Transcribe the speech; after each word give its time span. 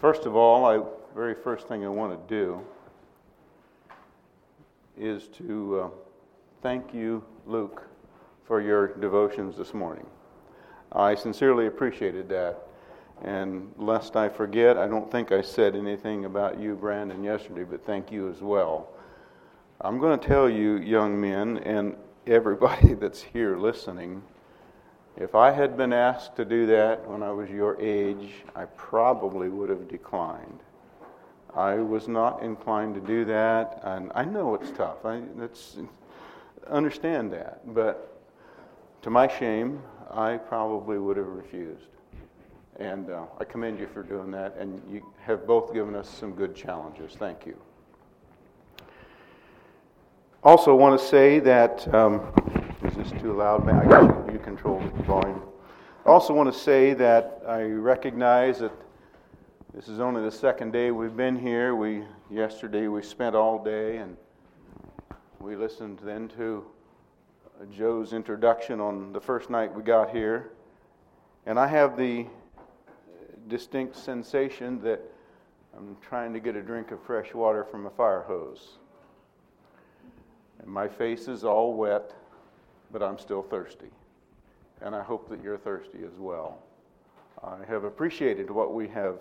First 0.00 0.24
of 0.24 0.34
all, 0.34 0.64
I 0.64 0.82
very 1.14 1.34
first 1.34 1.68
thing 1.68 1.84
I 1.84 1.88
want 1.88 2.26
to 2.26 2.34
do 2.34 2.64
is 4.98 5.28
to 5.28 5.80
uh, 5.80 5.88
thank 6.62 6.94
you, 6.94 7.22
Luke, 7.46 7.86
for 8.46 8.62
your 8.62 8.94
devotions 8.96 9.58
this 9.58 9.74
morning. 9.74 10.06
I 10.92 11.14
sincerely 11.14 11.66
appreciated 11.66 12.30
that. 12.30 12.62
And 13.22 13.74
lest 13.76 14.16
I 14.16 14.30
forget, 14.30 14.78
I 14.78 14.86
don't 14.86 15.10
think 15.12 15.32
I 15.32 15.42
said 15.42 15.76
anything 15.76 16.24
about 16.24 16.58
you, 16.58 16.76
Brandon, 16.76 17.22
yesterday, 17.22 17.64
but 17.64 17.84
thank 17.84 18.10
you 18.10 18.30
as 18.30 18.40
well. 18.40 18.88
I'm 19.82 19.98
going 19.98 20.18
to 20.18 20.26
tell 20.26 20.48
you, 20.48 20.78
young 20.78 21.20
men, 21.20 21.58
and 21.58 21.94
everybody 22.26 22.94
that's 23.00 23.20
here 23.20 23.58
listening, 23.58 24.22
if 25.16 25.34
I 25.34 25.50
had 25.50 25.76
been 25.76 25.92
asked 25.92 26.36
to 26.36 26.44
do 26.44 26.66
that 26.66 27.06
when 27.08 27.22
I 27.22 27.30
was 27.30 27.50
your 27.50 27.80
age, 27.80 28.32
I 28.54 28.64
probably 28.64 29.48
would 29.48 29.68
have 29.68 29.88
declined. 29.88 30.60
I 31.54 31.74
was 31.76 32.08
not 32.08 32.42
inclined 32.42 32.94
to 32.94 33.00
do 33.00 33.24
that, 33.24 33.80
and 33.82 34.12
I 34.14 34.24
know 34.24 34.54
it's 34.54 34.70
tough. 34.70 35.04
I 35.04 35.20
understand 36.68 37.32
that, 37.32 37.74
but 37.74 38.22
to 39.02 39.10
my 39.10 39.26
shame, 39.26 39.82
I 40.10 40.36
probably 40.36 40.98
would 40.98 41.16
have 41.16 41.26
refused. 41.26 41.86
And 42.76 43.10
uh, 43.10 43.24
I 43.38 43.44
commend 43.44 43.78
you 43.78 43.88
for 43.92 44.02
doing 44.02 44.30
that, 44.30 44.56
and 44.56 44.80
you 44.90 45.04
have 45.22 45.46
both 45.46 45.74
given 45.74 45.94
us 45.94 46.08
some 46.08 46.32
good 46.32 46.54
challenges. 46.54 47.12
Thank 47.18 47.46
you. 47.46 47.56
Also, 50.42 50.74
want 50.74 50.98
to 50.98 51.06
say 51.06 51.38
that 51.40 51.92
um, 51.94 52.32
is 52.82 52.94
this 52.94 53.10
too 53.20 53.34
loud, 53.34 53.66
man? 53.66 54.19
You, 54.32 54.38
control 54.38 54.78
the 54.78 55.02
volume. 55.02 55.42
I 56.06 56.08
also, 56.08 56.32
want 56.32 56.52
to 56.52 56.56
say 56.56 56.94
that 56.94 57.42
I 57.48 57.62
recognize 57.62 58.60
that 58.60 58.70
this 59.74 59.88
is 59.88 59.98
only 59.98 60.22
the 60.22 60.30
second 60.30 60.72
day 60.72 60.92
we've 60.92 61.16
been 61.16 61.36
here. 61.36 61.74
We 61.74 62.04
yesterday 62.30 62.86
we 62.86 63.02
spent 63.02 63.34
all 63.34 63.60
day, 63.62 63.96
and 63.96 64.16
we 65.40 65.56
listened 65.56 65.98
then 66.04 66.28
to 66.36 66.64
Joe's 67.76 68.12
introduction 68.12 68.80
on 68.80 69.12
the 69.12 69.20
first 69.20 69.50
night 69.50 69.74
we 69.74 69.82
got 69.82 70.10
here, 70.10 70.52
and 71.46 71.58
I 71.58 71.66
have 71.66 71.96
the 71.96 72.26
distinct 73.48 73.96
sensation 73.96 74.80
that 74.82 75.00
I'm 75.76 75.96
trying 76.00 76.32
to 76.34 76.40
get 76.40 76.54
a 76.54 76.62
drink 76.62 76.92
of 76.92 77.02
fresh 77.02 77.34
water 77.34 77.64
from 77.64 77.86
a 77.86 77.90
fire 77.90 78.22
hose. 78.22 78.78
And 80.60 80.68
my 80.70 80.86
face 80.86 81.26
is 81.26 81.42
all 81.42 81.74
wet, 81.74 82.12
but 82.92 83.02
I'm 83.02 83.18
still 83.18 83.42
thirsty. 83.42 83.88
And 84.82 84.94
I 84.94 85.02
hope 85.02 85.28
that 85.28 85.42
you're 85.42 85.58
thirsty 85.58 85.98
as 86.04 86.18
well. 86.18 86.58
I 87.42 87.58
have 87.68 87.84
appreciated 87.84 88.50
what 88.50 88.72
we 88.72 88.88
have 88.88 89.18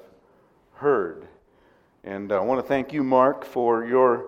heard. 0.73 1.27
And 2.05 2.31
I 2.31 2.39
want 2.39 2.61
to 2.61 2.67
thank 2.67 2.93
you, 2.93 3.03
Mark, 3.03 3.43
for 3.43 3.85
your 3.85 4.27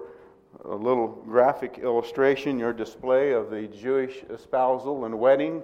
uh, 0.65 0.75
little 0.75 1.07
graphic 1.07 1.79
illustration, 1.81 2.59
your 2.59 2.73
display 2.73 3.31
of 3.31 3.49
the 3.49 3.67
Jewish 3.67 4.23
espousal 4.29 5.05
and 5.05 5.17
wedding. 5.17 5.63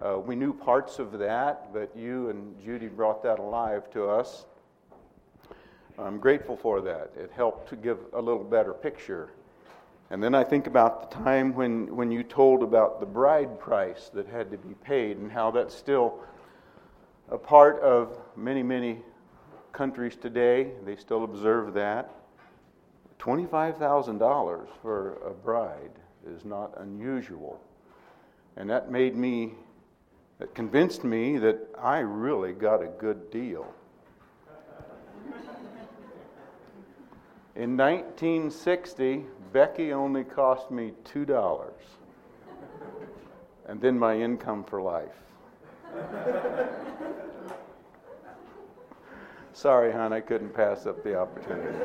Uh, 0.00 0.18
we 0.18 0.36
knew 0.36 0.52
parts 0.52 0.98
of 0.98 1.18
that, 1.18 1.72
but 1.72 1.90
you 1.96 2.28
and 2.28 2.54
Judy 2.62 2.88
brought 2.88 3.22
that 3.22 3.38
alive 3.38 3.90
to 3.92 4.04
us. 4.04 4.44
I'm 5.98 6.18
grateful 6.18 6.56
for 6.56 6.82
that. 6.82 7.12
It 7.16 7.32
helped 7.34 7.68
to 7.70 7.76
give 7.76 7.98
a 8.12 8.20
little 8.20 8.44
better 8.44 8.74
picture. 8.74 9.30
And 10.10 10.22
then 10.22 10.34
I 10.34 10.42
think 10.42 10.66
about 10.66 11.10
the 11.10 11.16
time 11.16 11.54
when, 11.54 11.94
when 11.94 12.10
you 12.10 12.22
told 12.22 12.62
about 12.62 13.00
the 13.00 13.06
bride 13.06 13.60
price 13.60 14.10
that 14.14 14.26
had 14.26 14.50
to 14.50 14.56
be 14.56 14.74
paid 14.74 15.18
and 15.18 15.30
how 15.30 15.50
that's 15.50 15.74
still 15.74 16.20
a 17.30 17.36
part 17.36 17.80
of 17.80 18.18
many, 18.36 18.62
many 18.62 19.00
countries 19.72 20.16
today. 20.16 20.72
They 20.84 20.96
still 20.96 21.24
observe 21.24 21.74
that. 21.74 22.14
$25,000 23.18 24.66
for 24.80 25.18
a 25.26 25.30
bride 25.30 25.90
is 26.26 26.44
not 26.44 26.72
unusual. 26.78 27.60
And 28.56 28.70
that 28.70 28.90
made 28.90 29.14
me 29.14 29.54
that 30.38 30.54
convinced 30.54 31.02
me 31.02 31.36
that 31.38 31.58
I 31.80 31.98
really 31.98 32.52
got 32.52 32.80
a 32.82 32.86
good 32.86 33.30
deal. 33.30 33.66
In 37.58 37.76
1960, 37.76 39.24
Becky 39.52 39.92
only 39.92 40.22
cost 40.22 40.70
me 40.70 40.92
$2, 41.12 41.70
and 43.66 43.80
then 43.80 43.98
my 43.98 44.16
income 44.16 44.62
for 44.62 44.80
life. 44.80 45.08
Sorry, 49.52 49.90
hon, 49.90 50.12
I 50.12 50.20
couldn't 50.20 50.54
pass 50.54 50.86
up 50.86 51.02
the 51.02 51.18
opportunity. 51.18 51.76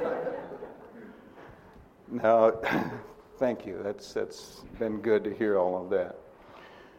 No, 2.11 2.61
thank 3.39 3.65
you. 3.65 3.79
That's, 3.83 4.13
that's 4.13 4.61
been 4.77 5.01
good 5.01 5.23
to 5.23 5.33
hear 5.33 5.57
all 5.57 5.83
of 5.83 5.89
that. 5.89 6.17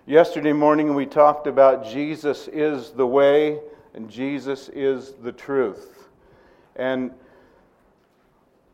Yesterday 0.05 0.53
morning, 0.53 0.97
we 0.97 1.07
talked 1.07 1.47
about 1.47 1.87
Jesus 1.87 2.49
is 2.49 2.91
the 2.91 3.07
way 3.07 3.61
and 3.95 4.11
Jesus 4.11 4.69
is 4.71 5.13
the 5.23 5.31
truth. 5.31 6.09
And 6.75 7.13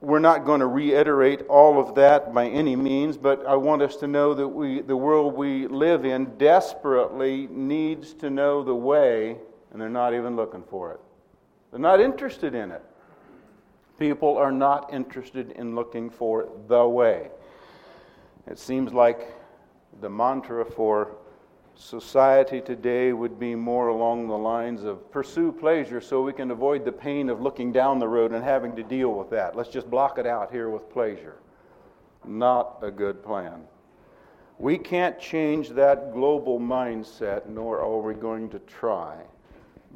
we're 0.00 0.18
not 0.18 0.46
going 0.46 0.60
to 0.60 0.66
reiterate 0.66 1.42
all 1.48 1.78
of 1.78 1.94
that 1.94 2.32
by 2.32 2.48
any 2.48 2.74
means, 2.74 3.18
but 3.18 3.44
I 3.46 3.54
want 3.56 3.82
us 3.82 3.96
to 3.96 4.06
know 4.06 4.32
that 4.32 4.48
we, 4.48 4.80
the 4.80 4.96
world 4.96 5.34
we 5.34 5.66
live 5.66 6.06
in 6.06 6.36
desperately 6.38 7.46
needs 7.50 8.14
to 8.14 8.30
know 8.30 8.62
the 8.62 8.74
way, 8.74 9.36
and 9.70 9.80
they're 9.80 9.90
not 9.90 10.14
even 10.14 10.36
looking 10.36 10.62
for 10.62 10.92
it. 10.92 11.00
They're 11.70 11.80
not 11.80 12.00
interested 12.00 12.54
in 12.54 12.70
it. 12.70 12.82
People 13.98 14.38
are 14.38 14.50
not 14.52 14.92
interested 14.92 15.50
in 15.52 15.74
looking 15.74 16.08
for 16.08 16.48
the 16.66 16.86
way. 16.88 17.28
It 18.46 18.58
seems 18.58 18.94
like 18.94 19.34
the 20.00 20.08
mantra 20.08 20.64
for 20.64 21.16
society 21.80 22.60
today 22.60 23.12
would 23.12 23.38
be 23.38 23.54
more 23.54 23.88
along 23.88 24.28
the 24.28 24.36
lines 24.36 24.84
of 24.84 25.10
pursue 25.10 25.50
pleasure 25.50 26.00
so 26.00 26.22
we 26.22 26.32
can 26.32 26.50
avoid 26.50 26.84
the 26.84 26.92
pain 26.92 27.28
of 27.30 27.40
looking 27.40 27.72
down 27.72 27.98
the 27.98 28.06
road 28.06 28.32
and 28.32 28.44
having 28.44 28.76
to 28.76 28.82
deal 28.82 29.14
with 29.14 29.30
that. 29.30 29.56
Let's 29.56 29.70
just 29.70 29.90
block 29.90 30.18
it 30.18 30.26
out 30.26 30.52
here 30.52 30.68
with 30.68 30.90
pleasure. 30.90 31.38
Not 32.24 32.78
a 32.82 32.90
good 32.90 33.22
plan. 33.24 33.62
We 34.58 34.76
can't 34.76 35.18
change 35.18 35.70
that 35.70 36.12
global 36.12 36.60
mindset, 36.60 37.48
nor 37.48 37.80
are 37.80 38.00
we 38.00 38.12
going 38.12 38.50
to 38.50 38.58
try. 38.60 39.16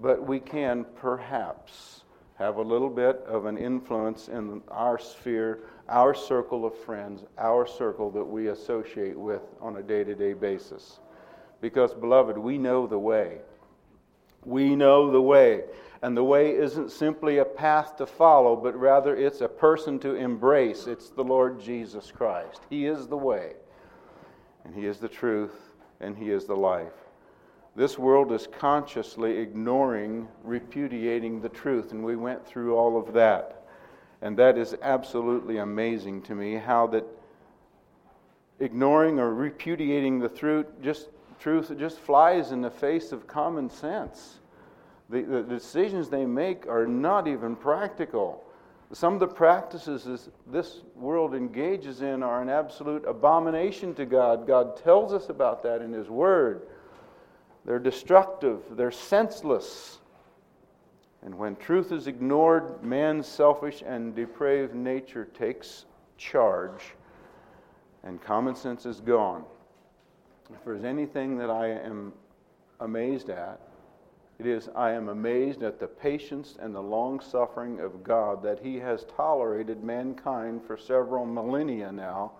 But 0.00 0.26
we 0.26 0.40
can 0.40 0.86
perhaps 0.96 2.04
have 2.36 2.56
a 2.56 2.62
little 2.62 2.88
bit 2.88 3.22
of 3.26 3.44
an 3.44 3.58
influence 3.58 4.28
in 4.28 4.62
our 4.68 4.98
sphere 4.98 5.60
our 5.88 6.14
circle 6.14 6.64
of 6.64 6.74
friends, 6.74 7.24
our 7.38 7.66
circle 7.66 8.10
that 8.10 8.24
we 8.24 8.48
associate 8.48 9.18
with 9.18 9.42
on 9.60 9.76
a 9.76 9.82
day 9.82 10.02
to 10.04 10.14
day 10.14 10.32
basis. 10.32 11.00
Because, 11.64 11.94
beloved, 11.94 12.36
we 12.36 12.58
know 12.58 12.86
the 12.86 12.98
way. 12.98 13.38
We 14.44 14.76
know 14.76 15.10
the 15.10 15.22
way. 15.22 15.62
And 16.02 16.14
the 16.14 16.22
way 16.22 16.50
isn't 16.54 16.90
simply 16.90 17.38
a 17.38 17.44
path 17.46 17.96
to 17.96 18.04
follow, 18.04 18.54
but 18.54 18.78
rather 18.78 19.16
it's 19.16 19.40
a 19.40 19.48
person 19.48 19.98
to 20.00 20.14
embrace. 20.14 20.86
It's 20.86 21.08
the 21.08 21.24
Lord 21.24 21.58
Jesus 21.58 22.12
Christ. 22.14 22.60
He 22.68 22.84
is 22.84 23.06
the 23.06 23.16
way, 23.16 23.54
and 24.66 24.74
He 24.74 24.84
is 24.84 24.98
the 24.98 25.08
truth, 25.08 25.58
and 26.00 26.14
He 26.14 26.32
is 26.32 26.44
the 26.44 26.54
life. 26.54 26.92
This 27.74 27.98
world 27.98 28.30
is 28.30 28.46
consciously 28.46 29.38
ignoring, 29.38 30.28
repudiating 30.42 31.40
the 31.40 31.48
truth, 31.48 31.92
and 31.92 32.04
we 32.04 32.14
went 32.14 32.46
through 32.46 32.76
all 32.76 32.98
of 32.98 33.14
that. 33.14 33.64
And 34.20 34.36
that 34.36 34.58
is 34.58 34.76
absolutely 34.82 35.56
amazing 35.56 36.20
to 36.24 36.34
me 36.34 36.56
how 36.56 36.88
that 36.88 37.06
ignoring 38.60 39.18
or 39.18 39.32
repudiating 39.32 40.18
the 40.18 40.28
truth 40.28 40.66
just, 40.82 41.08
truth 41.38 41.72
just 41.78 41.98
flies 41.98 42.52
in 42.52 42.60
the 42.60 42.70
face 42.70 43.12
of 43.12 43.26
common 43.26 43.70
sense. 43.70 44.40
The, 45.10 45.22
the 45.22 45.42
decisions 45.42 46.08
they 46.08 46.24
make 46.24 46.66
are 46.66 46.86
not 46.86 47.28
even 47.28 47.56
practical. 47.56 48.44
Some 48.92 49.14
of 49.14 49.20
the 49.20 49.26
practices 49.26 50.28
this 50.46 50.82
world 50.94 51.34
engages 51.34 52.00
in 52.00 52.22
are 52.22 52.40
an 52.40 52.48
absolute 52.48 53.04
abomination 53.06 53.94
to 53.94 54.06
God. 54.06 54.46
God 54.46 54.76
tells 54.76 55.12
us 55.12 55.28
about 55.28 55.62
that 55.64 55.82
in 55.82 55.92
His 55.92 56.08
Word. 56.08 56.62
They're 57.64 57.78
destructive, 57.78 58.60
they're 58.72 58.90
senseless. 58.90 59.98
And 61.22 61.34
when 61.36 61.56
truth 61.56 61.90
is 61.90 62.06
ignored, 62.06 62.82
man's 62.84 63.26
selfish 63.26 63.82
and 63.84 64.14
depraved 64.14 64.74
nature 64.74 65.24
takes 65.24 65.86
charge, 66.18 66.94
and 68.02 68.20
common 68.20 68.54
sense 68.54 68.84
is 68.84 69.00
gone. 69.00 69.44
If 70.54 70.64
there's 70.64 70.84
anything 70.84 71.36
that 71.38 71.50
I 71.50 71.68
am 71.68 72.12
amazed 72.80 73.28
at, 73.28 73.60
it 74.38 74.46
is 74.46 74.68
I 74.74 74.92
am 74.92 75.08
amazed 75.08 75.62
at 75.62 75.80
the 75.80 75.86
patience 75.86 76.56
and 76.60 76.74
the 76.74 76.80
long 76.80 77.20
suffering 77.20 77.80
of 77.80 78.04
God 78.04 78.42
that 78.44 78.60
He 78.60 78.76
has 78.76 79.04
tolerated 79.16 79.82
mankind 79.82 80.62
for 80.64 80.76
several 80.76 81.26
millennia 81.26 81.90
now, 81.90 82.32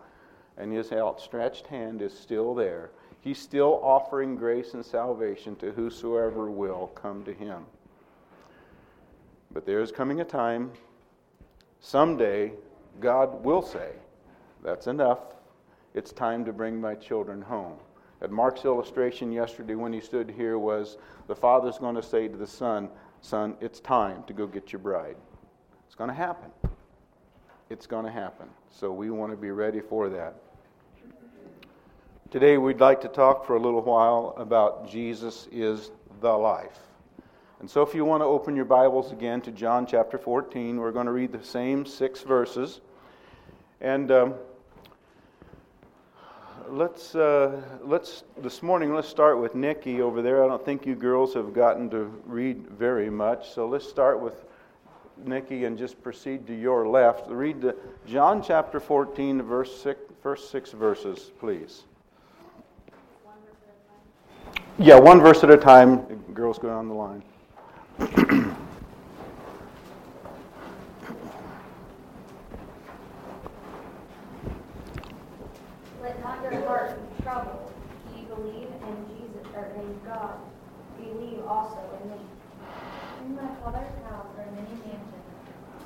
and 0.56 0.72
His 0.72 0.92
outstretched 0.92 1.66
hand 1.66 2.02
is 2.02 2.16
still 2.16 2.54
there. 2.54 2.90
He's 3.20 3.38
still 3.38 3.80
offering 3.82 4.36
grace 4.36 4.74
and 4.74 4.84
salvation 4.84 5.56
to 5.56 5.72
whosoever 5.72 6.50
will 6.50 6.88
come 6.94 7.24
to 7.24 7.34
Him. 7.34 7.66
But 9.52 9.66
there 9.66 9.80
is 9.80 9.90
coming 9.90 10.20
a 10.20 10.24
time, 10.24 10.72
someday, 11.80 12.52
God 13.00 13.44
will 13.44 13.62
say, 13.62 13.90
That's 14.62 14.86
enough. 14.86 15.20
It's 15.94 16.12
time 16.12 16.44
to 16.44 16.52
bring 16.52 16.80
my 16.80 16.94
children 16.94 17.42
home. 17.42 17.78
Mark's 18.30 18.64
illustration 18.64 19.32
yesterday 19.32 19.74
when 19.74 19.92
he 19.92 20.00
stood 20.00 20.30
here 20.30 20.58
was 20.58 20.96
the 21.26 21.34
father's 21.34 21.78
going 21.78 21.94
to 21.94 22.02
say 22.02 22.28
to 22.28 22.36
the 22.36 22.46
son, 22.46 22.88
Son, 23.20 23.56
it's 23.60 23.80
time 23.80 24.22
to 24.24 24.34
go 24.34 24.46
get 24.46 24.70
your 24.70 24.80
bride. 24.80 25.16
It's 25.86 25.94
going 25.94 26.08
to 26.08 26.14
happen. 26.14 26.50
It's 27.70 27.86
going 27.86 28.04
to 28.04 28.10
happen. 28.10 28.48
So 28.70 28.92
we 28.92 29.10
want 29.10 29.32
to 29.32 29.36
be 29.36 29.50
ready 29.50 29.80
for 29.80 30.10
that. 30.10 30.34
Today 32.30 32.58
we'd 32.58 32.80
like 32.80 33.00
to 33.00 33.08
talk 33.08 33.46
for 33.46 33.56
a 33.56 33.60
little 33.60 33.80
while 33.80 34.34
about 34.36 34.90
Jesus 34.90 35.48
is 35.50 35.90
the 36.20 36.32
life. 36.32 36.78
And 37.60 37.70
so 37.70 37.80
if 37.80 37.94
you 37.94 38.04
want 38.04 38.20
to 38.20 38.26
open 38.26 38.54
your 38.54 38.66
Bibles 38.66 39.10
again 39.10 39.40
to 39.42 39.50
John 39.50 39.86
chapter 39.86 40.18
14, 40.18 40.76
we're 40.76 40.92
going 40.92 41.06
to 41.06 41.12
read 41.12 41.32
the 41.32 41.44
same 41.44 41.86
six 41.86 42.22
verses. 42.22 42.80
And. 43.80 44.10
Um, 44.10 44.34
let's 46.68 47.14
uh, 47.14 47.60
let's 47.82 48.24
this 48.38 48.62
morning 48.62 48.94
let's 48.94 49.08
start 49.08 49.40
with 49.40 49.54
Nikki 49.54 50.00
over 50.00 50.22
there. 50.22 50.44
I 50.44 50.48
don't 50.48 50.64
think 50.64 50.86
you 50.86 50.94
girls 50.94 51.34
have 51.34 51.52
gotten 51.52 51.90
to 51.90 52.04
read 52.26 52.68
very 52.68 53.10
much, 53.10 53.50
so 53.50 53.66
let's 53.66 53.88
start 53.88 54.20
with 54.20 54.44
Nikki 55.24 55.64
and 55.64 55.78
just 55.78 56.02
proceed 56.02 56.46
to 56.46 56.54
your 56.54 56.88
left. 56.88 57.28
Read 57.28 57.60
the 57.60 57.76
John 58.06 58.42
chapter 58.42 58.80
14, 58.80 59.42
verse 59.42 59.80
six, 59.80 60.00
first 60.22 60.50
six 60.50 60.72
verses, 60.72 61.30
please. 61.38 61.84
Yeah, 64.78 64.98
one 64.98 65.20
verse 65.20 65.44
at 65.44 65.50
a 65.50 65.56
time. 65.56 66.04
Girls 66.34 66.58
go 66.58 66.68
down 66.68 66.88
the 66.88 66.94
line. 66.94 67.22
And 81.44 83.36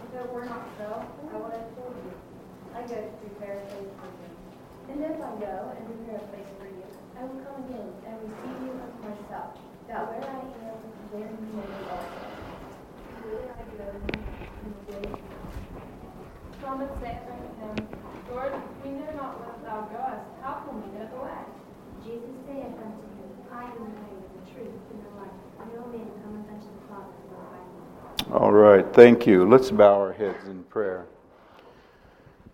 if 0.04 0.12
they 0.12 0.32
were 0.32 0.46
not 0.46 0.70
so 0.78 1.02
I 1.32 1.36
would 1.36 1.52
have 1.52 1.74
told 1.74 1.94
you 2.04 2.12
i 2.74 2.82
go 2.82 2.94
to 2.94 3.10
prepare 3.18 3.58
a 3.58 3.66
place 3.74 3.90
for 3.98 4.06
you 4.06 4.28
and 4.88 5.04
if 5.04 5.20
I'll 5.20 5.36
go 5.36 5.72
and 5.76 5.84
prepare 5.84 6.16
a 6.16 6.28
place 6.32 6.48
for 6.56 6.64
you, 6.64 6.88
I 7.12 7.24
will 7.28 7.44
come 7.44 7.60
again 7.68 7.92
and 8.08 8.16
receive 8.24 8.56
you 8.56 8.72
unto 8.72 8.98
myself, 9.04 9.52
that 9.84 10.08
where 10.08 10.24
I 10.24 10.40
am, 10.64 10.80
there 11.12 11.28
you 11.28 11.52
may 11.52 11.68
be 11.76 11.84
also. 11.92 12.24
Whither 13.20 13.52
I 13.52 13.68
go, 13.76 13.92
you. 14.64 15.12
Thomas 16.64 16.88
saith 17.04 17.20
unto 17.28 17.52
him, 17.60 17.88
Lord, 18.32 18.52
we 18.82 18.96
know 18.96 19.12
not 19.12 19.44
where 19.44 19.60
thou 19.60 19.92
goest. 19.92 20.24
How 20.40 20.64
can 20.64 20.80
we 20.80 20.88
know 20.96 21.04
the 21.04 21.20
way? 21.20 21.44
Jesus 22.00 22.32
saith 22.48 22.72
unto 22.80 23.04
him, 23.12 23.30
I 23.52 23.68
am 23.68 23.76
the 23.76 23.92
way, 23.92 24.16
the 24.24 24.42
truth, 24.56 24.87
All 28.32 28.52
right, 28.52 28.86
thank 28.92 29.26
you. 29.26 29.48
Let's 29.48 29.70
bow 29.70 30.00
our 30.00 30.12
heads 30.12 30.46
in 30.46 30.62
prayer. 30.64 31.06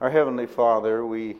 Our 0.00 0.10
Heavenly 0.10 0.46
Father, 0.46 1.04
we 1.04 1.36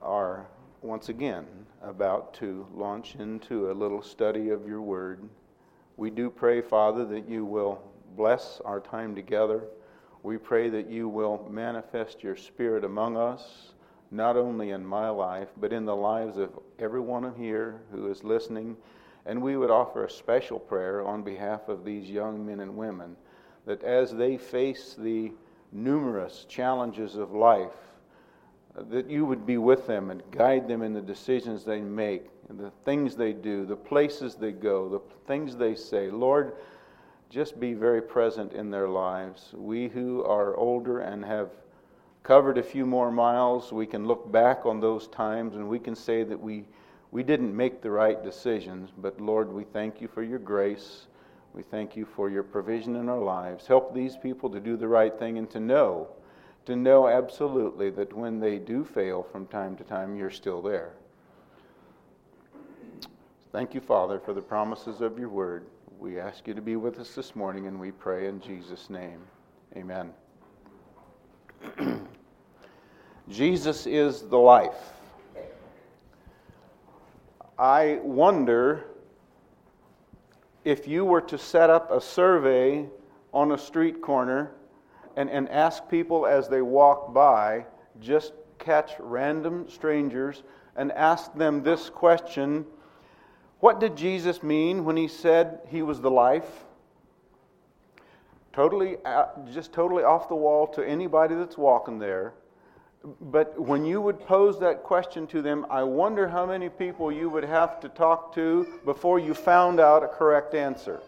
are 0.00 0.46
once 0.82 1.08
again 1.08 1.44
about 1.82 2.34
to 2.34 2.66
launch 2.74 3.16
into 3.16 3.70
a 3.70 3.72
little 3.72 4.02
study 4.02 4.50
of 4.50 4.66
your 4.66 4.80
word. 4.80 5.28
We 5.96 6.10
do 6.10 6.30
pray, 6.30 6.60
Father, 6.60 7.04
that 7.06 7.28
you 7.28 7.44
will 7.44 7.82
bless 8.16 8.60
our 8.64 8.78
time 8.80 9.14
together. 9.14 9.64
We 10.22 10.36
pray 10.36 10.68
that 10.70 10.88
you 10.88 11.08
will 11.08 11.48
manifest 11.50 12.22
your 12.22 12.36
spirit 12.36 12.84
among 12.84 13.16
us, 13.16 13.72
not 14.10 14.36
only 14.36 14.70
in 14.70 14.84
my 14.84 15.08
life, 15.08 15.48
but 15.56 15.72
in 15.72 15.84
the 15.84 15.96
lives 15.96 16.36
of 16.36 16.58
everyone 16.78 17.34
here 17.36 17.80
who 17.90 18.10
is 18.10 18.22
listening. 18.22 18.76
And 19.28 19.42
we 19.42 19.58
would 19.58 19.70
offer 19.70 20.06
a 20.06 20.10
special 20.10 20.58
prayer 20.58 21.06
on 21.06 21.22
behalf 21.22 21.68
of 21.68 21.84
these 21.84 22.08
young 22.08 22.46
men 22.46 22.60
and 22.60 22.74
women 22.74 23.14
that 23.66 23.82
as 23.84 24.10
they 24.10 24.38
face 24.38 24.96
the 24.98 25.32
numerous 25.70 26.46
challenges 26.48 27.14
of 27.14 27.32
life, 27.32 27.76
that 28.88 29.10
you 29.10 29.26
would 29.26 29.44
be 29.44 29.58
with 29.58 29.86
them 29.86 30.10
and 30.10 30.22
guide 30.30 30.66
them 30.66 30.80
in 30.80 30.94
the 30.94 31.02
decisions 31.02 31.62
they 31.62 31.82
make, 31.82 32.30
the 32.56 32.70
things 32.86 33.14
they 33.16 33.34
do, 33.34 33.66
the 33.66 33.76
places 33.76 34.34
they 34.34 34.52
go, 34.52 34.88
the 34.88 35.00
things 35.26 35.56
they 35.56 35.74
say. 35.74 36.10
Lord, 36.10 36.54
just 37.28 37.60
be 37.60 37.74
very 37.74 38.00
present 38.00 38.54
in 38.54 38.70
their 38.70 38.88
lives. 38.88 39.52
We 39.54 39.88
who 39.88 40.24
are 40.24 40.56
older 40.56 41.00
and 41.00 41.22
have 41.26 41.50
covered 42.22 42.56
a 42.56 42.62
few 42.62 42.86
more 42.86 43.10
miles, 43.10 43.72
we 43.72 43.86
can 43.86 44.06
look 44.06 44.32
back 44.32 44.64
on 44.64 44.80
those 44.80 45.08
times 45.08 45.54
and 45.56 45.68
we 45.68 45.78
can 45.78 45.94
say 45.94 46.22
that 46.22 46.40
we, 46.40 46.64
we 47.10 47.22
didn't 47.22 47.56
make 47.56 47.82
the 47.82 47.90
right 47.90 48.22
decisions. 48.22 48.90
But 48.96 49.20
Lord, 49.20 49.52
we 49.52 49.64
thank 49.64 50.00
you 50.00 50.08
for 50.08 50.22
your 50.22 50.38
grace. 50.38 51.06
We 51.54 51.62
thank 51.62 51.96
you 51.96 52.04
for 52.04 52.30
your 52.30 52.42
provision 52.42 52.96
in 52.96 53.08
our 53.08 53.22
lives. 53.22 53.66
Help 53.66 53.94
these 53.94 54.16
people 54.16 54.50
to 54.50 54.60
do 54.60 54.76
the 54.76 54.88
right 54.88 55.18
thing 55.18 55.38
and 55.38 55.50
to 55.50 55.60
know 55.60 56.08
to 56.68 56.76
know 56.76 57.08
absolutely 57.08 57.88
that 57.88 58.12
when 58.12 58.38
they 58.38 58.58
do 58.58 58.84
fail 58.84 59.22
from 59.22 59.46
time 59.46 59.74
to 59.74 59.82
time, 59.84 60.14
you're 60.14 60.28
still 60.28 60.60
there. 60.60 60.92
Thank 63.52 63.72
you, 63.72 63.80
Father, 63.80 64.18
for 64.18 64.34
the 64.34 64.42
promises 64.42 65.00
of 65.00 65.18
your 65.18 65.30
word. 65.30 65.64
We 65.98 66.20
ask 66.20 66.46
you 66.46 66.52
to 66.52 66.60
be 66.60 66.76
with 66.76 66.98
us 66.98 67.14
this 67.14 67.34
morning, 67.34 67.68
and 67.68 67.80
we 67.80 67.90
pray 67.90 68.26
in 68.26 68.38
Jesus' 68.42 68.90
name. 68.90 69.20
Amen. 69.78 70.12
Jesus 73.30 73.86
is 73.86 74.20
the 74.20 74.36
life. 74.36 74.97
I 77.58 77.98
wonder 78.02 78.84
if 80.64 80.86
you 80.86 81.04
were 81.04 81.22
to 81.22 81.38
set 81.38 81.70
up 81.70 81.90
a 81.90 82.00
survey 82.00 82.86
on 83.34 83.50
a 83.50 83.58
street 83.58 84.00
corner 84.00 84.52
and, 85.16 85.28
and 85.28 85.48
ask 85.48 85.88
people 85.88 86.24
as 86.24 86.48
they 86.48 86.62
walk 86.62 87.12
by, 87.12 87.66
just 88.00 88.32
catch 88.60 88.92
random 89.00 89.68
strangers 89.68 90.44
and 90.76 90.92
ask 90.92 91.34
them 91.34 91.62
this 91.64 91.90
question 91.90 92.64
What 93.58 93.80
did 93.80 93.96
Jesus 93.96 94.42
mean 94.44 94.84
when 94.84 94.96
he 94.96 95.08
said 95.08 95.58
he 95.66 95.82
was 95.82 96.00
the 96.00 96.10
life? 96.10 96.64
Totally, 98.52 98.98
uh, 99.04 99.26
just 99.52 99.72
totally 99.72 100.04
off 100.04 100.28
the 100.28 100.36
wall 100.36 100.68
to 100.68 100.82
anybody 100.82 101.34
that's 101.34 101.58
walking 101.58 101.98
there. 101.98 102.34
But 103.04 103.58
when 103.58 103.84
you 103.84 104.00
would 104.00 104.20
pose 104.26 104.58
that 104.60 104.82
question 104.82 105.26
to 105.28 105.40
them, 105.40 105.66
I 105.70 105.84
wonder 105.84 106.28
how 106.28 106.46
many 106.46 106.68
people 106.68 107.12
you 107.12 107.30
would 107.30 107.44
have 107.44 107.80
to 107.80 107.88
talk 107.88 108.34
to 108.34 108.66
before 108.84 109.18
you 109.18 109.34
found 109.34 109.78
out 109.78 110.02
a 110.02 110.08
correct 110.08 110.54
answer. 110.54 111.00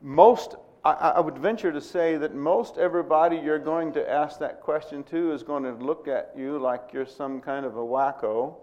Most 0.00 0.56
I, 0.86 0.92
I 1.16 1.20
would 1.20 1.36
venture 1.36 1.72
to 1.72 1.80
say 1.80 2.16
that 2.16 2.32
most 2.32 2.78
everybody 2.78 3.36
you're 3.36 3.58
going 3.58 3.92
to 3.94 4.08
ask 4.08 4.38
that 4.38 4.60
question 4.60 5.02
to 5.04 5.32
is 5.32 5.42
going 5.42 5.64
to 5.64 5.72
look 5.72 6.06
at 6.06 6.32
you 6.36 6.58
like 6.60 6.90
you're 6.92 7.06
some 7.06 7.40
kind 7.40 7.66
of 7.66 7.76
a 7.76 7.80
wacko. 7.80 8.54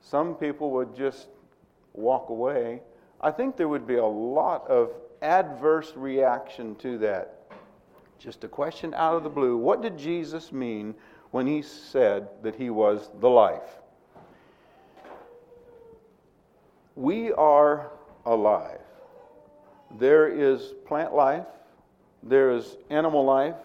Some 0.00 0.36
people 0.36 0.70
would 0.70 0.94
just 0.94 1.26
walk 1.92 2.28
away. 2.28 2.82
I 3.20 3.32
think 3.32 3.56
there 3.56 3.66
would 3.66 3.86
be 3.86 3.96
a 3.96 4.06
lot 4.06 4.68
of 4.68 4.92
adverse 5.22 5.92
reaction 5.96 6.76
to 6.76 6.98
that. 6.98 7.39
Just 8.20 8.44
a 8.44 8.48
question 8.48 8.92
out 8.92 9.16
of 9.16 9.22
the 9.22 9.30
blue. 9.30 9.56
What 9.56 9.80
did 9.80 9.96
Jesus 9.96 10.52
mean 10.52 10.94
when 11.30 11.46
he 11.46 11.62
said 11.62 12.28
that 12.42 12.54
he 12.54 12.68
was 12.68 13.08
the 13.18 13.30
life? 13.30 13.78
We 16.96 17.32
are 17.32 17.90
alive. 18.26 18.80
There 19.98 20.28
is 20.28 20.74
plant 20.86 21.14
life, 21.14 21.46
there 22.22 22.50
is 22.50 22.76
animal 22.90 23.24
life, 23.24 23.56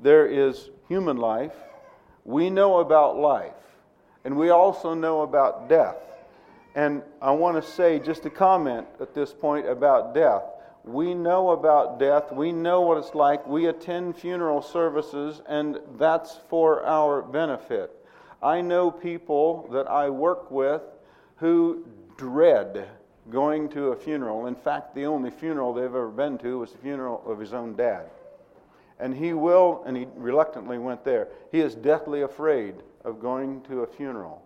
there 0.00 0.26
is 0.26 0.70
human 0.88 1.18
life. 1.18 1.52
We 2.24 2.48
know 2.48 2.78
about 2.78 3.18
life, 3.18 3.52
and 4.24 4.34
we 4.34 4.48
also 4.48 4.94
know 4.94 5.20
about 5.20 5.68
death. 5.68 5.98
And 6.74 7.02
I 7.20 7.32
want 7.32 7.62
to 7.62 7.70
say 7.70 7.98
just 7.98 8.24
a 8.24 8.30
comment 8.30 8.86
at 8.98 9.14
this 9.14 9.34
point 9.34 9.68
about 9.68 10.14
death. 10.14 10.42
We 10.84 11.14
know 11.14 11.50
about 11.50 11.98
death. 11.98 12.30
We 12.30 12.52
know 12.52 12.82
what 12.82 12.98
it's 12.98 13.14
like. 13.14 13.46
We 13.46 13.66
attend 13.66 14.16
funeral 14.16 14.60
services, 14.60 15.40
and 15.48 15.78
that's 15.96 16.38
for 16.48 16.84
our 16.84 17.22
benefit. 17.22 17.90
I 18.42 18.60
know 18.60 18.90
people 18.90 19.66
that 19.72 19.88
I 19.88 20.10
work 20.10 20.50
with 20.50 20.82
who 21.36 21.86
dread 22.18 22.86
going 23.30 23.70
to 23.70 23.88
a 23.88 23.96
funeral. 23.96 24.46
In 24.46 24.54
fact, 24.54 24.94
the 24.94 25.06
only 25.06 25.30
funeral 25.30 25.72
they've 25.72 25.84
ever 25.84 26.10
been 26.10 26.36
to 26.38 26.58
was 26.58 26.72
the 26.72 26.78
funeral 26.78 27.22
of 27.26 27.38
his 27.38 27.54
own 27.54 27.74
dad. 27.74 28.10
And 29.00 29.14
he 29.14 29.32
will, 29.32 29.82
and 29.86 29.96
he 29.96 30.06
reluctantly 30.14 30.76
went 30.76 31.02
there. 31.02 31.28
He 31.50 31.60
is 31.60 31.74
deathly 31.74 32.22
afraid 32.22 32.74
of 33.04 33.20
going 33.20 33.62
to 33.62 33.80
a 33.80 33.86
funeral. 33.86 34.42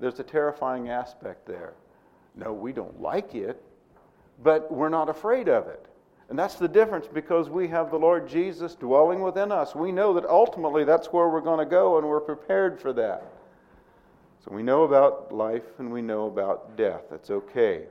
There's 0.00 0.18
a 0.18 0.24
terrifying 0.24 0.88
aspect 0.88 1.46
there. 1.46 1.74
No, 2.34 2.52
we 2.52 2.72
don't 2.72 3.00
like 3.00 3.34
it, 3.34 3.62
but 4.42 4.70
we're 4.72 4.88
not 4.88 5.08
afraid 5.08 5.48
of 5.48 5.66
it. 5.68 5.86
And 6.30 6.38
that's 6.38 6.54
the 6.54 6.68
difference 6.68 7.06
because 7.06 7.50
we 7.50 7.68
have 7.68 7.90
the 7.90 7.98
Lord 7.98 8.28
Jesus 8.28 8.74
dwelling 8.74 9.20
within 9.20 9.52
us. 9.52 9.74
We 9.74 9.92
know 9.92 10.14
that 10.14 10.24
ultimately 10.24 10.84
that's 10.84 11.08
where 11.08 11.28
we're 11.28 11.40
going 11.40 11.58
to 11.58 11.70
go 11.70 11.98
and 11.98 12.08
we're 12.08 12.20
prepared 12.20 12.80
for 12.80 12.92
that. 12.94 13.30
So 14.44 14.50
we 14.52 14.62
know 14.62 14.84
about 14.84 15.32
life 15.32 15.78
and 15.78 15.92
we 15.92 16.02
know 16.02 16.26
about 16.26 16.76
death. 16.76 17.02
That's 17.10 17.30
okay. 17.30 17.84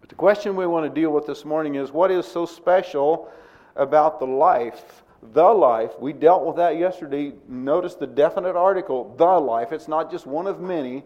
But 0.00 0.08
the 0.08 0.14
question 0.14 0.56
we 0.56 0.66
want 0.66 0.92
to 0.92 1.00
deal 1.00 1.10
with 1.10 1.26
this 1.26 1.44
morning 1.44 1.76
is 1.76 1.92
what 1.92 2.10
is 2.10 2.26
so 2.26 2.46
special 2.46 3.30
about 3.76 4.18
the 4.18 4.26
life, 4.26 5.02
the 5.32 5.44
life? 5.44 5.92
We 5.98 6.12
dealt 6.12 6.44
with 6.44 6.56
that 6.56 6.78
yesterday. 6.78 7.32
Notice 7.48 7.94
the 7.94 8.06
definite 8.06 8.56
article, 8.56 9.14
the 9.16 9.38
life. 9.38 9.72
It's 9.72 9.88
not 9.88 10.10
just 10.10 10.26
one 10.26 10.46
of 10.46 10.60
many. 10.60 11.04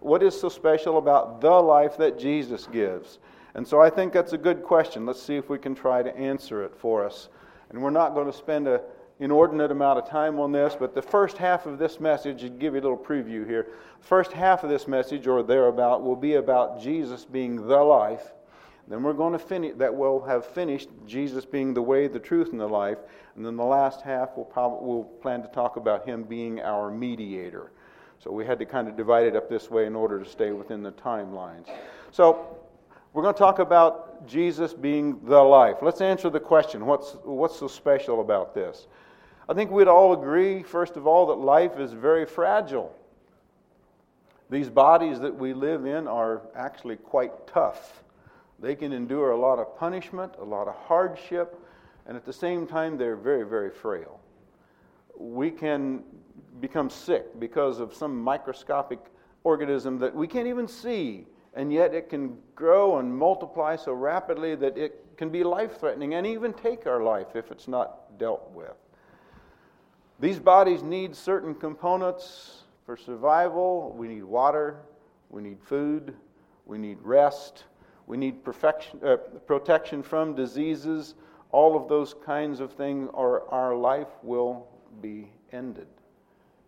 What 0.00 0.22
is 0.22 0.38
so 0.38 0.48
special 0.48 0.98
about 0.98 1.40
the 1.40 1.50
life 1.50 1.96
that 1.96 2.18
Jesus 2.18 2.66
gives? 2.66 3.18
And 3.56 3.66
so 3.66 3.80
I 3.80 3.88
think 3.88 4.12
that's 4.12 4.34
a 4.34 4.38
good 4.38 4.62
question. 4.62 5.06
Let's 5.06 5.22
see 5.22 5.36
if 5.36 5.48
we 5.48 5.56
can 5.56 5.74
try 5.74 6.02
to 6.02 6.14
answer 6.14 6.62
it 6.62 6.76
for 6.76 7.06
us. 7.06 7.30
And 7.70 7.82
we're 7.82 7.88
not 7.88 8.12
going 8.12 8.30
to 8.30 8.32
spend 8.36 8.68
an 8.68 8.80
inordinate 9.18 9.70
amount 9.70 9.98
of 9.98 10.06
time 10.06 10.38
on 10.38 10.52
this, 10.52 10.76
but 10.78 10.94
the 10.94 11.00
first 11.00 11.38
half 11.38 11.64
of 11.64 11.78
this 11.78 11.98
message, 11.98 12.42
to 12.42 12.50
give 12.50 12.74
you 12.74 12.80
a 12.80 12.82
little 12.82 12.98
preview 12.98 13.46
here, 13.46 13.68
the 13.98 14.06
first 14.06 14.30
half 14.30 14.62
of 14.62 14.68
this 14.68 14.86
message, 14.86 15.26
or 15.26 15.42
thereabout, 15.42 16.02
will 16.02 16.16
be 16.16 16.34
about 16.34 16.82
Jesus 16.82 17.24
being 17.24 17.66
the 17.66 17.78
life. 17.78 18.34
Then 18.88 19.02
we're 19.02 19.14
going 19.14 19.32
to 19.32 19.38
finish, 19.38 19.72
that 19.78 19.92
will 19.92 20.22
have 20.24 20.44
finished 20.44 20.90
Jesus 21.06 21.46
being 21.46 21.72
the 21.72 21.80
way, 21.80 22.08
the 22.08 22.20
truth, 22.20 22.52
and 22.52 22.60
the 22.60 22.68
life. 22.68 22.98
And 23.36 23.44
then 23.44 23.56
the 23.56 23.64
last 23.64 24.02
half, 24.02 24.36
we'll, 24.36 24.44
probably, 24.44 24.86
we'll 24.86 25.04
plan 25.04 25.40
to 25.40 25.48
talk 25.48 25.76
about 25.76 26.06
him 26.06 26.24
being 26.24 26.60
our 26.60 26.90
mediator. 26.90 27.72
So 28.18 28.30
we 28.30 28.44
had 28.44 28.58
to 28.58 28.66
kind 28.66 28.86
of 28.86 28.98
divide 28.98 29.26
it 29.26 29.34
up 29.34 29.48
this 29.48 29.70
way 29.70 29.86
in 29.86 29.96
order 29.96 30.22
to 30.22 30.28
stay 30.28 30.52
within 30.52 30.82
the 30.82 30.92
timelines. 30.92 31.68
So 32.12 32.55
we're 33.16 33.22
going 33.22 33.34
to 33.34 33.38
talk 33.38 33.60
about 33.60 34.26
Jesus 34.26 34.74
being 34.74 35.18
the 35.24 35.40
life. 35.40 35.76
Let's 35.80 36.02
answer 36.02 36.28
the 36.28 36.38
question 36.38 36.84
what's, 36.84 37.16
what's 37.24 37.58
so 37.58 37.66
special 37.66 38.20
about 38.20 38.54
this? 38.54 38.88
I 39.48 39.54
think 39.54 39.70
we'd 39.70 39.88
all 39.88 40.12
agree, 40.12 40.62
first 40.62 40.98
of 40.98 41.06
all, 41.06 41.24
that 41.28 41.36
life 41.36 41.78
is 41.78 41.94
very 41.94 42.26
fragile. 42.26 42.94
These 44.50 44.68
bodies 44.68 45.18
that 45.20 45.34
we 45.34 45.54
live 45.54 45.86
in 45.86 46.06
are 46.06 46.42
actually 46.54 46.96
quite 46.96 47.46
tough. 47.46 48.02
They 48.60 48.74
can 48.74 48.92
endure 48.92 49.30
a 49.30 49.38
lot 49.38 49.60
of 49.60 49.78
punishment, 49.78 50.34
a 50.38 50.44
lot 50.44 50.68
of 50.68 50.74
hardship, 50.74 51.58
and 52.06 52.18
at 52.18 52.26
the 52.26 52.34
same 52.34 52.66
time, 52.66 52.98
they're 52.98 53.16
very, 53.16 53.46
very 53.46 53.70
frail. 53.70 54.20
We 55.16 55.50
can 55.50 56.02
become 56.60 56.90
sick 56.90 57.40
because 57.40 57.80
of 57.80 57.94
some 57.94 58.20
microscopic 58.20 58.98
organism 59.42 59.98
that 60.00 60.14
we 60.14 60.26
can't 60.26 60.48
even 60.48 60.68
see 60.68 61.24
and 61.56 61.72
yet 61.72 61.94
it 61.94 62.10
can 62.10 62.36
grow 62.54 62.98
and 62.98 63.12
multiply 63.12 63.74
so 63.74 63.92
rapidly 63.92 64.54
that 64.54 64.76
it 64.76 65.16
can 65.16 65.30
be 65.30 65.42
life 65.42 65.80
threatening 65.80 66.14
and 66.14 66.26
even 66.26 66.52
take 66.52 66.86
our 66.86 67.02
life 67.02 67.34
if 67.34 67.50
it's 67.50 67.66
not 67.66 68.18
dealt 68.18 68.50
with. 68.52 68.74
These 70.20 70.38
bodies 70.38 70.82
need 70.82 71.16
certain 71.16 71.54
components 71.54 72.64
for 72.84 72.96
survival. 72.96 73.94
We 73.96 74.06
need 74.06 74.24
water, 74.24 74.76
we 75.30 75.40
need 75.42 75.58
food, 75.62 76.14
we 76.66 76.76
need 76.76 76.98
rest, 77.02 77.64
we 78.06 78.18
need 78.18 78.36
uh, 78.46 79.16
protection 79.46 80.02
from 80.02 80.34
diseases. 80.34 81.14
All 81.52 81.74
of 81.74 81.88
those 81.88 82.14
kinds 82.14 82.60
of 82.60 82.72
things, 82.72 83.08
or 83.14 83.50
our 83.52 83.74
life 83.74 84.08
will 84.22 84.68
be 85.00 85.30
ended. 85.52 85.86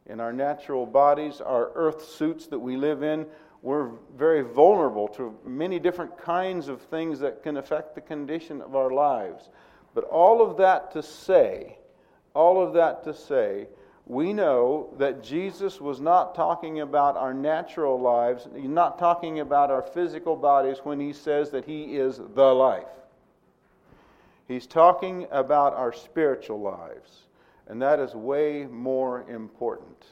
In 0.07 0.21
our 0.21 0.33
natural 0.33 0.87
bodies, 0.87 1.42
our 1.42 1.73
earth 1.75 2.09
suits 2.09 2.47
that 2.47 2.59
we 2.59 2.76
live 2.76 3.02
in, 3.02 3.26
we're 3.62 3.91
very 4.17 4.43
vulnerable 4.43 5.09
to 5.09 5.37
many 5.45 5.79
different 5.79 6.17
kinds 6.17 6.69
of 6.69 6.81
things 6.83 7.19
that 7.21 7.43
can 7.43 7.57
affect 7.57 7.95
the 7.95 8.00
condition 8.00 8.62
of 8.62 8.77
our 8.77 8.91
lives. 8.91 9.49
But 9.95 10.05
all 10.05 10.41
of 10.41 10.57
that 10.59 10.93
to 10.93 11.03
say, 11.03 11.79
all 12.35 12.62
of 12.62 12.73
that 12.75 13.03
to 13.05 13.15
say, 13.15 13.67
we 14.07 14.33
know 14.33 14.95
that 14.99 15.23
Jesus 15.23 15.81
was 15.81 16.00
not 16.00 16.35
talking 16.35 16.81
about 16.81 17.17
our 17.17 17.35
natural 17.35 18.00
lives, 18.00 18.49
not 18.55 18.99
talking 18.99 19.41
about 19.41 19.71
our 19.71 19.83
physical 19.83 20.35
bodies 20.35 20.79
when 20.83 20.99
he 20.99 21.12
says 21.12 21.50
that 21.50 21.67
he 21.67 21.97
is 21.97 22.21
the 22.35 22.55
life. 22.55 22.87
He's 24.47 24.67
talking 24.67 25.27
about 25.31 25.75
our 25.75 25.93
spiritual 25.93 26.61
lives, 26.61 27.27
and 27.67 27.83
that 27.83 28.00
is 28.00 28.15
way 28.15 28.65
more 28.65 29.29
important. 29.29 30.07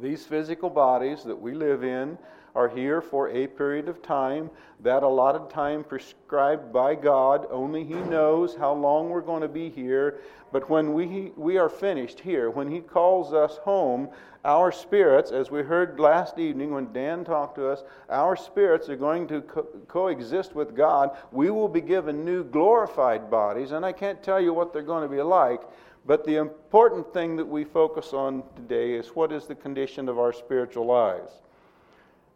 These 0.00 0.24
physical 0.24 0.70
bodies 0.70 1.22
that 1.24 1.40
we 1.40 1.52
live 1.54 1.84
in 1.84 2.18
are 2.54 2.68
here 2.68 3.00
for 3.00 3.30
a 3.30 3.46
period 3.46 3.88
of 3.88 4.02
time, 4.02 4.50
that 4.80 5.02
allotted 5.02 5.48
time 5.48 5.84
prescribed 5.84 6.72
by 6.72 6.94
God. 6.94 7.46
Only 7.50 7.84
He 7.84 7.94
knows 7.94 8.54
how 8.54 8.72
long 8.72 9.08
we're 9.08 9.20
going 9.20 9.42
to 9.42 9.48
be 9.48 9.70
here. 9.70 10.20
But 10.50 10.68
when 10.68 10.92
we, 10.92 11.32
we 11.36 11.56
are 11.56 11.70
finished 11.70 12.20
here, 12.20 12.50
when 12.50 12.70
He 12.70 12.80
calls 12.80 13.32
us 13.32 13.56
home, 13.58 14.10
our 14.44 14.72
spirits, 14.72 15.30
as 15.30 15.50
we 15.50 15.62
heard 15.62 16.00
last 16.00 16.38
evening 16.38 16.72
when 16.72 16.92
Dan 16.92 17.24
talked 17.24 17.54
to 17.54 17.68
us, 17.68 17.84
our 18.10 18.36
spirits 18.36 18.88
are 18.88 18.96
going 18.96 19.28
to 19.28 19.40
co- 19.42 19.68
coexist 19.88 20.54
with 20.54 20.76
God. 20.76 21.16
We 21.30 21.50
will 21.50 21.68
be 21.68 21.80
given 21.80 22.24
new 22.24 22.42
glorified 22.44 23.30
bodies, 23.30 23.70
and 23.70 23.84
I 23.86 23.92
can't 23.92 24.22
tell 24.22 24.40
you 24.40 24.52
what 24.52 24.72
they're 24.72 24.82
going 24.82 25.08
to 25.08 25.14
be 25.14 25.22
like. 25.22 25.62
But 26.04 26.24
the 26.24 26.36
important 26.36 27.12
thing 27.12 27.36
that 27.36 27.46
we 27.46 27.64
focus 27.64 28.12
on 28.12 28.42
today 28.56 28.94
is 28.94 29.08
what 29.08 29.30
is 29.32 29.46
the 29.46 29.54
condition 29.54 30.08
of 30.08 30.18
our 30.18 30.32
spiritual 30.32 30.86
lives. 30.86 31.32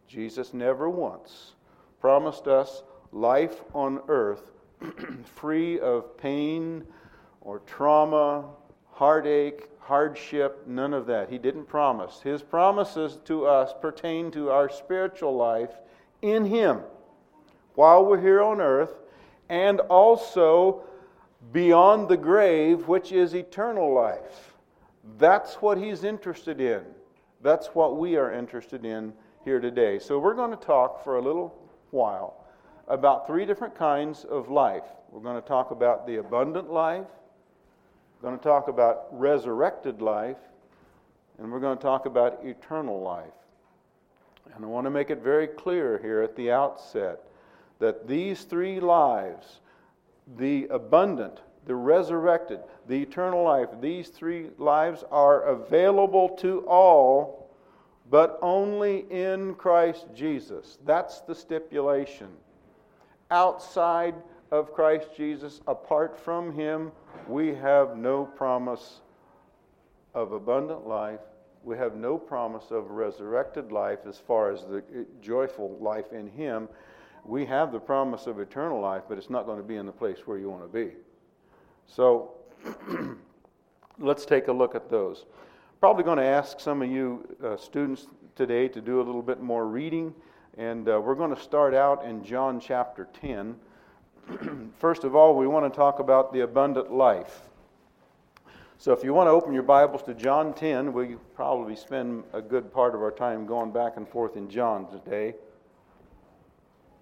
Jesus 0.07 0.53
never 0.53 0.89
once 0.89 1.53
promised 1.99 2.47
us 2.47 2.83
life 3.11 3.61
on 3.73 3.99
earth 4.07 4.51
free 5.25 5.79
of 5.79 6.17
pain 6.17 6.85
or 7.41 7.59
trauma, 7.59 8.45
heartache, 8.91 9.69
hardship, 9.79 10.63
none 10.67 10.93
of 10.93 11.05
that. 11.07 11.29
He 11.29 11.37
didn't 11.37 11.65
promise. 11.65 12.21
His 12.21 12.41
promises 12.41 13.19
to 13.25 13.45
us 13.45 13.73
pertain 13.81 14.31
to 14.31 14.49
our 14.49 14.69
spiritual 14.69 15.35
life 15.35 15.71
in 16.21 16.45
Him 16.45 16.81
while 17.75 18.05
we're 18.05 18.21
here 18.21 18.41
on 18.41 18.59
earth 18.59 18.93
and 19.49 19.79
also 19.81 20.83
beyond 21.51 22.09
the 22.09 22.17
grave, 22.17 22.87
which 22.87 23.11
is 23.11 23.33
eternal 23.33 23.93
life. 23.93 24.53
That's 25.17 25.55
what 25.55 25.77
he's 25.77 26.03
interested 26.03 26.59
in. 26.59 26.83
That's 27.41 27.67
what 27.67 27.97
we 27.97 28.15
are 28.15 28.33
interested 28.33 28.85
in 28.85 29.13
here 29.43 29.59
today. 29.59 29.99
So, 29.99 30.19
we're 30.19 30.33
going 30.33 30.51
to 30.51 30.57
talk 30.57 31.03
for 31.03 31.17
a 31.17 31.21
little 31.21 31.55
while 31.91 32.45
about 32.87 33.27
three 33.27 33.45
different 33.45 33.75
kinds 33.75 34.25
of 34.25 34.49
life. 34.49 34.83
We're 35.11 35.21
going 35.21 35.41
to 35.41 35.47
talk 35.47 35.71
about 35.71 36.05
the 36.07 36.17
abundant 36.17 36.71
life, 36.71 37.07
we're 38.19 38.29
going 38.29 38.39
to 38.39 38.43
talk 38.43 38.67
about 38.67 39.07
resurrected 39.11 40.01
life, 40.01 40.37
and 41.37 41.51
we're 41.51 41.59
going 41.59 41.77
to 41.77 41.83
talk 41.83 42.05
about 42.05 42.43
eternal 42.43 42.99
life. 43.01 43.25
And 44.55 44.65
I 44.65 44.67
want 44.67 44.85
to 44.85 44.91
make 44.91 45.11
it 45.11 45.19
very 45.19 45.47
clear 45.47 45.99
here 46.01 46.21
at 46.21 46.35
the 46.35 46.51
outset 46.51 47.19
that 47.79 48.07
these 48.07 48.43
three 48.43 48.79
lives 48.79 49.59
the 50.35 50.65
abundant, 50.65 51.41
the 51.65 51.75
resurrected, 51.75 52.59
the 52.87 53.01
eternal 53.01 53.43
life. 53.43 53.69
These 53.79 54.09
three 54.09 54.49
lives 54.57 55.03
are 55.11 55.43
available 55.43 56.29
to 56.37 56.65
all, 56.67 57.49
but 58.09 58.37
only 58.41 59.05
in 59.09 59.55
Christ 59.55 60.07
Jesus. 60.13 60.77
That's 60.85 61.21
the 61.21 61.35
stipulation. 61.35 62.29
Outside 63.31 64.15
of 64.51 64.73
Christ 64.73 65.09
Jesus, 65.15 65.61
apart 65.67 66.17
from 66.17 66.53
Him, 66.53 66.91
we 67.27 67.53
have 67.55 67.97
no 67.97 68.25
promise 68.25 69.01
of 70.13 70.31
abundant 70.31 70.87
life. 70.87 71.19
We 71.63 71.77
have 71.77 71.95
no 71.95 72.17
promise 72.17 72.71
of 72.71 72.91
resurrected 72.91 73.73
life 73.73 73.99
as 74.07 74.17
far 74.17 74.51
as 74.51 74.61
the 74.61 74.77
eh, 74.95 75.03
joyful 75.21 75.77
life 75.81 76.13
in 76.13 76.27
Him 76.27 76.69
we 77.27 77.45
have 77.45 77.71
the 77.71 77.79
promise 77.79 78.25
of 78.25 78.39
eternal 78.39 78.79
life, 78.79 79.03
but 79.09 79.17
it's 79.17 79.29
not 79.29 79.45
going 79.45 79.57
to 79.57 79.63
be 79.63 79.75
in 79.75 79.85
the 79.85 79.91
place 79.91 80.19
where 80.25 80.37
you 80.37 80.49
want 80.49 80.63
to 80.63 80.67
be. 80.69 80.93
So 81.85 82.31
let's 83.99 84.25
take 84.25 84.47
a 84.47 84.53
look 84.53 84.75
at 84.75 84.89
those. 84.89 85.25
Probably 85.79 86.03
going 86.03 86.17
to 86.17 86.23
ask 86.23 86.59
some 86.59 86.81
of 86.81 86.89
you 86.89 87.27
uh, 87.43 87.57
students 87.57 88.07
today 88.35 88.67
to 88.69 88.81
do 88.81 89.01
a 89.01 89.03
little 89.03 89.21
bit 89.21 89.41
more 89.41 89.67
reading, 89.67 90.13
and 90.57 90.87
uh, 90.87 90.99
we're 90.99 91.15
going 91.15 91.35
to 91.35 91.41
start 91.41 91.73
out 91.73 92.05
in 92.05 92.23
John 92.23 92.59
chapter 92.59 93.07
10. 93.21 93.55
First 94.79 95.03
of 95.03 95.15
all, 95.15 95.35
we 95.35 95.47
want 95.47 95.71
to 95.71 95.75
talk 95.75 95.99
about 95.99 96.33
the 96.33 96.41
abundant 96.41 96.91
life. 96.91 97.41
So 98.79 98.93
if 98.93 99.03
you 99.03 99.13
want 99.13 99.27
to 99.27 99.31
open 99.31 99.53
your 99.53 99.63
Bibles 99.63 100.03
to 100.03 100.13
John 100.13 100.53
10, 100.53 100.93
we 100.93 101.15
probably 101.33 101.75
spend 101.75 102.23
a 102.31 102.41
good 102.41 102.71
part 102.71 102.93
of 102.93 103.01
our 103.01 103.11
time 103.11 103.45
going 103.45 103.71
back 103.71 103.97
and 103.97 104.07
forth 104.07 104.37
in 104.37 104.49
John 104.49 104.87
today. 104.89 105.33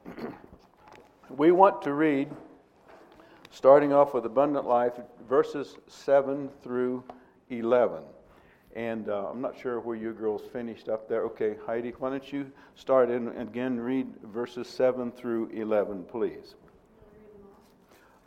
we 1.29 1.51
want 1.51 1.81
to 1.83 1.93
read, 1.93 2.29
starting 3.51 3.93
off 3.93 4.13
with 4.13 4.25
abundant 4.25 4.65
life, 4.65 4.93
verses 5.27 5.77
7 5.87 6.49
through 6.61 7.03
11. 7.49 8.03
And 8.75 9.09
uh, 9.09 9.27
I'm 9.29 9.41
not 9.41 9.57
sure 9.59 9.79
where 9.79 9.95
you 9.95 10.11
girls 10.11 10.41
finished 10.51 10.89
up 10.89 11.07
there. 11.07 11.23
Okay, 11.23 11.55
Heidi, 11.65 11.91
why 11.97 12.09
don't 12.09 12.33
you 12.33 12.51
start 12.75 13.09
and 13.09 13.37
again 13.39 13.79
read 13.79 14.07
verses 14.23 14.67
7 14.67 15.11
through 15.11 15.49
11, 15.53 16.03
please? 16.03 16.55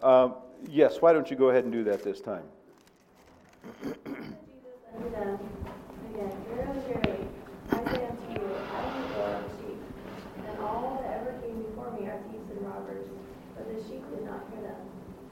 Uh, 0.03 0.31
yes, 0.69 1.03
why 1.03 1.13
don't 1.13 1.31
you 1.31 1.37
go 1.37 1.51
ahead 1.51 1.65
and 1.65 1.73
do 1.73 1.85
that 1.85 2.03
this 2.03 2.21
time? 2.21 2.45
Jesus 3.83 3.97
unto 4.97 5.11
them 5.11 5.39
again, 6.15 6.33
Verily, 6.49 6.81
verily, 6.89 7.29
I 7.71 7.77
say 7.93 8.07
unto 8.07 8.33
you, 8.33 8.51
I 8.73 8.83
am 8.83 9.03
the 9.03 9.15
door 9.15 9.29
of 9.29 9.43
the 9.45 9.51
sheep. 9.63 9.81
And 10.49 10.59
all 10.61 11.03
that 11.03 11.21
ever 11.21 11.33
came 11.43 11.63
before 11.63 11.91
me 11.93 12.07
are 12.09 12.19
thieves 12.31 12.51
and 12.51 12.63
robbers, 12.67 13.07
but 13.55 13.69
the 13.69 13.79
sheep 13.85 14.03
did 14.11 14.25
not 14.25 14.47
hear 14.51 14.63
them. 14.63 14.81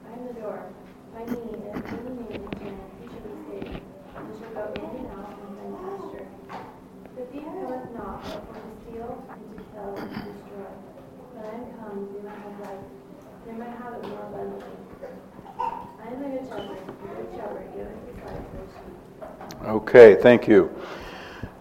I 0.07 0.13
am 0.13 0.27
the 0.27 0.33
door. 0.39 0.63
By 1.13 1.25
me, 1.25 1.37
if 1.37 1.93
any 1.93 2.13
man 2.13 2.31
enter 2.31 2.63
in, 2.63 2.75
he 3.01 3.07
shall 3.07 3.25
be 3.25 3.35
saved, 3.49 3.81
and 4.15 4.25
shall 4.39 4.53
go 4.53 4.63
in 4.75 4.95
and 5.03 5.11
out 5.11 5.35
and 5.35 5.51
find 5.57 5.75
pasture. 5.83 6.27
The 7.17 7.23
thief 7.31 7.43
cometh 7.43 7.91
not, 7.97 8.23
but 8.23 8.43
for 8.47 8.59
to 8.63 8.71
steal, 8.85 9.11
and 9.27 9.43
to 9.57 9.63
kill, 9.73 9.91
and 9.97 10.07
to 10.07 10.19
destroy. 10.23 10.71
But 11.35 11.43
I 11.43 11.51
am 11.57 11.65
come, 11.75 11.95
that 11.99 12.13
they 12.13 12.21
might 12.23 12.39
have 12.39 12.59
life, 12.61 12.85
might 13.53 13.69
have 13.69 13.93
it 13.93 14.07
more 14.07 14.19
abundantly. 14.27 14.65
I 15.59 16.07
am 16.07 16.21
the 16.21 16.29
good 16.29 16.47
shepherd, 16.47 16.77
good 17.15 17.27
shepherd 17.35 17.67
giveth 17.75 18.07
his 18.07 18.23
life 18.25 18.43
for. 19.61 19.69
Okay, 19.69 20.15
thank 20.21 20.47
you. 20.47 20.71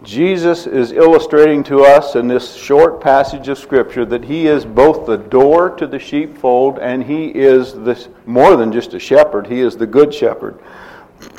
Jesus 0.02 0.66
is 0.68 0.92
illustrating 0.92 1.64
to 1.64 1.82
us 1.82 2.14
in 2.14 2.28
this 2.28 2.54
short 2.54 3.00
passage 3.00 3.48
of 3.48 3.58
Scripture 3.58 4.04
that 4.04 4.24
he 4.24 4.46
is 4.46 4.64
both 4.64 5.04
the 5.06 5.16
door 5.16 5.70
to 5.70 5.86
the 5.86 5.98
sheepfold 5.98 6.78
and 6.78 7.02
he 7.02 7.26
is 7.26 7.74
this, 7.74 8.08
more 8.24 8.56
than 8.56 8.70
just 8.70 8.94
a 8.94 9.00
shepherd, 9.00 9.48
he 9.48 9.60
is 9.60 9.76
the 9.76 9.86
good 9.86 10.14
shepherd. 10.14 10.60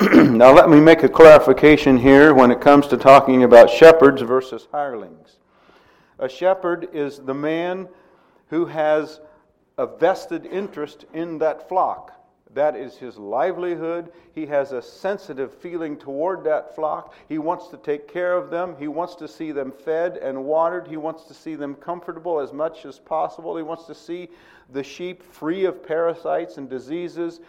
now, 0.12 0.52
let 0.52 0.68
me 0.68 0.80
make 0.80 1.02
a 1.02 1.08
clarification 1.08 1.96
here 1.96 2.34
when 2.34 2.50
it 2.50 2.60
comes 2.60 2.86
to 2.88 2.96
talking 2.96 3.44
about 3.44 3.70
shepherds 3.70 4.20
versus 4.22 4.68
hirelings. 4.70 5.38
A 6.18 6.28
shepherd 6.28 6.88
is 6.92 7.20
the 7.20 7.34
man 7.34 7.88
who 8.50 8.66
has 8.66 9.20
a 9.78 9.86
vested 9.86 10.44
interest 10.44 11.06
in 11.14 11.38
that 11.38 11.68
flock. 11.68 12.12
That 12.54 12.74
is 12.74 12.96
his 12.96 13.16
livelihood. 13.16 14.10
He 14.34 14.46
has 14.46 14.72
a 14.72 14.82
sensitive 14.82 15.54
feeling 15.54 15.96
toward 15.96 16.42
that 16.44 16.74
flock. 16.74 17.14
He 17.28 17.38
wants 17.38 17.68
to 17.68 17.76
take 17.76 18.08
care 18.08 18.32
of 18.32 18.50
them. 18.50 18.74
He 18.78 18.88
wants 18.88 19.14
to 19.16 19.28
see 19.28 19.52
them 19.52 19.70
fed 19.70 20.16
and 20.16 20.44
watered. 20.44 20.88
He 20.88 20.96
wants 20.96 21.24
to 21.24 21.34
see 21.34 21.54
them 21.54 21.74
comfortable 21.76 22.40
as 22.40 22.52
much 22.52 22.84
as 22.84 22.98
possible. 22.98 23.56
He 23.56 23.62
wants 23.62 23.84
to 23.84 23.94
see 23.94 24.30
the 24.72 24.82
sheep 24.82 25.22
free 25.22 25.66
of 25.66 25.86
parasites 25.86 26.56
and 26.56 26.68
diseases. 26.68 27.40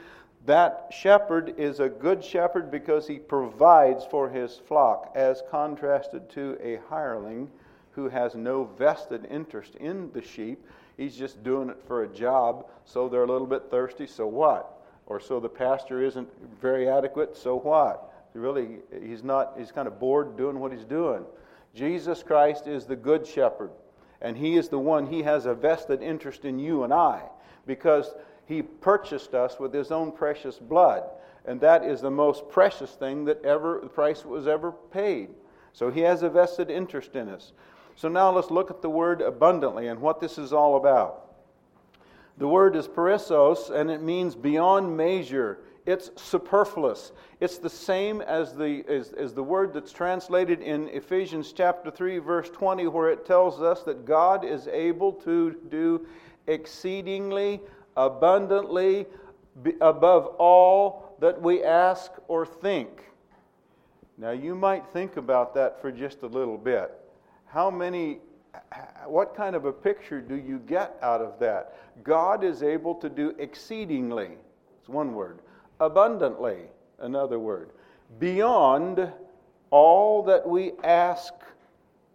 That 0.46 0.88
shepherd 0.92 1.56
is 1.58 1.80
a 1.80 1.90
good 1.90 2.24
shepherd 2.24 2.70
because 2.70 3.08
he 3.08 3.20
provides 3.20 4.06
for 4.06 4.30
his 4.30 4.58
flock, 4.58 5.12
as 5.16 5.44
contrasted 5.50 6.30
to 6.32 6.58
a 6.62 6.80
hireling 6.90 7.50
who 7.92 8.10
has 8.10 8.36
no 8.36 8.66
vested 8.66 9.28
interest 9.32 9.76
in 9.76 10.12
the 10.12 10.22
sheep. 10.22 10.64
He's 11.00 11.16
just 11.16 11.44
doing 11.44 11.70
it 11.70 11.82
for 11.88 12.04
a 12.04 12.08
job, 12.08 12.68
so 12.86 13.10
they're 13.10 13.24
a 13.24 13.32
little 13.32 13.48
bit 13.48 13.72
thirsty, 13.72 14.06
so 14.06 14.28
what? 14.28 14.80
or 15.10 15.20
so 15.20 15.40
the 15.40 15.50
pastor 15.50 16.04
isn't 16.04 16.30
very 16.62 16.88
adequate, 16.88 17.36
so 17.36 17.58
what? 17.58 18.14
Really, 18.34 18.78
he's 19.04 19.24
not, 19.24 19.56
he's 19.58 19.72
kind 19.72 19.88
of 19.88 20.00
bored 20.00 20.38
doing 20.38 20.60
what 20.60 20.72
he's 20.72 20.86
doing. 20.86 21.26
Jesus 21.74 22.24
Christ 22.24 22.68
is 22.68 22.86
the 22.86 22.96
good 22.96 23.26
shepherd, 23.26 23.72
and 24.22 24.38
he 24.38 24.56
is 24.56 24.70
the 24.70 24.80
one, 24.80 25.08
he 25.08 25.24
has 25.24 25.48
a 25.48 25.54
vested 25.56 26.04
interest 26.04 26.46
in 26.46 26.60
you 26.60 26.84
and 26.84 26.94
I 26.94 27.24
because 27.66 28.14
he 28.46 28.62
purchased 28.62 29.34
us 29.34 29.60
with 29.60 29.74
his 29.74 29.92
own 29.92 30.12
precious 30.12 30.58
blood. 30.58 31.04
And 31.46 31.60
that 31.62 31.84
is 31.84 32.02
the 32.02 32.12
most 32.12 32.48
precious 32.50 32.92
thing 32.92 33.26
that 33.26 33.44
ever 33.44 33.80
the 33.82 33.90
price 33.90 34.24
was 34.24 34.48
ever 34.48 34.72
paid. 34.72 35.30
So 35.74 35.90
he 35.90 36.02
has 36.02 36.22
a 36.22 36.30
vested 36.30 36.70
interest 36.70 37.16
in 37.16 37.30
us. 37.30 37.54
So 38.00 38.08
now 38.08 38.32
let's 38.32 38.50
look 38.50 38.72
at 38.72 38.82
the 38.82 38.90
word 38.90 39.20
abundantly 39.20 39.88
and 39.88 40.00
what 40.00 40.22
this 40.22 40.38
is 40.38 40.54
all 40.54 40.78
about. 40.78 41.36
The 42.38 42.48
word 42.48 42.78
is 42.78 42.88
perissos, 42.88 43.70
and 43.70 43.92
it 43.92 44.02
means 44.02 44.36
beyond 44.36 44.96
measure. 44.96 45.60
It's 45.86 46.10
superfluous. 46.16 47.12
It's 47.42 47.58
the 47.58 47.70
same 47.70 48.22
as 48.22 48.56
the, 48.56 48.86
as, 48.88 49.12
as 49.12 49.34
the 49.34 49.44
word 49.44 49.74
that's 49.74 49.92
translated 49.92 50.62
in 50.62 50.88
Ephesians 50.88 51.52
chapter 51.52 51.92
3, 51.92 52.20
verse 52.20 52.50
20, 52.50 52.88
where 52.88 53.10
it 53.10 53.26
tells 53.26 53.62
us 53.62 53.84
that 53.84 54.06
God 54.06 54.46
is 54.46 54.70
able 54.70 55.12
to 55.12 55.58
do 55.70 56.08
exceedingly, 56.48 57.60
abundantly, 57.98 59.08
above 59.82 60.28
all 60.38 61.18
that 61.20 61.42
we 61.42 61.66
ask 61.66 62.14
or 62.30 62.46
think. 62.46 63.04
Now, 64.18 64.32
you 64.32 64.56
might 64.56 64.88
think 64.88 65.18
about 65.18 65.54
that 65.56 65.82
for 65.82 65.92
just 65.92 66.22
a 66.22 66.28
little 66.28 66.58
bit. 66.58 66.96
How 67.50 67.70
many 67.70 68.20
what 69.06 69.36
kind 69.36 69.56
of 69.56 69.66
a 69.66 69.72
picture 69.72 70.22
do 70.22 70.36
you 70.36 70.60
get 70.60 70.98
out 71.02 71.22
of 71.22 71.40
that? 71.40 71.76
God 72.04 72.44
is 72.44 72.64
able 72.64 72.96
to 72.96 73.10
do 73.10 73.34
exceedingly, 73.40 74.30
it's 74.80 74.90
one 74.90 75.14
word, 75.14 75.40
abundantly, 75.80 76.64
another 77.00 77.40
word, 77.40 77.72
beyond 78.20 79.12
all 79.72 80.24
that 80.24 80.48
we 80.48 80.74
ask 80.84 81.34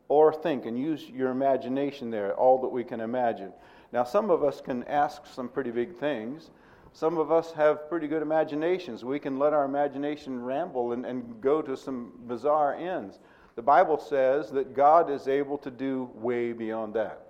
or 0.08 0.32
think. 0.32 0.66
And 0.66 0.78
use 0.78 1.08
your 1.08 1.30
imagination 1.30 2.10
there, 2.10 2.34
all 2.34 2.60
that 2.62 2.68
we 2.68 2.84
can 2.84 3.00
imagine. 3.00 3.52
Now, 3.92 4.04
some 4.04 4.30
of 4.30 4.42
us 4.42 4.60
can 4.60 4.82
ask 4.84 5.26
some 5.26 5.48
pretty 5.48 5.70
big 5.70 5.94
things. 5.96 6.50
Some 6.92 7.18
of 7.18 7.32
us 7.32 7.52
have 7.52 7.88
pretty 7.88 8.06
good 8.06 8.22
imaginations. 8.22 9.04
We 9.04 9.18
can 9.18 9.38
let 9.38 9.52
our 9.52 9.64
imagination 9.64 10.42
ramble 10.42 10.92
and, 10.92 11.04
and 11.04 11.40
go 11.40 11.62
to 11.62 11.76
some 11.76 12.12
bizarre 12.26 12.74
ends. 12.74 13.18
The 13.56 13.62
Bible 13.62 13.98
says 13.98 14.50
that 14.50 14.74
God 14.74 15.10
is 15.10 15.28
able 15.28 15.58
to 15.58 15.70
do 15.70 16.10
way 16.14 16.52
beyond 16.52 16.94
that, 16.94 17.26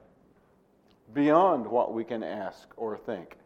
beyond 1.13 1.67
what 1.67 1.93
we 1.93 2.03
can 2.05 2.23
ask 2.23 2.69
or 2.77 2.97
think. 2.97 3.37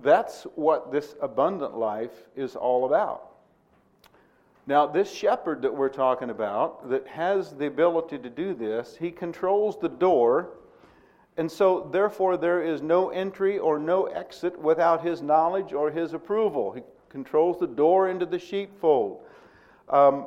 That's 0.00 0.44
what 0.54 0.92
this 0.92 1.14
abundant 1.20 1.76
life 1.76 2.26
is 2.36 2.56
all 2.56 2.86
about. 2.86 3.28
Now, 4.66 4.86
this 4.86 5.10
shepherd 5.10 5.62
that 5.62 5.74
we're 5.74 5.88
talking 5.88 6.30
about, 6.30 6.90
that 6.90 7.06
has 7.06 7.52
the 7.52 7.66
ability 7.66 8.18
to 8.18 8.28
do 8.28 8.54
this, 8.54 8.96
he 8.98 9.10
controls 9.10 9.78
the 9.80 9.88
door, 9.88 10.50
and 11.38 11.50
so 11.50 11.88
therefore 11.90 12.36
there 12.36 12.62
is 12.62 12.82
no 12.82 13.08
entry 13.08 13.58
or 13.58 13.78
no 13.78 14.06
exit 14.06 14.58
without 14.58 15.02
his 15.02 15.22
knowledge 15.22 15.72
or 15.72 15.90
his 15.90 16.12
approval. 16.12 16.72
He 16.72 16.82
controls 17.08 17.58
the 17.58 17.66
door 17.66 18.10
into 18.10 18.26
the 18.26 18.38
sheepfold. 18.38 19.22
Um, 19.90 20.26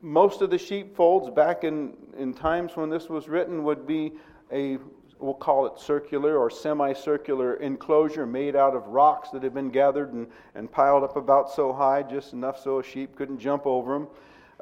most 0.00 0.42
of 0.42 0.50
the 0.50 0.58
sheepfolds 0.58 1.30
back 1.30 1.64
in, 1.64 1.94
in 2.18 2.34
times 2.34 2.72
when 2.74 2.90
this 2.90 3.08
was 3.08 3.28
written 3.28 3.62
would 3.64 3.86
be 3.86 4.12
a, 4.50 4.78
we'll 5.18 5.32
call 5.32 5.66
it 5.66 5.78
circular 5.78 6.36
or 6.36 6.50
semicircular 6.50 7.54
enclosure 7.54 8.26
made 8.26 8.56
out 8.56 8.74
of 8.74 8.86
rocks 8.88 9.30
that 9.30 9.42
had 9.42 9.54
been 9.54 9.70
gathered 9.70 10.12
and, 10.12 10.26
and 10.54 10.70
piled 10.70 11.04
up 11.04 11.16
about 11.16 11.50
so 11.50 11.72
high, 11.72 12.02
just 12.02 12.32
enough 12.32 12.60
so 12.60 12.80
a 12.80 12.82
sheep 12.82 13.14
couldn't 13.16 13.38
jump 13.38 13.64
over 13.64 13.94
them. 13.94 14.08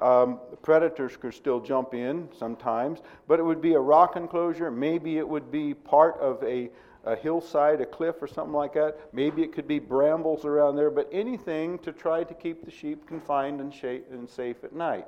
Um, 0.01 0.41
predators 0.63 1.17
could 1.17 1.35
still 1.35 1.61
jump 1.61 1.95
in 1.95 2.29
sometimes, 2.39 3.01
but 3.27 3.39
it 3.39 3.43
would 3.43 3.61
be 3.61 3.75
a 3.75 3.81
rock 3.81 4.17
enclosure. 4.17 4.71
Maybe 4.71 5.19
it 5.19 5.29
would 5.29 5.51
be 5.51 5.75
part 5.75 6.19
of 6.21 6.43
a 6.43 6.71
a 7.05 7.17
hillside, 7.17 7.81
a 7.81 7.87
cliff, 7.87 8.17
or 8.21 8.27
something 8.27 8.53
like 8.53 8.75
that. 8.75 8.99
Maybe 9.13 9.43
it 9.43 9.53
could 9.53 9.67
be 9.67 9.79
brambles 9.79 10.45
around 10.45 10.77
there, 10.77 10.91
but 10.91 11.09
anything 11.13 11.79
to 11.79 11.93
try 11.93 12.25
to 12.25 12.35
keep 12.35 12.65
the 12.65 12.71
sheep 12.71 13.07
confined 13.07 13.61
and, 13.61 13.75
and 14.11 14.29
safe 14.29 14.63
at 14.65 14.75
night. 14.75 15.07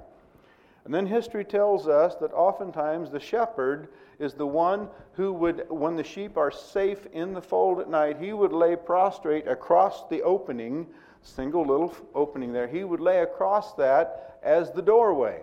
And 0.84 0.92
then 0.92 1.06
history 1.06 1.44
tells 1.44 1.86
us 1.86 2.16
that 2.16 2.32
oftentimes 2.32 3.10
the 3.10 3.20
shepherd 3.20 3.88
is 4.18 4.34
the 4.34 4.46
one 4.46 4.88
who 5.12 5.32
would, 5.32 5.66
when 5.68 5.96
the 5.96 6.02
sheep 6.02 6.36
are 6.36 6.50
safe 6.50 7.06
in 7.12 7.34
the 7.34 7.42
fold 7.42 7.78
at 7.78 7.88
night, 7.88 8.18
he 8.18 8.32
would 8.32 8.52
lay 8.52 8.74
prostrate 8.74 9.46
across 9.46 10.08
the 10.08 10.22
opening, 10.22 10.86
single 11.22 11.64
little 11.64 11.94
opening 12.14 12.52
there, 12.52 12.66
he 12.66 12.84
would 12.84 13.00
lay 13.00 13.20
across 13.20 13.74
that 13.74 14.38
as 14.42 14.72
the 14.72 14.82
doorway. 14.82 15.40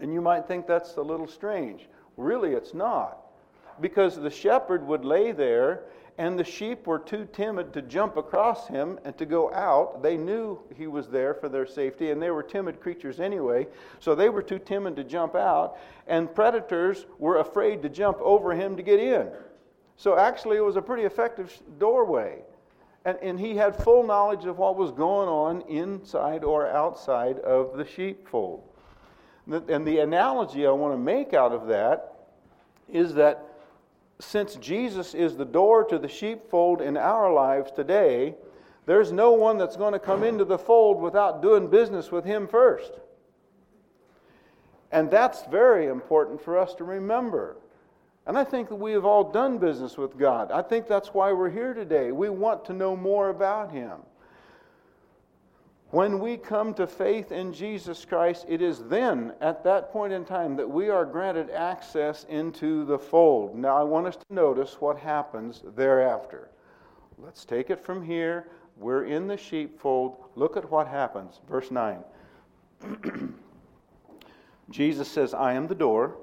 And 0.00 0.12
you 0.12 0.20
might 0.20 0.46
think 0.46 0.66
that's 0.66 0.96
a 0.96 1.02
little 1.02 1.26
strange. 1.26 1.88
Really, 2.16 2.52
it's 2.52 2.74
not 2.74 3.27
because 3.80 4.16
the 4.16 4.30
shepherd 4.30 4.86
would 4.86 5.04
lay 5.04 5.32
there 5.32 5.84
and 6.18 6.36
the 6.36 6.44
sheep 6.44 6.86
were 6.86 6.98
too 6.98 7.28
timid 7.32 7.72
to 7.72 7.80
jump 7.80 8.16
across 8.16 8.66
him 8.66 8.98
and 9.04 9.16
to 9.16 9.24
go 9.24 9.52
out. 9.54 10.02
They 10.02 10.16
knew 10.16 10.58
he 10.76 10.88
was 10.88 11.08
there 11.08 11.32
for 11.32 11.48
their 11.48 11.64
safety, 11.64 12.10
and 12.10 12.20
they 12.20 12.32
were 12.32 12.42
timid 12.42 12.80
creatures 12.80 13.20
anyway, 13.20 13.68
so 14.00 14.16
they 14.16 14.28
were 14.28 14.42
too 14.42 14.58
timid 14.58 14.96
to 14.96 15.04
jump 15.04 15.36
out, 15.36 15.78
and 16.08 16.34
predators 16.34 17.06
were 17.20 17.38
afraid 17.38 17.82
to 17.82 17.88
jump 17.88 18.18
over 18.20 18.52
him 18.52 18.76
to 18.76 18.82
get 18.82 18.98
in. 18.98 19.28
So 19.96 20.18
actually, 20.18 20.56
it 20.56 20.64
was 20.64 20.76
a 20.76 20.82
pretty 20.82 21.04
effective 21.04 21.56
doorway. 21.78 22.40
And, 23.04 23.16
and 23.22 23.38
he 23.38 23.56
had 23.56 23.76
full 23.76 24.04
knowledge 24.04 24.44
of 24.44 24.58
what 24.58 24.76
was 24.76 24.90
going 24.90 25.28
on 25.28 25.62
inside 25.68 26.42
or 26.42 26.66
outside 26.68 27.38
of 27.40 27.76
the 27.76 27.86
sheepfold. 27.86 28.64
And 29.48 29.86
the 29.86 30.00
analogy 30.00 30.66
I 30.66 30.72
want 30.72 30.94
to 30.94 30.98
make 30.98 31.32
out 31.32 31.52
of 31.52 31.68
that 31.68 32.16
is 32.88 33.14
that 33.14 33.47
since 34.20 34.56
Jesus 34.56 35.14
is 35.14 35.36
the 35.36 35.44
door 35.44 35.84
to 35.84 35.98
the 35.98 36.08
sheepfold 36.08 36.80
in 36.80 36.96
our 36.96 37.32
lives 37.32 37.70
today, 37.70 38.34
there's 38.86 39.12
no 39.12 39.32
one 39.32 39.58
that's 39.58 39.76
going 39.76 39.92
to 39.92 39.98
come 39.98 40.24
into 40.24 40.44
the 40.44 40.58
fold 40.58 41.00
without 41.00 41.42
doing 41.42 41.68
business 41.68 42.10
with 42.10 42.24
him 42.24 42.48
first. 42.48 42.92
And 44.90 45.10
that's 45.10 45.44
very 45.46 45.86
important 45.86 46.42
for 46.42 46.58
us 46.58 46.74
to 46.76 46.84
remember. 46.84 47.56
And 48.28 48.36
I 48.36 48.44
think 48.44 48.68
that 48.68 48.76
we 48.76 48.92
have 48.92 49.06
all 49.06 49.24
done 49.24 49.58
business 49.58 49.96
with 49.96 50.18
God. 50.18 50.50
I 50.50 50.60
think 50.60 50.86
that's 50.86 51.14
why 51.14 51.32
we're 51.32 51.50
here 51.50 51.72
today. 51.72 52.12
We 52.12 52.28
want 52.28 52.64
to 52.66 52.74
know 52.74 52.94
more 52.94 53.30
about 53.30 53.72
Him. 53.72 54.00
When 55.90 56.18
we 56.18 56.36
come 56.36 56.74
to 56.74 56.86
faith 56.86 57.32
in 57.32 57.50
Jesus 57.50 58.04
Christ, 58.04 58.44
it 58.46 58.60
is 58.60 58.80
then, 58.84 59.32
at 59.40 59.64
that 59.64 59.90
point 59.90 60.12
in 60.12 60.26
time, 60.26 60.54
that 60.56 60.68
we 60.68 60.90
are 60.90 61.06
granted 61.06 61.48
access 61.50 62.24
into 62.28 62.84
the 62.84 62.98
fold. 62.98 63.56
Now, 63.56 63.78
I 63.78 63.84
want 63.84 64.06
us 64.06 64.16
to 64.16 64.34
notice 64.34 64.76
what 64.80 64.98
happens 64.98 65.62
thereafter. 65.74 66.50
Let's 67.16 67.46
take 67.46 67.70
it 67.70 67.80
from 67.80 68.02
here. 68.02 68.48
We're 68.76 69.06
in 69.06 69.26
the 69.26 69.38
sheepfold. 69.38 70.18
Look 70.34 70.58
at 70.58 70.70
what 70.70 70.86
happens. 70.86 71.40
Verse 71.48 71.70
9. 71.70 72.04
Jesus 74.70 75.08
says, 75.08 75.32
I 75.32 75.54
am 75.54 75.68
the 75.68 75.74
door. 75.74 76.18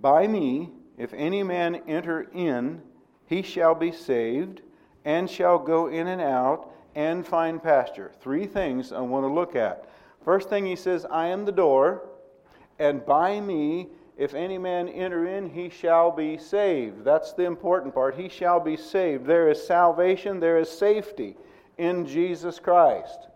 By 0.00 0.26
me, 0.26 0.70
if 0.96 1.12
any 1.12 1.42
man 1.42 1.82
enter 1.86 2.22
in, 2.32 2.80
he 3.26 3.42
shall 3.42 3.74
be 3.74 3.92
saved, 3.92 4.62
and 5.04 5.28
shall 5.28 5.58
go 5.58 5.88
in 5.88 6.06
and 6.06 6.22
out, 6.22 6.72
and 6.96 7.24
find 7.24 7.62
pasture. 7.62 8.10
Three 8.20 8.46
things 8.46 8.90
I 8.90 9.00
want 9.00 9.24
to 9.24 9.32
look 9.32 9.54
at. 9.54 9.84
First 10.24 10.48
thing 10.48 10.66
he 10.66 10.74
says, 10.74 11.06
I 11.08 11.26
am 11.26 11.44
the 11.44 11.52
door, 11.52 12.08
and 12.80 13.04
by 13.06 13.38
me, 13.38 13.88
if 14.16 14.34
any 14.34 14.56
man 14.56 14.88
enter 14.88 15.26
in, 15.26 15.50
he 15.50 15.68
shall 15.68 16.10
be 16.10 16.38
saved. 16.38 17.04
That's 17.04 17.34
the 17.34 17.44
important 17.44 17.94
part. 17.94 18.16
He 18.16 18.30
shall 18.30 18.58
be 18.58 18.76
saved. 18.76 19.26
There 19.26 19.50
is 19.50 19.64
salvation, 19.64 20.40
there 20.40 20.58
is 20.58 20.70
safety 20.70 21.36
in 21.76 22.06
Jesus 22.06 22.58
Christ. 22.58 23.28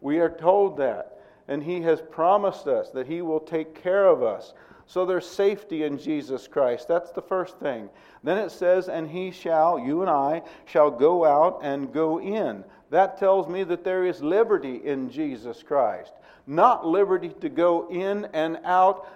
We 0.00 0.20
are 0.20 0.30
told 0.30 0.76
that. 0.78 1.18
And 1.48 1.62
he 1.62 1.80
has 1.82 2.00
promised 2.00 2.66
us 2.66 2.90
that 2.90 3.06
he 3.06 3.22
will 3.22 3.40
take 3.40 3.80
care 3.80 4.06
of 4.06 4.22
us. 4.22 4.54
So 4.86 5.04
there's 5.04 5.26
safety 5.26 5.82
in 5.82 5.98
Jesus 5.98 6.46
Christ. 6.46 6.86
That's 6.86 7.10
the 7.10 7.22
first 7.22 7.58
thing. 7.58 7.88
Then 8.22 8.38
it 8.38 8.50
says, 8.50 8.88
and 8.88 9.08
he 9.08 9.32
shall, 9.32 9.78
you 9.78 10.00
and 10.00 10.10
I, 10.10 10.42
shall 10.66 10.90
go 10.90 11.24
out 11.24 11.60
and 11.62 11.92
go 11.92 12.20
in. 12.20 12.64
That 12.90 13.18
tells 13.18 13.48
me 13.48 13.64
that 13.64 13.82
there 13.82 14.04
is 14.06 14.22
liberty 14.22 14.76
in 14.76 15.10
Jesus 15.10 15.62
Christ. 15.62 16.12
Not 16.46 16.86
liberty 16.86 17.30
to 17.40 17.48
go 17.48 17.88
in 17.90 18.26
and 18.32 18.60
out, 18.64 19.08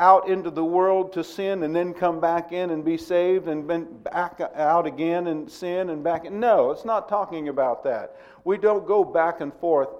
out 0.00 0.28
into 0.28 0.50
the 0.50 0.64
world 0.64 1.12
to 1.12 1.22
sin 1.22 1.62
and 1.62 1.74
then 1.74 1.94
come 1.94 2.18
back 2.20 2.50
in 2.50 2.70
and 2.70 2.84
be 2.84 2.96
saved 2.96 3.46
and 3.46 3.70
then 3.70 3.84
back 4.02 4.40
out 4.56 4.86
again 4.86 5.28
and 5.28 5.48
sin 5.48 5.90
and 5.90 6.02
back 6.02 6.24
in. 6.24 6.40
No, 6.40 6.72
it's 6.72 6.84
not 6.84 7.08
talking 7.08 7.48
about 7.48 7.84
that. 7.84 8.16
We 8.42 8.58
don't 8.58 8.84
go 8.84 9.04
back 9.04 9.40
and 9.40 9.54
forth 9.54 9.90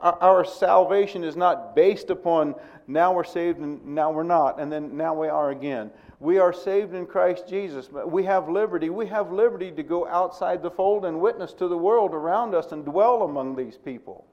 our 0.00 0.44
salvation 0.44 1.24
is 1.24 1.36
not 1.36 1.74
based 1.74 2.10
upon 2.10 2.54
now 2.86 3.12
we're 3.14 3.24
saved 3.24 3.58
and 3.60 3.84
now 3.84 4.10
we're 4.10 4.22
not, 4.22 4.60
and 4.60 4.70
then 4.70 4.96
now 4.96 5.14
we 5.14 5.28
are 5.28 5.50
again. 5.50 5.90
We 6.20 6.38
are 6.38 6.52
saved 6.52 6.94
in 6.94 7.06
Christ 7.06 7.48
Jesus. 7.48 7.90
We 7.90 8.24
have 8.24 8.48
liberty. 8.48 8.90
We 8.90 9.06
have 9.06 9.32
liberty 9.32 9.70
to 9.72 9.82
go 9.82 10.06
outside 10.06 10.62
the 10.62 10.70
fold 10.70 11.04
and 11.04 11.20
witness 11.20 11.52
to 11.54 11.68
the 11.68 11.76
world 11.76 12.14
around 12.14 12.54
us 12.54 12.72
and 12.72 12.84
dwell 12.84 13.22
among 13.22 13.56
these 13.56 13.76
people. 13.76 14.26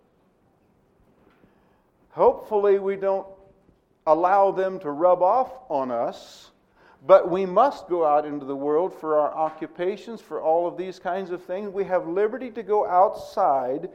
Hopefully, 2.12 2.80
we 2.80 2.96
don't 2.96 3.28
allow 4.06 4.52
them 4.52 4.80
to 4.80 4.92
rub 4.92 5.22
off 5.22 5.52
on 5.70 5.92
us, 5.92 6.52
but 7.06 7.30
we 7.30 7.46
must 7.46 7.88
go 7.88 8.06
out 8.06 8.26
into 8.26 8.46
the 8.46 8.56
world 8.56 8.94
for 8.94 9.20
our 9.20 9.34
occupations, 9.34 10.22
for 10.22 10.42
all 10.42 10.68
of 10.68 10.78
these 10.78 11.00
kinds 11.00 11.32
of 11.32 11.44
things. 11.44 11.70
We 11.70 11.86
have 11.86 12.08
liberty 12.08 12.52
to 12.52 12.64
go 12.64 12.88
outside 12.88 13.90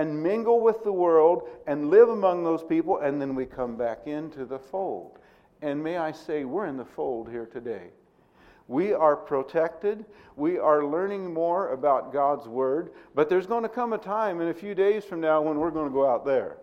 and 0.00 0.22
mingle 0.22 0.60
with 0.60 0.82
the 0.82 0.90
world 0.90 1.46
and 1.66 1.90
live 1.90 2.08
among 2.08 2.42
those 2.42 2.62
people, 2.62 3.00
and 3.00 3.20
then 3.20 3.34
we 3.34 3.44
come 3.44 3.76
back 3.76 4.06
into 4.06 4.46
the 4.46 4.58
fold. 4.58 5.18
And 5.60 5.84
may 5.84 5.98
I 5.98 6.10
say, 6.10 6.46
we're 6.46 6.64
in 6.64 6.78
the 6.78 6.86
fold 6.86 7.28
here 7.28 7.44
today. 7.44 7.88
We 8.66 8.94
are 8.94 9.14
protected. 9.14 10.06
We 10.36 10.58
are 10.58 10.86
learning 10.86 11.34
more 11.34 11.72
about 11.72 12.14
God's 12.14 12.48
Word. 12.48 12.92
But 13.14 13.28
there's 13.28 13.46
going 13.46 13.62
to 13.62 13.68
come 13.68 13.92
a 13.92 13.98
time 13.98 14.40
in 14.40 14.48
a 14.48 14.54
few 14.54 14.74
days 14.74 15.04
from 15.04 15.20
now 15.20 15.42
when 15.42 15.58
we're 15.58 15.70
going 15.70 15.88
to 15.88 15.92
go 15.92 16.08
out 16.08 16.24
there. 16.24 16.56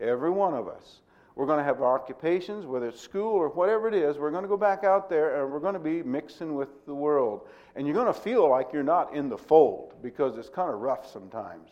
Every 0.00 0.30
one 0.30 0.54
of 0.54 0.66
us. 0.66 1.02
We're 1.36 1.46
going 1.46 1.58
to 1.58 1.64
have 1.64 1.80
our 1.80 1.94
occupations, 1.94 2.66
whether 2.66 2.88
it's 2.88 3.00
school 3.00 3.34
or 3.34 3.50
whatever 3.50 3.86
it 3.86 3.94
is. 3.94 4.18
We're 4.18 4.32
going 4.32 4.42
to 4.42 4.48
go 4.48 4.56
back 4.56 4.82
out 4.82 5.08
there 5.08 5.40
and 5.40 5.52
we're 5.52 5.60
going 5.60 5.74
to 5.74 5.78
be 5.80 6.02
mixing 6.02 6.56
with 6.56 6.86
the 6.86 6.94
world. 6.94 7.46
And 7.76 7.86
you're 7.86 7.94
going 7.94 8.12
to 8.12 8.20
feel 8.20 8.50
like 8.50 8.72
you're 8.72 8.82
not 8.82 9.14
in 9.14 9.28
the 9.28 9.38
fold 9.38 9.94
because 10.02 10.36
it's 10.36 10.48
kind 10.48 10.74
of 10.74 10.80
rough 10.80 11.08
sometimes. 11.08 11.70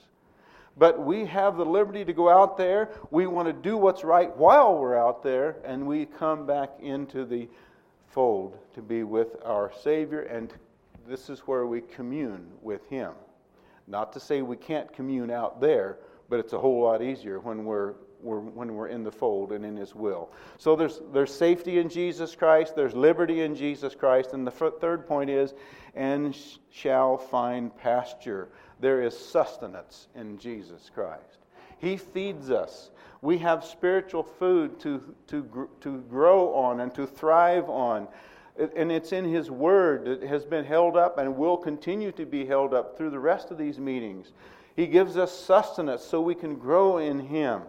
But 0.77 1.05
we 1.05 1.27
have 1.27 1.57
the 1.57 1.65
liberty 1.65 2.05
to 2.05 2.13
go 2.13 2.29
out 2.29 2.57
there. 2.57 2.91
We 3.11 3.27
want 3.27 3.49
to 3.49 3.53
do 3.53 3.77
what's 3.77 4.05
right 4.05 4.35
while 4.37 4.79
we're 4.79 4.97
out 4.97 5.23
there, 5.23 5.57
and 5.65 5.87
we 5.87 6.07
come 6.07 6.47
back 6.47 6.71
into 6.81 7.25
the 7.25 7.49
fold 8.07 8.59
to 8.75 8.83
be 8.83 9.03
with 9.05 9.37
our 9.45 9.73
Savior, 9.83 10.23
and 10.23 10.53
this 11.07 11.29
is 11.29 11.41
where 11.41 11.67
we 11.67 11.81
commune 11.81 12.47
with 12.63 12.89
Him. 12.89 13.13
Not 13.87 14.13
to 14.13 14.21
say 14.21 14.43
we 14.43 14.57
can't 14.57 14.93
commune 14.93 15.31
out 15.31 15.61
there, 15.61 15.99
but 16.29 16.39
it's 16.39 16.53
a 16.53 16.59
whole 16.59 16.83
lot 16.83 17.03
easier 17.03 17.41
when 17.41 17.65
we're, 17.65 17.95
we're, 18.23 18.41
when 18.41 18.75
we're 18.75 18.89
in 18.89 19.05
the 19.05 19.13
fold 19.13 19.53
and 19.53 19.65
in 19.65 19.77
His 19.77 19.95
will. 19.95 20.31
So 20.59 20.77
there's, 20.77 21.01
there's 21.13 21.35
safety 21.35 21.79
in 21.79 21.89
Jesus 21.89 22.35
Christ, 22.35 22.77
there's 22.77 22.95
liberty 22.95 23.43
in 23.43 23.55
Jesus 23.55 23.95
Christ, 23.95 24.33
and 24.33 24.47
the 24.47 24.51
third 24.51 25.07
point 25.07 25.31
is, 25.31 25.55
and 25.95 26.37
shall 26.71 27.17
find 27.17 27.77
pasture 27.77 28.49
there 28.81 29.03
is 29.03 29.17
sustenance 29.17 30.09
in 30.15 30.39
Jesus 30.39 30.91
Christ. 30.93 31.39
He 31.79 31.97
feeds 31.97 32.51
us. 32.51 32.91
We 33.23 33.39
have 33.39 33.65
spiritual 33.65 34.23
food 34.23 34.81
to, 34.81 35.15
to, 35.29 35.69
to 35.81 35.99
grow 36.09 36.55
on 36.55 36.81
and 36.81 36.95
to 36.95 37.07
thrive 37.07 37.69
on. 37.69 38.09
And 38.77 38.91
it's 38.91 39.13
in 39.13 39.25
His 39.25 39.51
Word 39.51 40.05
that 40.05 40.23
has 40.23 40.45
been 40.45 40.65
held 40.65 40.97
up 40.97 41.19
and 41.19 41.37
will 41.37 41.57
continue 41.57 42.13
to 42.13 42.27
be 42.27 42.45
held 42.45 42.75
up 42.75 42.97
through 42.97 43.11
the 43.11 43.19
rest 43.19 43.51
of 43.51 43.59
these 43.59 43.79
meetings. 43.79 44.33
He 44.77 44.87
gives 44.87 45.17
us 45.17 45.33
sustenance 45.33 46.03
so 46.03 46.21
we 46.21 46.35
can 46.35 46.57
grow 46.57 46.99
in 46.99 47.21
Him. 47.21 47.63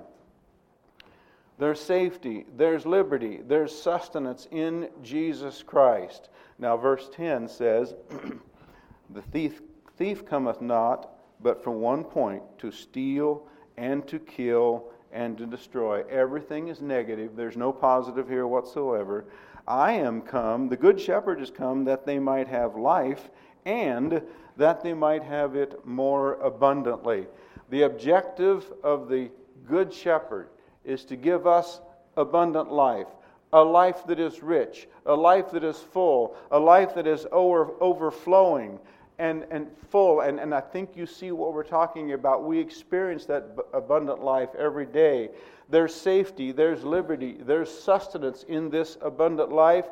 There's 1.61 1.79
safety, 1.79 2.47
there's 2.57 2.87
liberty, 2.87 3.41
there's 3.47 3.71
sustenance 3.79 4.47
in 4.49 4.89
Jesus 5.03 5.61
Christ. 5.61 6.29
Now, 6.57 6.75
verse 6.75 7.07
10 7.13 7.47
says, 7.47 7.93
The 9.11 9.21
thief 9.21 9.61
thief 9.95 10.25
cometh 10.25 10.59
not 10.59 11.11
but 11.39 11.63
from 11.63 11.75
one 11.75 12.03
point 12.03 12.41
to 12.57 12.71
steal 12.71 13.45
and 13.77 14.07
to 14.07 14.17
kill 14.17 14.85
and 15.11 15.37
to 15.37 15.45
destroy. 15.45 16.03
Everything 16.09 16.69
is 16.69 16.81
negative. 16.81 17.35
There's 17.35 17.57
no 17.57 17.71
positive 17.71 18.27
here 18.27 18.47
whatsoever. 18.47 19.25
I 19.67 19.91
am 19.91 20.23
come, 20.23 20.67
the 20.67 20.75
good 20.75 20.99
shepherd 20.99 21.39
is 21.39 21.51
come 21.51 21.85
that 21.85 22.07
they 22.07 22.17
might 22.17 22.47
have 22.47 22.75
life 22.75 23.29
and 23.65 24.19
that 24.57 24.81
they 24.81 24.95
might 24.95 25.21
have 25.21 25.55
it 25.55 25.85
more 25.85 26.41
abundantly. 26.41 27.27
The 27.69 27.83
objective 27.83 28.73
of 28.83 29.09
the 29.09 29.29
good 29.67 29.93
shepherd 29.93 30.47
is 30.85 31.05
to 31.05 31.15
give 31.15 31.47
us 31.47 31.81
abundant 32.17 32.71
life, 32.71 33.07
a 33.53 33.61
life 33.61 34.05
that 34.07 34.19
is 34.19 34.41
rich, 34.41 34.87
a 35.05 35.13
life 35.13 35.51
that 35.51 35.63
is 35.63 35.77
full, 35.77 36.35
a 36.51 36.59
life 36.59 36.95
that 36.95 37.07
is 37.07 37.25
over, 37.31 37.73
overflowing, 37.79 38.79
and, 39.19 39.45
and 39.51 39.67
full. 39.89 40.21
And, 40.21 40.39
and 40.39 40.53
I 40.53 40.61
think 40.61 40.95
you 40.95 41.05
see 41.05 41.31
what 41.31 41.53
we're 41.53 41.63
talking 41.63 42.13
about. 42.13 42.43
We 42.43 42.59
experience 42.59 43.25
that 43.25 43.55
b- 43.55 43.63
abundant 43.73 44.23
life 44.23 44.49
every 44.57 44.87
day. 44.87 45.29
There's 45.69 45.93
safety, 45.93 46.51
there's 46.51 46.83
liberty, 46.83 47.37
there's 47.39 47.69
sustenance 47.69 48.43
in 48.47 48.69
this 48.69 48.97
abundant 49.01 49.51
life, 49.51 49.85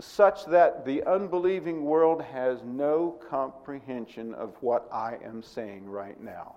such 0.00 0.44
that 0.46 0.84
the 0.84 1.04
unbelieving 1.04 1.84
world 1.84 2.20
has 2.20 2.62
no 2.64 3.16
comprehension 3.30 4.34
of 4.34 4.56
what 4.60 4.88
I 4.92 5.18
am 5.24 5.42
saying 5.42 5.88
right 5.88 6.20
now. 6.20 6.56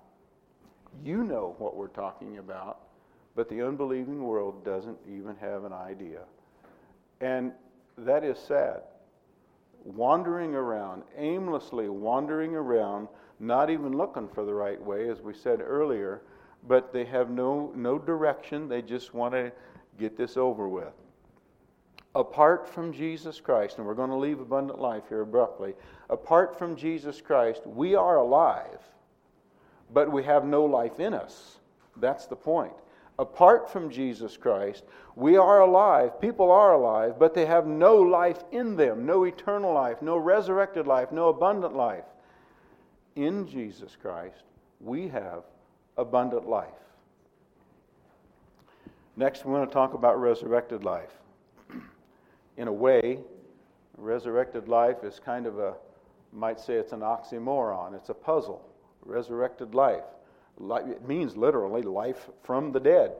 You 1.04 1.22
know 1.22 1.54
what 1.58 1.76
we're 1.76 1.86
talking 1.86 2.38
about, 2.38 2.80
but 3.36 3.48
the 3.50 3.62
unbelieving 3.62 4.24
world 4.24 4.64
doesn't 4.64 4.98
even 5.06 5.36
have 5.36 5.64
an 5.64 5.72
idea. 5.72 6.20
And 7.20 7.52
that 7.98 8.24
is 8.24 8.38
sad 8.38 8.80
wandering 9.84 10.54
around, 10.54 11.04
aimlessly 11.16 11.88
wandering 11.88 12.56
around, 12.56 13.06
not 13.38 13.70
even 13.70 13.96
looking 13.96 14.28
for 14.28 14.44
the 14.44 14.52
right 14.52 14.82
way, 14.82 15.08
as 15.08 15.20
we 15.20 15.32
said 15.32 15.60
earlier, 15.60 16.22
but 16.66 16.92
they 16.92 17.04
have 17.04 17.30
no, 17.30 17.72
no 17.76 17.96
direction. 17.98 18.68
They 18.68 18.82
just 18.82 19.14
want 19.14 19.34
to 19.34 19.52
get 19.96 20.16
this 20.16 20.36
over 20.36 20.68
with. 20.68 20.92
Apart 22.16 22.68
from 22.68 22.92
Jesus 22.92 23.38
Christ, 23.38 23.78
and 23.78 23.86
we're 23.86 23.94
going 23.94 24.10
to 24.10 24.16
leave 24.16 24.40
abundant 24.40 24.80
life 24.80 25.04
here 25.08 25.20
abruptly, 25.20 25.74
apart 26.10 26.58
from 26.58 26.74
Jesus 26.74 27.20
Christ, 27.20 27.64
we 27.64 27.94
are 27.94 28.16
alive, 28.16 28.80
but 29.92 30.10
we 30.10 30.24
have 30.24 30.44
no 30.44 30.64
life 30.64 30.98
in 30.98 31.14
us. 31.14 31.58
That's 31.98 32.26
the 32.26 32.36
point 32.36 32.72
apart 33.18 33.70
from 33.70 33.90
Jesus 33.90 34.36
Christ, 34.36 34.84
we 35.14 35.36
are 35.36 35.60
alive. 35.60 36.20
People 36.20 36.50
are 36.50 36.74
alive, 36.74 37.18
but 37.18 37.34
they 37.34 37.46
have 37.46 37.66
no 37.66 37.96
life 37.96 38.44
in 38.52 38.76
them, 38.76 39.06
no 39.06 39.24
eternal 39.24 39.72
life, 39.72 40.02
no 40.02 40.16
resurrected 40.16 40.86
life, 40.86 41.10
no 41.12 41.28
abundant 41.28 41.74
life. 41.74 42.04
In 43.14 43.48
Jesus 43.48 43.96
Christ, 44.00 44.44
we 44.80 45.08
have 45.08 45.44
abundant 45.96 46.46
life. 46.46 46.68
Next, 49.16 49.44
we're 49.44 49.56
going 49.56 49.66
to 49.66 49.72
talk 49.72 49.94
about 49.94 50.20
resurrected 50.20 50.84
life. 50.84 51.12
in 52.58 52.68
a 52.68 52.72
way, 52.72 53.20
resurrected 53.96 54.68
life 54.68 55.02
is 55.02 55.18
kind 55.18 55.46
of 55.46 55.58
a, 55.58 55.74
might 56.34 56.60
say 56.60 56.74
it's 56.74 56.92
an 56.92 57.00
oxymoron. 57.00 57.94
It's 57.94 58.10
a 58.10 58.14
puzzle. 58.14 58.62
Resurrected 59.02 59.74
life. 59.74 60.04
It 60.60 61.06
means 61.06 61.36
literally 61.36 61.82
life 61.82 62.30
from 62.42 62.72
the 62.72 62.80
dead. 62.80 63.12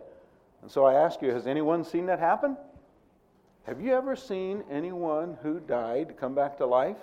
And 0.62 0.70
so 0.70 0.84
I 0.84 0.94
ask 0.94 1.22
you, 1.22 1.30
has 1.30 1.46
anyone 1.46 1.84
seen 1.84 2.06
that 2.06 2.18
happen? 2.18 2.56
Have 3.64 3.80
you 3.80 3.92
ever 3.94 4.16
seen 4.16 4.62
anyone 4.70 5.36
who 5.42 5.60
died 5.60 6.16
come 6.18 6.34
back 6.34 6.56
to 6.58 6.66
life? 6.66 6.98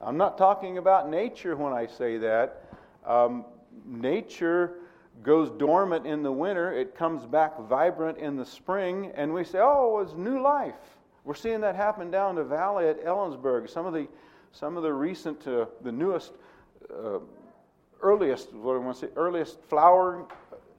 I'm 0.00 0.16
not 0.16 0.38
talking 0.38 0.78
about 0.78 1.10
nature 1.10 1.56
when 1.56 1.72
I 1.72 1.86
say 1.86 2.18
that. 2.18 2.64
Um, 3.06 3.44
nature 3.86 4.74
goes 5.22 5.50
dormant 5.50 6.06
in 6.06 6.22
the 6.22 6.30
winter, 6.30 6.72
it 6.72 6.94
comes 6.94 7.26
back 7.26 7.58
vibrant 7.58 8.18
in 8.18 8.36
the 8.36 8.46
spring, 8.46 9.12
and 9.14 9.32
we 9.34 9.44
say, 9.44 9.58
oh, 9.60 9.98
it's 9.98 10.14
new 10.14 10.40
life. 10.40 10.98
We're 11.24 11.34
seeing 11.34 11.60
that 11.62 11.74
happen 11.74 12.10
down 12.10 12.36
the 12.36 12.44
valley 12.44 12.88
at 12.88 13.04
Ellensburg. 13.04 13.68
Some 13.68 13.84
of 13.84 13.92
the, 13.92 14.06
some 14.52 14.76
of 14.76 14.82
the 14.82 14.92
recent, 14.92 15.46
uh, 15.46 15.66
the 15.82 15.92
newest, 15.92 16.32
uh, 16.90 17.18
earliest, 18.02 18.52
what 18.52 18.74
I 18.74 18.78
want 18.78 18.98
to 18.98 19.06
say, 19.06 19.12
earliest 19.16 19.62
flower, 19.62 20.26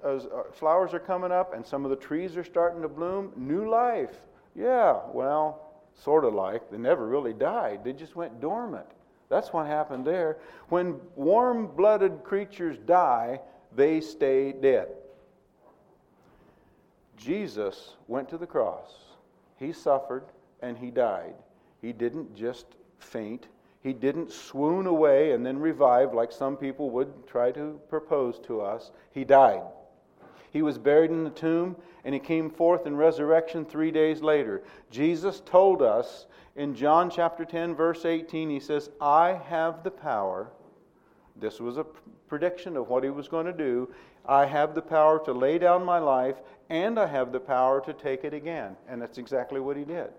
uh, 0.04 0.08
uh, 0.08 0.44
flowers 0.52 0.94
are 0.94 1.00
coming 1.00 1.32
up, 1.32 1.54
and 1.54 1.66
some 1.66 1.84
of 1.84 1.90
the 1.90 1.98
trees 1.98 2.38
are 2.38 2.44
starting 2.44 2.82
to 2.82 2.88
bloom. 2.88 3.32
New 3.36 3.70
life. 3.70 4.16
Yeah, 4.56 5.00
well, 5.14 5.74
sort 5.96 6.26
of 6.26 6.34
like. 6.34 6.70
They 6.72 6.78
never 6.78 7.08
really 7.08 7.34
died, 7.34 7.84
they 7.84 7.94
just 7.94 8.16
went 8.16 8.40
dormant. 8.40 8.88
That's 9.30 9.54
what 9.54 9.68
happened 9.68 10.06
there. 10.06 10.38
When 10.70 11.00
warm 11.16 11.68
blooded 11.68 12.24
creatures 12.24 12.78
die, 12.86 13.40
they 13.76 14.02
stay 14.02 14.52
dead. 14.52 14.88
Jesus 17.16 17.94
went 18.08 18.30
to 18.30 18.38
the 18.38 18.48
cross. 18.48 18.92
He 19.58 19.72
suffered 19.72 20.24
and 20.62 20.78
he 20.78 20.90
died. 20.90 21.36
He 21.82 21.94
didn't 21.94 22.36
just 22.36 22.66
faint. 22.98 23.48
He 23.82 23.94
didn't 23.94 24.32
swoon 24.32 24.88
away 24.88 25.32
and 25.32 25.46
then 25.46 25.60
revive 25.60 26.14
like 26.14 26.32
some 26.32 26.58
people 26.58 26.90
would 26.92 27.28
try 27.28 27.52
to 27.52 27.80
propose 27.90 28.40
to 28.40 28.62
us. 28.62 28.92
He 29.12 29.24
died. 29.24 29.62
He 30.52 30.62
was 30.62 30.78
buried 30.78 31.12
in 31.12 31.24
the 31.24 31.30
tomb 31.30 31.76
and 32.04 32.14
he 32.14 32.20
came 32.20 32.50
forth 32.50 32.86
in 32.86 32.96
resurrection 32.96 33.66
three 33.66 33.92
days 33.92 34.22
later. 34.22 34.64
Jesus 34.90 35.42
told 35.42 35.82
us 35.82 36.26
in 36.56 36.76
John 36.76 37.10
chapter 37.10 37.46
10, 37.46 37.76
verse 37.76 38.04
18, 38.06 38.50
he 38.50 38.60
says, 38.60 38.90
I 39.00 39.40
have 39.48 39.84
the 39.84 39.92
power. 39.92 40.50
This 41.38 41.60
was 41.60 41.78
a 41.78 41.86
prediction 42.28 42.76
of 42.76 42.90
what 42.90 43.04
he 43.04 43.10
was 43.10 43.28
going 43.28 43.46
to 43.46 43.54
do. 43.54 43.90
I 44.26 44.46
have 44.46 44.76
the 44.76 44.82
power 44.82 45.24
to 45.26 45.32
lay 45.32 45.58
down 45.58 45.86
my 45.86 46.00
life, 46.00 46.36
and 46.70 47.00
I 47.00 47.08
have 47.08 47.32
the 47.32 47.40
power 47.40 47.82
to 47.82 47.94
take 47.94 48.24
it 48.24 48.34
again. 48.34 48.76
And 48.88 49.02
that's 49.02 49.18
exactly 49.18 49.60
what 49.60 49.78
he 49.78 49.86
did. 49.86 50.10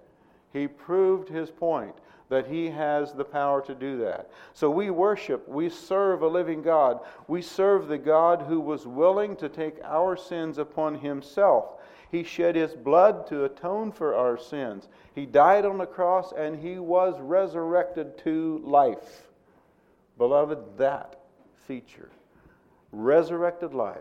He 0.53 0.67
proved 0.67 1.29
his 1.29 1.51
point 1.51 1.95
that 2.31 2.47
he 2.47 2.71
has 2.71 3.13
the 3.13 3.25
power 3.25 3.61
to 3.61 3.75
do 3.75 3.99
that. 3.99 4.31
So 4.55 4.71
we 4.71 4.89
worship, 4.91 5.47
we 5.49 5.69
serve 5.69 6.23
a 6.23 6.29
living 6.29 6.63
God. 6.63 7.01
We 7.29 7.43
serve 7.43 7.89
the 7.89 7.99
God 7.99 8.43
who 8.43 8.61
was 8.61 8.87
willing 8.87 9.37
to 9.37 9.49
take 9.49 9.77
our 9.85 10.17
sins 10.17 10.57
upon 10.57 10.95
himself. 10.95 11.75
He 12.11 12.23
shed 12.23 12.57
his 12.57 12.73
blood 12.73 13.27
to 13.29 13.45
atone 13.45 13.93
for 13.93 14.15
our 14.15 14.39
sins. 14.39 14.89
He 15.15 15.27
died 15.27 15.65
on 15.67 15.79
the 15.79 15.87
cross 15.87 16.33
and 16.37 16.57
he 16.57 16.79
was 16.79 17.21
resurrected 17.21 18.17
to 18.19 18.61
life. 18.65 19.25
Beloved, 20.17 20.79
that 20.79 21.21
feature, 21.67 22.11
resurrected 22.93 23.75
life, 23.75 23.99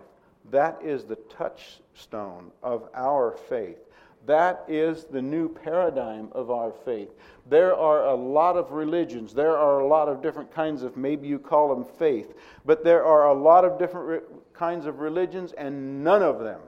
that 0.52 0.80
is 0.84 1.04
the 1.04 1.16
touchstone 1.16 2.52
of 2.62 2.90
our 2.94 3.38
faith. 3.50 3.80
That 4.26 4.64
is 4.68 5.06
the 5.06 5.22
new 5.22 5.50
paradigm 5.50 6.30
of 6.34 6.52
our 6.52 6.72
faith. 6.72 7.10
There 7.50 7.76
are 7.76 8.06
a 8.06 8.16
lot 8.16 8.58
of 8.58 8.72
religions. 8.72 9.34
There 9.34 9.58
are 9.58 9.80
a 9.80 9.88
lot 9.88 10.08
of 10.08 10.22
different 10.22 10.54
kinds 10.54 10.84
of, 10.84 10.98
maybe 10.98 11.28
you 11.28 11.40
call 11.40 11.74
them 11.74 11.86
faith, 11.98 12.34
but 12.66 12.84
there 12.84 13.04
are 13.04 13.30
a 13.30 13.34
lot 13.34 13.66
of 13.66 13.80
different 13.80 14.08
re- 14.08 14.38
kinds 14.54 14.86
of 14.86 15.00
religions, 15.00 15.54
and 15.54 16.04
none 16.04 16.22
of 16.22 16.40
them 16.40 16.60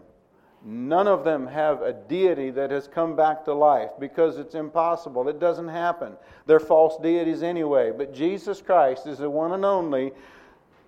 None 0.63 1.07
of 1.07 1.23
them 1.23 1.47
have 1.47 1.81
a 1.81 1.91
deity 1.93 2.51
that 2.51 2.69
has 2.69 2.87
come 2.87 3.15
back 3.15 3.45
to 3.45 3.53
life 3.53 3.91
because 3.99 4.37
it's 4.37 4.53
impossible. 4.53 5.27
It 5.27 5.39
doesn't 5.39 5.69
happen. 5.69 6.13
They're 6.45 6.59
false 6.59 7.01
deities 7.01 7.41
anyway. 7.41 7.91
But 7.91 8.13
Jesus 8.13 8.61
Christ 8.61 9.07
is 9.07 9.17
the 9.17 9.29
one 9.29 9.53
and 9.53 9.65
only 9.65 10.11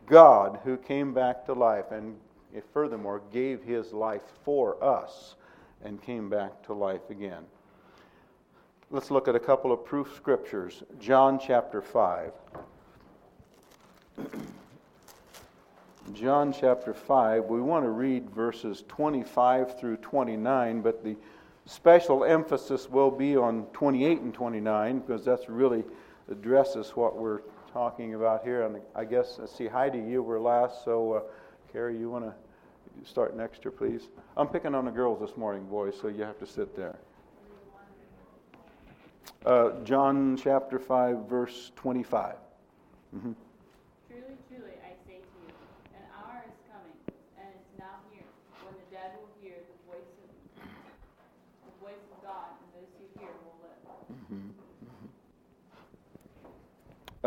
God 0.06 0.60
who 0.64 0.78
came 0.78 1.14
back 1.14 1.46
to 1.46 1.54
life 1.54 1.92
and 1.92 2.18
furthermore 2.72 3.22
gave 3.32 3.64
his 3.64 3.92
life 3.94 4.22
for 4.46 4.82
us 4.84 5.36
and 5.84 6.02
came 6.02 6.30
back 6.30 6.64
to 6.66 6.74
life 6.74 7.10
again. 7.10 7.44
Let's 8.90 9.12
look 9.12 9.28
at 9.28 9.36
a 9.36 9.40
couple 9.40 9.72
of 9.72 9.84
proof 9.86 10.14
scriptures. 10.16 10.84
John 11.00 11.40
chapter 11.40 11.82
5. 11.82 12.32
John 16.14 16.54
chapter 16.54 16.94
5, 16.94 17.46
we 17.46 17.62
want 17.62 17.86
to 17.86 17.90
read 17.90 18.30
verses 18.30 18.84
25 18.90 19.80
through 19.80 19.98
29, 19.98 20.82
but 20.82 21.02
the 21.04 21.16
special 21.66 22.26
emphasis 22.26 22.90
will 22.90 23.10
be 23.10 23.38
on 23.38 23.66
28 23.74 24.20
and 24.20 24.34
29 24.34 25.00
because 25.00 25.24
that's 25.24 25.48
really 25.48 25.84
addresses 26.30 26.90
what 26.90 27.16
we're 27.16 27.40
talking 27.72 28.16
about 28.16 28.44
here. 28.44 28.66
And 28.66 28.82
I 28.96 29.06
guess, 29.06 29.38
let's 29.40 29.56
see, 29.56 29.68
Heidi, 29.68 30.00
you 30.00 30.22
were 30.22 30.40
last, 30.40 30.84
so 30.84 31.14
uh, 31.14 31.22
Carrie, 31.72 31.98
you 31.98 32.10
want 32.10 32.26
to 32.26 32.34
start 33.06 33.36
next 33.36 33.66
year, 33.66 33.72
please? 33.72 34.10
I'm 34.38 34.48
picking 34.48 34.76
on 34.76 34.86
the 34.86 34.92
girls 34.92 35.20
this 35.20 35.38
morning, 35.38 35.66
boys, 35.66 35.96
so 36.00 36.08
you 36.08 36.24
have 36.24 36.40
to 36.40 36.48
sit 36.48 36.76
there. 36.76 36.96
Uh, 39.46 39.72
John 39.84 40.38
chapter 40.42 40.80
5, 40.80 41.28
verse 41.28 41.72
25. 41.76 42.36
Mm-hmm. 43.14 43.32
Truly, 44.08 44.24
truly, 44.48 44.72
I 44.82 44.96
say 45.06 45.20
to 45.20 45.38
you, 45.44 45.52
an 45.94 46.04
hour 46.16 46.46
is 46.48 46.56
coming, 46.72 46.96
and 47.38 47.48
it's 47.52 47.78
now 47.78 48.00
here, 48.10 48.24
when 48.64 48.74
the 48.74 48.88
dead 48.96 49.12
will 49.20 49.28
hear 49.42 49.60
the 49.60 49.76
voice 49.92 50.08
of, 50.24 50.32
the 51.68 51.76
voice 51.84 52.02
of 52.08 52.24
God, 52.24 52.56
and 52.56 52.72
those 52.74 52.88
who 52.96 53.04
hear 53.20 53.30
will 53.44 53.60
live. 53.68 53.84
Mm-hmm. 54.32 54.48
Mm-hmm. 54.88 55.12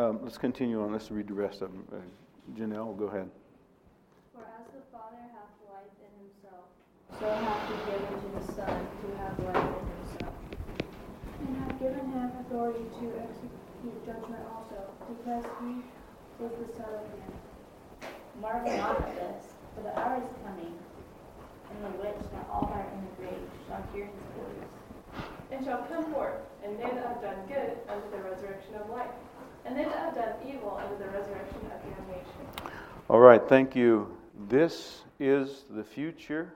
Um, 0.00 0.24
let's 0.24 0.38
continue 0.38 0.82
on. 0.82 0.92
Let's 0.92 1.10
read 1.10 1.28
the 1.28 1.34
rest 1.34 1.60
of 1.60 1.70
them. 1.70 1.84
Uh, 1.92 1.96
Janelle, 2.58 2.96
go 2.98 3.06
ahead. 3.06 3.28
For 4.32 4.40
as 4.40 4.66
the 4.72 4.80
Father 4.92 5.20
hath 5.20 5.36
life 5.36 5.36
in 5.36 5.45
himself, 7.18 7.38
so 7.38 7.44
hath 7.44 7.68
he 7.68 7.74
given 7.90 8.14
to 8.20 8.28
the 8.38 8.52
Son 8.52 8.86
to 9.00 9.06
have 9.18 9.38
life 9.40 9.68
in 9.68 9.86
himself, 9.96 10.34
and 11.40 11.56
hath 11.56 11.80
given 11.80 12.12
him 12.12 12.30
authority 12.40 12.84
to 13.00 13.06
execute 13.20 14.06
judgment 14.06 14.42
also, 14.54 14.78
because 15.08 15.44
he 15.60 15.82
is 16.44 16.52
the 16.60 16.72
Son 16.76 16.92
of 16.94 17.04
Man. 17.18 17.32
Marvel 18.40 18.76
not 18.76 19.00
at 19.00 19.14
this, 19.16 19.44
for 19.74 19.82
the 19.82 19.98
hour 19.98 20.20
is 20.20 20.28
coming, 20.44 20.74
in 21.70 21.82
the 21.82 21.90
which 21.98 22.20
that 22.32 22.46
all 22.50 22.66
that 22.72 22.84
are 22.84 22.92
in 22.92 23.00
the 23.04 23.12
grave 23.16 23.48
shall 23.66 23.82
hear 23.92 24.06
his 24.06 24.24
voice, 24.36 25.22
and 25.50 25.64
shall 25.64 25.82
come 25.88 26.12
forth, 26.12 26.34
and 26.64 26.78
they 26.78 26.82
that 26.84 27.06
have 27.06 27.22
done 27.22 27.40
good 27.48 27.78
unto 27.88 28.10
the 28.10 28.22
resurrection 28.22 28.74
of 28.74 28.90
life 28.90 29.10
and 29.64 29.76
then 29.76 29.86
to 29.86 29.96
have 29.98 30.14
done 30.14 30.32
evil 30.46 30.80
under 30.80 30.96
the 30.96 31.10
resurrection 31.10 31.58
of 31.74 31.82
damnation. 31.82 32.72
All 33.08 33.18
right, 33.18 33.42
thank 33.48 33.74
you. 33.74 34.16
This 34.48 35.02
is 35.18 35.64
the 35.70 35.82
future 35.82 36.52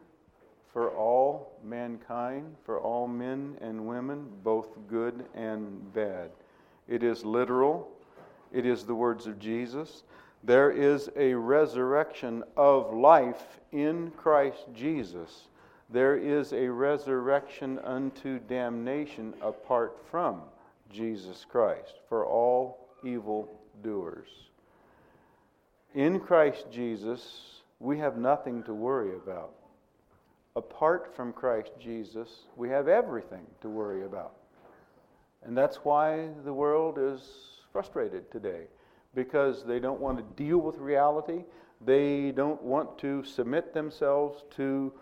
for 0.73 0.91
all 0.91 1.59
mankind, 1.65 2.57
for 2.65 2.81
all 2.81 3.09
men 3.09 3.57
and 3.61 3.87
women, 3.87 4.27
both 4.45 4.69
good 4.89 5.25
and 5.35 5.93
bad. 5.93 6.31
It 6.89 7.03
is 7.03 7.25
literal, 7.25 7.89
it 8.53 8.67
is 8.67 8.85
the 8.85 8.95
words 8.95 9.27
of 9.27 9.39
Jesus. 9.39 10.05
There 10.43 10.71
is 10.71 11.11
a 11.17 11.35
resurrection 11.35 12.43
of 12.57 12.95
life 12.95 13.61
in 13.73 14.11
Christ 14.17 14.65
Jesus. 14.75 15.49
There 15.91 16.17
is 16.17 16.53
a 16.53 16.69
resurrection 16.69 17.79
unto 17.81 18.39
damnation 18.39 19.35
apart 19.43 19.99
from 20.11 20.41
Jesus 20.91 21.45
Christ 21.49 21.95
for 22.09 22.25
all 22.25 22.89
evil 23.05 23.61
doers. 23.83 24.29
In 25.95 26.21
Christ 26.21 26.67
Jesus, 26.71 27.63
we 27.81 27.99
have 27.99 28.17
nothing 28.17 28.63
to 28.65 28.75
worry 28.75 29.17
about. 29.17 29.53
Apart 30.57 31.15
from 31.15 31.33
Christ 31.33 31.73
Jesus, 31.79 32.47
we 32.57 32.69
have 32.69 32.89
everything 32.89 33.47
to 33.61 33.69
worry 33.69 34.05
about. 34.05 34.33
And 35.45 35.57
that's 35.57 35.77
why 35.77 36.29
the 36.45 36.53
world 36.53 36.99
is 36.99 37.23
frustrated 37.73 38.31
today, 38.31 38.65
because 39.15 39.65
they 39.65 39.79
don't 39.79 40.01
want 40.01 40.19
to 40.19 40.43
deal 40.43 40.59
with 40.59 40.77
reality. 40.77 41.45
They 41.81 42.33
don't 42.33 42.61
want 42.63 42.99
to 42.99 43.25
submit 43.25 43.73
themselves 43.73 44.45
to 44.57 44.93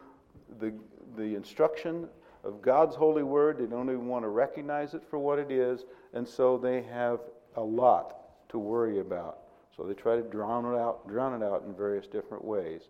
the, 0.60 0.72
the 1.16 1.34
instruction 1.34 2.08
of 2.44 2.62
God's 2.62 2.94
holy 2.94 3.22
word. 3.22 3.58
They 3.58 3.66
don't 3.66 3.88
even 3.88 4.06
want 4.06 4.24
to 4.24 4.28
recognize 4.28 4.94
it 4.94 5.02
for 5.08 5.18
what 5.18 5.38
it 5.38 5.50
is. 5.50 5.84
And 6.12 6.28
so 6.28 6.56
they 6.56 6.82
have 6.82 7.20
a 7.56 7.62
lot 7.62 8.48
to 8.50 8.58
worry 8.58 9.00
about. 9.00 9.38
So 9.76 9.82
they 9.82 9.94
try 9.94 10.16
to 10.16 10.22
drown 10.22 10.66
it 10.66 10.78
out, 10.78 11.08
drown 11.08 11.40
it 11.40 11.44
out 11.44 11.64
in 11.66 11.74
various 11.74 12.06
different 12.06 12.44
ways. 12.44 12.82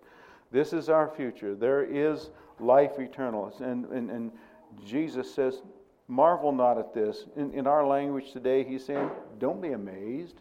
This 0.50 0.72
is 0.72 0.88
our 0.88 1.08
future. 1.08 1.54
There 1.54 1.84
is 1.84 2.30
life 2.58 2.98
eternal. 2.98 3.52
And, 3.60 3.84
and, 3.86 4.10
and 4.10 4.32
Jesus 4.84 5.32
says, 5.32 5.62
Marvel 6.08 6.52
not 6.52 6.78
at 6.78 6.94
this. 6.94 7.26
In, 7.36 7.52
in 7.52 7.66
our 7.66 7.86
language 7.86 8.32
today, 8.32 8.64
he's 8.64 8.84
saying, 8.84 9.10
Don't 9.38 9.60
be 9.60 9.72
amazed. 9.72 10.40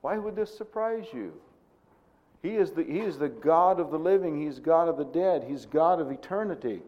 Why 0.00 0.18
would 0.18 0.36
this 0.36 0.56
surprise 0.56 1.06
you? 1.12 1.32
He 2.42 2.56
is, 2.56 2.70
the, 2.70 2.84
he 2.84 3.00
is 3.00 3.18
the 3.18 3.28
God 3.28 3.80
of 3.80 3.90
the 3.90 3.98
living, 3.98 4.40
He's 4.40 4.60
God 4.60 4.88
of 4.88 4.96
the 4.96 5.04
dead, 5.04 5.44
He's 5.48 5.66
God 5.66 6.00
of 6.00 6.10
eternity. 6.10 6.80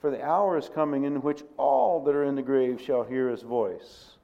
For 0.00 0.10
the 0.10 0.24
hour 0.24 0.56
is 0.56 0.68
coming 0.68 1.04
in 1.04 1.20
which 1.20 1.42
all 1.56 2.02
that 2.04 2.14
are 2.14 2.24
in 2.24 2.34
the 2.34 2.42
grave 2.42 2.80
shall 2.80 3.02
hear 3.04 3.28
His 3.28 3.42
voice. 3.42 4.16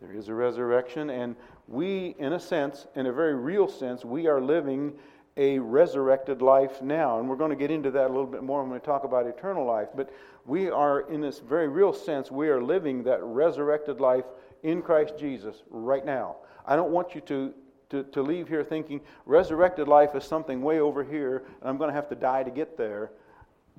There 0.00 0.12
is 0.12 0.28
a 0.28 0.34
resurrection, 0.34 1.08
and 1.08 1.34
we, 1.68 2.14
in 2.18 2.34
a 2.34 2.40
sense, 2.40 2.86
in 2.94 3.06
a 3.06 3.12
very 3.12 3.34
real 3.34 3.68
sense, 3.68 4.04
we 4.04 4.26
are 4.26 4.40
living 4.40 4.92
a 5.36 5.58
resurrected 5.58 6.40
life 6.40 6.80
now. 6.80 7.18
And 7.18 7.28
we're 7.28 7.36
going 7.36 7.50
to 7.50 7.56
get 7.56 7.70
into 7.70 7.90
that 7.90 8.06
a 8.06 8.08
little 8.08 8.26
bit 8.26 8.42
more 8.42 8.62
when 8.62 8.72
we 8.72 8.78
talk 8.78 9.04
about 9.04 9.26
eternal 9.26 9.66
life. 9.66 9.88
But 9.94 10.10
we 10.46 10.70
are, 10.70 11.00
in 11.10 11.20
this 11.20 11.40
very 11.40 11.68
real 11.68 11.92
sense, 11.92 12.30
we 12.30 12.48
are 12.48 12.62
living 12.62 13.02
that 13.04 13.22
resurrected 13.22 14.00
life 14.00 14.24
in 14.62 14.82
Christ 14.82 15.14
Jesus 15.18 15.62
right 15.70 16.04
now. 16.04 16.36
I 16.66 16.76
don't 16.76 16.90
want 16.90 17.14
you 17.14 17.20
to, 17.22 17.52
to, 17.90 18.04
to 18.04 18.22
leave 18.22 18.48
here 18.48 18.64
thinking 18.64 19.00
resurrected 19.26 19.88
life 19.88 20.14
is 20.14 20.24
something 20.24 20.62
way 20.62 20.80
over 20.80 21.04
here 21.04 21.44
and 21.60 21.68
I'm 21.68 21.76
going 21.76 21.90
to 21.90 21.94
have 21.94 22.08
to 22.08 22.14
die 22.14 22.42
to 22.42 22.50
get 22.50 22.76
there. 22.76 23.12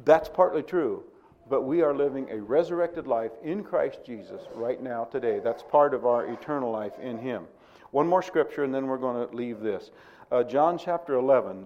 That's 0.06 0.30
partly 0.30 0.64
true. 0.64 1.04
But 1.50 1.64
we 1.64 1.82
are 1.82 1.96
living 1.96 2.30
a 2.30 2.42
resurrected 2.42 3.08
life 3.08 3.32
in 3.42 3.64
Christ 3.64 4.00
Jesus 4.06 4.42
right 4.54 4.82
now, 4.82 5.06
today. 5.06 5.40
That's 5.42 5.64
part 5.64 5.94
of 5.94 6.06
our 6.06 6.28
eternal 6.28 6.72
life 6.72 7.00
in 7.02 7.18
Him. 7.18 7.46
One 7.92 8.06
more 8.06 8.22
scripture, 8.22 8.66
and 8.66 8.76
then 8.76 8.88
we're 8.88 8.98
going 8.98 9.28
to 9.28 9.34
leave 9.34 9.62
this. 9.62 9.92
Uh, 10.30 10.44
John 10.44 10.78
chapter 10.78 11.14
11, 11.14 11.66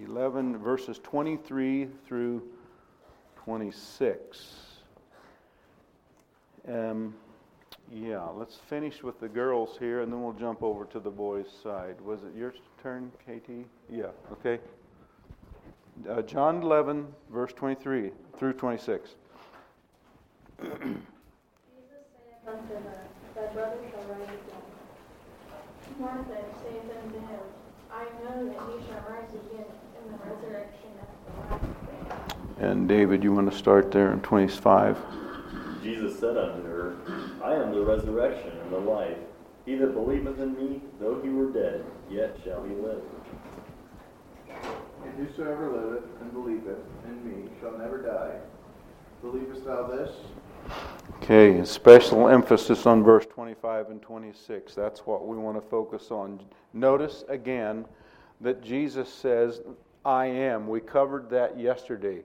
11, 0.00 0.58
verses 0.58 1.00
23 1.02 1.88
through 2.06 2.44
26. 3.42 4.44
Um, 6.68 7.12
yeah, 7.90 8.22
let's 8.22 8.54
finish 8.54 9.02
with 9.02 9.18
the 9.18 9.28
girls 9.28 9.78
here, 9.80 10.02
and 10.02 10.12
then 10.12 10.22
we'll 10.22 10.32
jump 10.32 10.62
over 10.62 10.84
to 10.84 11.00
the 11.00 11.10
boys' 11.10 11.50
side. 11.60 12.00
Was 12.00 12.22
it 12.22 12.36
your 12.36 12.54
turn, 12.80 13.10
Katie? 13.26 13.64
Yeah, 13.90 14.10
okay. 14.30 14.60
Uh, 16.08 16.22
John 16.22 16.62
11, 16.62 17.04
verse 17.32 17.52
23 17.52 18.12
through 18.38 18.52
26. 18.52 19.10
Jesus 20.62 20.76
unto 22.46 22.74
her, 22.74 23.02
Thy 23.34 23.46
brother 23.52 23.76
shall 23.90 24.14
rise 24.14 24.28
again. 24.28 24.75
Martha 25.98 26.44
saith 26.62 26.82
unto 27.02 27.18
him, 27.26 27.40
I 27.90 28.04
know 28.22 28.46
that 28.46 28.60
he 28.68 28.86
shall 28.86 29.02
rise 29.08 29.30
again 29.30 29.64
in 29.96 30.12
the 30.12 30.18
resurrection 30.24 30.90
of 31.00 31.08
the 31.24 31.54
last 31.54 32.58
day. 32.58 32.68
And 32.68 32.86
David, 32.86 33.24
you 33.24 33.32
want 33.32 33.50
to 33.50 33.56
start 33.56 33.90
there 33.90 34.12
in 34.12 34.20
25? 34.20 34.98
Jesus 35.82 36.18
said 36.18 36.36
unto 36.36 36.62
her, 36.64 36.96
I 37.42 37.54
am 37.54 37.72
the 37.72 37.80
resurrection 37.80 38.52
and 38.62 38.72
the 38.72 38.78
life. 38.78 39.16
He 39.64 39.76
that 39.76 39.94
believeth 39.94 40.38
in 40.38 40.54
me, 40.54 40.82
though 41.00 41.20
he 41.22 41.30
were 41.30 41.50
dead, 41.50 41.84
yet 42.10 42.36
shall 42.44 42.62
he 42.64 42.74
live. 42.74 43.02
And 45.04 45.26
whosoever 45.26 45.70
liveth 45.70 46.04
and 46.20 46.32
believeth 46.32 46.78
in 47.04 47.24
me 47.24 47.48
shall 47.60 47.76
never 47.78 48.02
die. 48.02 48.38
Believest 49.22 49.64
thou 49.64 49.86
this? 49.86 50.10
Okay, 51.22 51.64
special 51.64 52.28
emphasis 52.28 52.86
on 52.86 53.02
verse 53.02 53.26
25 53.26 53.90
and 53.90 54.00
26. 54.00 54.74
That's 54.74 55.00
what 55.00 55.26
we 55.26 55.36
want 55.36 55.56
to 55.56 55.68
focus 55.68 56.10
on. 56.10 56.40
Notice 56.72 57.24
again 57.28 57.84
that 58.40 58.62
Jesus 58.62 59.12
says, 59.12 59.60
I 60.04 60.26
am. 60.26 60.68
We 60.68 60.80
covered 60.80 61.28
that 61.30 61.58
yesterday. 61.58 62.22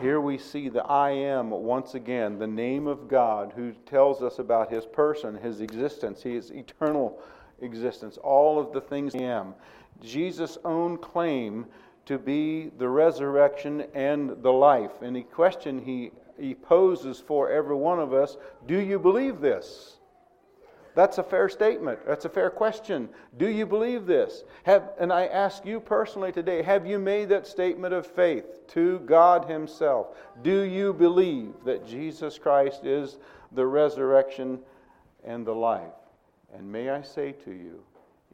Here 0.00 0.20
we 0.20 0.38
see 0.38 0.68
the 0.68 0.84
I 0.84 1.10
am 1.10 1.50
once 1.50 1.94
again, 1.94 2.38
the 2.38 2.46
name 2.46 2.86
of 2.86 3.08
God 3.08 3.52
who 3.54 3.72
tells 3.84 4.22
us 4.22 4.38
about 4.38 4.72
his 4.72 4.86
person, 4.86 5.34
his 5.34 5.60
existence, 5.60 6.22
his 6.22 6.50
eternal 6.50 7.20
existence, 7.60 8.18
all 8.18 8.58
of 8.58 8.72
the 8.72 8.80
things 8.80 9.14
I 9.14 9.22
am. 9.22 9.54
Jesus' 10.00 10.58
own 10.64 10.96
claim 10.98 11.66
to 12.06 12.18
be 12.18 12.70
the 12.78 12.88
resurrection 12.88 13.84
and 13.94 14.42
the 14.42 14.52
life. 14.52 14.92
Any 15.02 15.24
question 15.24 15.82
he 15.84 16.12
he 16.38 16.54
poses 16.54 17.18
for 17.20 17.50
every 17.50 17.76
one 17.76 17.98
of 17.98 18.12
us 18.12 18.36
do 18.66 18.78
you 18.78 18.98
believe 18.98 19.40
this? 19.40 19.96
That's 20.96 21.18
a 21.18 21.22
fair 21.22 21.50
statement. 21.50 21.98
That's 22.06 22.24
a 22.24 22.30
fair 22.30 22.48
question. 22.48 23.10
Do 23.36 23.48
you 23.48 23.66
believe 23.66 24.06
this? 24.06 24.44
Have, 24.62 24.92
and 24.98 25.12
I 25.12 25.26
ask 25.26 25.66
you 25.66 25.78
personally 25.78 26.32
today 26.32 26.62
have 26.62 26.86
you 26.86 26.98
made 26.98 27.28
that 27.28 27.46
statement 27.46 27.92
of 27.92 28.06
faith 28.06 28.66
to 28.68 29.00
God 29.00 29.44
Himself? 29.44 30.16
Do 30.42 30.62
you 30.62 30.94
believe 30.94 31.52
that 31.66 31.86
Jesus 31.86 32.38
Christ 32.38 32.86
is 32.86 33.18
the 33.52 33.66
resurrection 33.66 34.58
and 35.22 35.46
the 35.46 35.54
life? 35.54 35.92
And 36.56 36.72
may 36.72 36.88
I 36.88 37.02
say 37.02 37.32
to 37.44 37.50
you, 37.50 37.82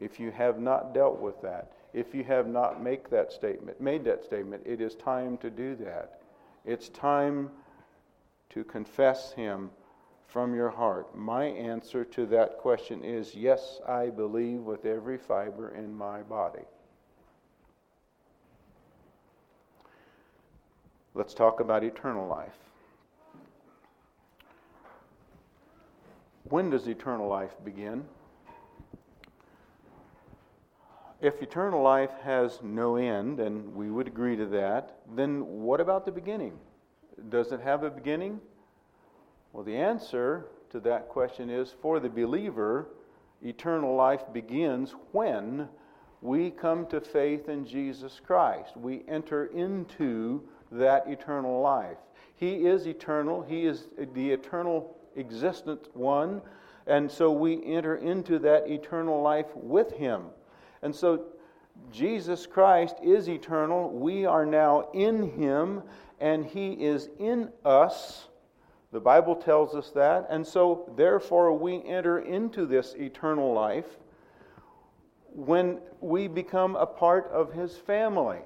if 0.00 0.20
you 0.20 0.30
have 0.30 0.60
not 0.60 0.94
dealt 0.94 1.20
with 1.20 1.42
that, 1.42 1.72
if 1.92 2.14
you 2.14 2.22
have 2.24 2.46
not 2.46 2.80
make 2.80 3.10
that 3.10 3.32
statement, 3.32 3.80
made 3.80 4.04
that 4.04 4.24
statement, 4.24 4.62
it 4.64 4.80
is 4.80 4.94
time 4.94 5.36
to 5.38 5.50
do 5.50 5.74
that. 5.76 6.20
It's 6.64 6.88
time 6.90 7.50
to 8.54 8.64
confess 8.64 9.32
Him 9.32 9.70
from 10.26 10.54
your 10.54 10.70
heart? 10.70 11.16
My 11.16 11.44
answer 11.44 12.04
to 12.04 12.26
that 12.26 12.58
question 12.58 13.04
is 13.04 13.34
yes, 13.34 13.80
I 13.86 14.08
believe 14.08 14.60
with 14.60 14.84
every 14.84 15.18
fiber 15.18 15.74
in 15.74 15.94
my 15.94 16.22
body. 16.22 16.64
Let's 21.14 21.34
talk 21.34 21.60
about 21.60 21.84
eternal 21.84 22.26
life. 22.26 22.56
When 26.44 26.70
does 26.70 26.86
eternal 26.86 27.28
life 27.28 27.52
begin? 27.64 28.04
If 31.20 31.40
eternal 31.40 31.82
life 31.82 32.10
has 32.24 32.58
no 32.62 32.96
end, 32.96 33.38
and 33.38 33.74
we 33.76 33.90
would 33.90 34.08
agree 34.08 34.36
to 34.36 34.46
that, 34.46 34.96
then 35.14 35.46
what 35.46 35.80
about 35.80 36.04
the 36.04 36.10
beginning? 36.10 36.58
Does 37.28 37.52
it 37.52 37.60
have 37.60 37.82
a 37.82 37.90
beginning? 37.90 38.40
Well, 39.52 39.64
the 39.64 39.76
answer 39.76 40.46
to 40.70 40.80
that 40.80 41.08
question 41.08 41.50
is 41.50 41.74
for 41.82 42.00
the 42.00 42.08
believer, 42.08 42.88
eternal 43.42 43.94
life 43.94 44.22
begins 44.32 44.94
when 45.12 45.68
we 46.22 46.50
come 46.50 46.86
to 46.86 47.00
faith 47.00 47.48
in 47.48 47.66
Jesus 47.66 48.20
Christ. 48.24 48.76
We 48.76 49.02
enter 49.08 49.46
into 49.46 50.42
that 50.70 51.06
eternal 51.08 51.60
life. 51.60 51.98
He 52.36 52.66
is 52.66 52.86
eternal, 52.86 53.42
He 53.42 53.66
is 53.66 53.88
the 54.14 54.30
eternal 54.30 54.96
existent 55.16 55.94
one, 55.94 56.40
and 56.86 57.10
so 57.10 57.30
we 57.30 57.64
enter 57.64 57.96
into 57.96 58.38
that 58.40 58.68
eternal 58.68 59.20
life 59.20 59.46
with 59.54 59.92
Him. 59.92 60.22
And 60.82 60.94
so 60.94 61.26
Jesus 61.92 62.46
Christ 62.46 62.96
is 63.02 63.28
eternal. 63.28 63.90
We 63.90 64.24
are 64.24 64.46
now 64.46 64.88
in 64.94 65.30
Him, 65.32 65.82
and 66.22 66.46
He 66.46 66.72
is 66.74 67.10
in 67.18 67.50
us. 67.64 68.28
The 68.92 69.00
Bible 69.00 69.34
tells 69.34 69.74
us 69.74 69.90
that. 69.90 70.28
And 70.30 70.46
so, 70.46 70.88
therefore, 70.96 71.52
we 71.52 71.82
enter 71.84 72.20
into 72.20 72.64
this 72.64 72.94
eternal 72.94 73.52
life 73.52 73.98
when 75.34 75.80
we 76.00 76.28
become 76.28 76.76
a 76.76 76.86
part 76.86 77.28
of 77.32 77.52
His 77.52 77.76
family. 77.76 78.38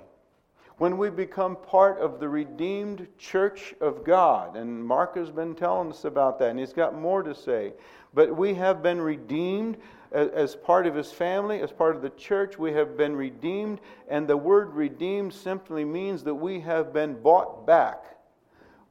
When 0.79 0.97
we 0.97 1.11
become 1.11 1.57
part 1.57 1.99
of 1.99 2.19
the 2.19 2.29
redeemed 2.29 3.09
church 3.19 3.75
of 3.83 4.05
God. 4.05 4.57
And 4.57 4.83
Mark 4.83 5.17
has 5.17 5.31
been 5.31 5.55
telling 5.55 5.91
us 5.91 6.05
about 6.07 6.39
that, 6.39 6.51
and 6.51 6.59
he's 6.59 6.73
got 6.73 6.99
more 6.99 7.23
to 7.23 7.35
say. 7.35 7.73
But 8.15 8.35
we 8.35 8.55
have 8.55 8.83
been 8.83 9.01
redeemed 9.01 9.77
as 10.13 10.57
part 10.57 10.87
of 10.87 10.95
his 10.95 11.11
family, 11.13 11.61
as 11.61 11.73
part 11.73 11.97
of 11.97 12.03
the 12.03 12.11
church, 12.11 12.59
we 12.59 12.73
have 12.73 12.97
been 12.97 13.17
redeemed. 13.17 13.81
And 14.09 14.27
the 14.27 14.37
word 14.37 14.75
redeemed 14.75 15.33
simply 15.33 15.85
means 15.85 16.23
that 16.25 16.35
we 16.35 16.61
have 16.61 16.93
been 16.93 17.21
bought 17.21 17.67
back. 17.67 18.05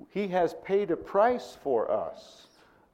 He 0.10 0.28
has 0.30 0.56
paid 0.64 0.92
a 0.92 0.98
price 0.98 1.58
for 1.64 1.90
us. 1.90 2.48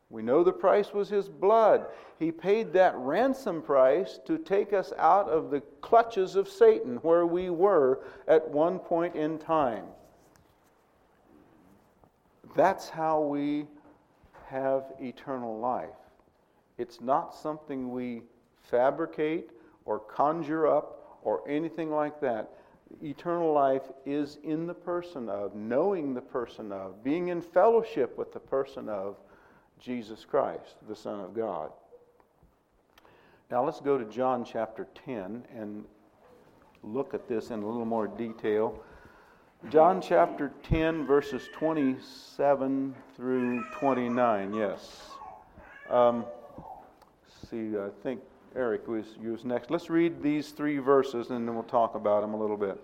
We 0.09 0.21
know 0.21 0.43
the 0.43 0.51
price 0.51 0.93
was 0.93 1.09
his 1.09 1.29
blood. 1.29 1.85
He 2.19 2.31
paid 2.31 2.73
that 2.73 2.95
ransom 2.97 3.61
price 3.61 4.19
to 4.25 4.37
take 4.37 4.73
us 4.73 4.91
out 4.97 5.29
of 5.29 5.49
the 5.49 5.61
clutches 5.81 6.35
of 6.35 6.49
Satan 6.49 6.97
where 6.97 7.25
we 7.25 7.49
were 7.49 8.01
at 8.27 8.47
one 8.49 8.77
point 8.77 9.15
in 9.15 9.39
time. 9.39 9.85
That's 12.55 12.89
how 12.89 13.21
we 13.21 13.65
have 14.47 14.83
eternal 14.99 15.57
life. 15.59 15.89
It's 16.81 16.99
not 16.99 17.35
something 17.35 17.91
we 17.91 18.23
fabricate 18.63 19.51
or 19.85 19.99
conjure 19.99 20.65
up 20.65 21.19
or 21.21 21.47
anything 21.47 21.91
like 21.91 22.19
that. 22.21 22.49
Eternal 23.03 23.53
life 23.53 23.83
is 24.03 24.39
in 24.43 24.65
the 24.65 24.73
person 24.73 25.29
of, 25.29 25.53
knowing 25.53 26.15
the 26.15 26.21
person 26.21 26.71
of, 26.71 27.03
being 27.03 27.27
in 27.27 27.39
fellowship 27.39 28.17
with 28.17 28.33
the 28.33 28.39
person 28.39 28.89
of 28.89 29.17
Jesus 29.79 30.25
Christ, 30.25 30.77
the 30.89 30.95
Son 30.95 31.19
of 31.19 31.35
God. 31.35 31.71
Now 33.51 33.63
let's 33.63 33.79
go 33.79 33.99
to 33.99 34.05
John 34.05 34.43
chapter 34.43 34.87
10 35.05 35.43
and 35.55 35.85
look 36.81 37.13
at 37.13 37.27
this 37.27 37.51
in 37.51 37.61
a 37.61 37.65
little 37.65 37.85
more 37.85 38.07
detail. 38.07 38.83
John 39.69 40.01
chapter 40.01 40.51
10, 40.63 41.05
verses 41.05 41.47
27 41.53 42.95
through 43.15 43.63
29, 43.73 44.55
yes. 44.55 45.11
Um, 45.87 46.25
see, 47.51 47.77
I 47.77 47.89
think 48.01 48.21
Eric 48.55 48.87
was, 48.87 49.05
was 49.21 49.43
next. 49.45 49.69
Let's 49.69 49.89
read 49.89 50.23
these 50.23 50.49
three 50.49 50.77
verses 50.77 51.29
and 51.29 51.47
then 51.47 51.53
we'll 51.53 51.63
talk 51.63 51.95
about 51.95 52.21
them 52.21 52.33
a 52.33 52.39
little 52.39 52.57
bit. 52.57 52.81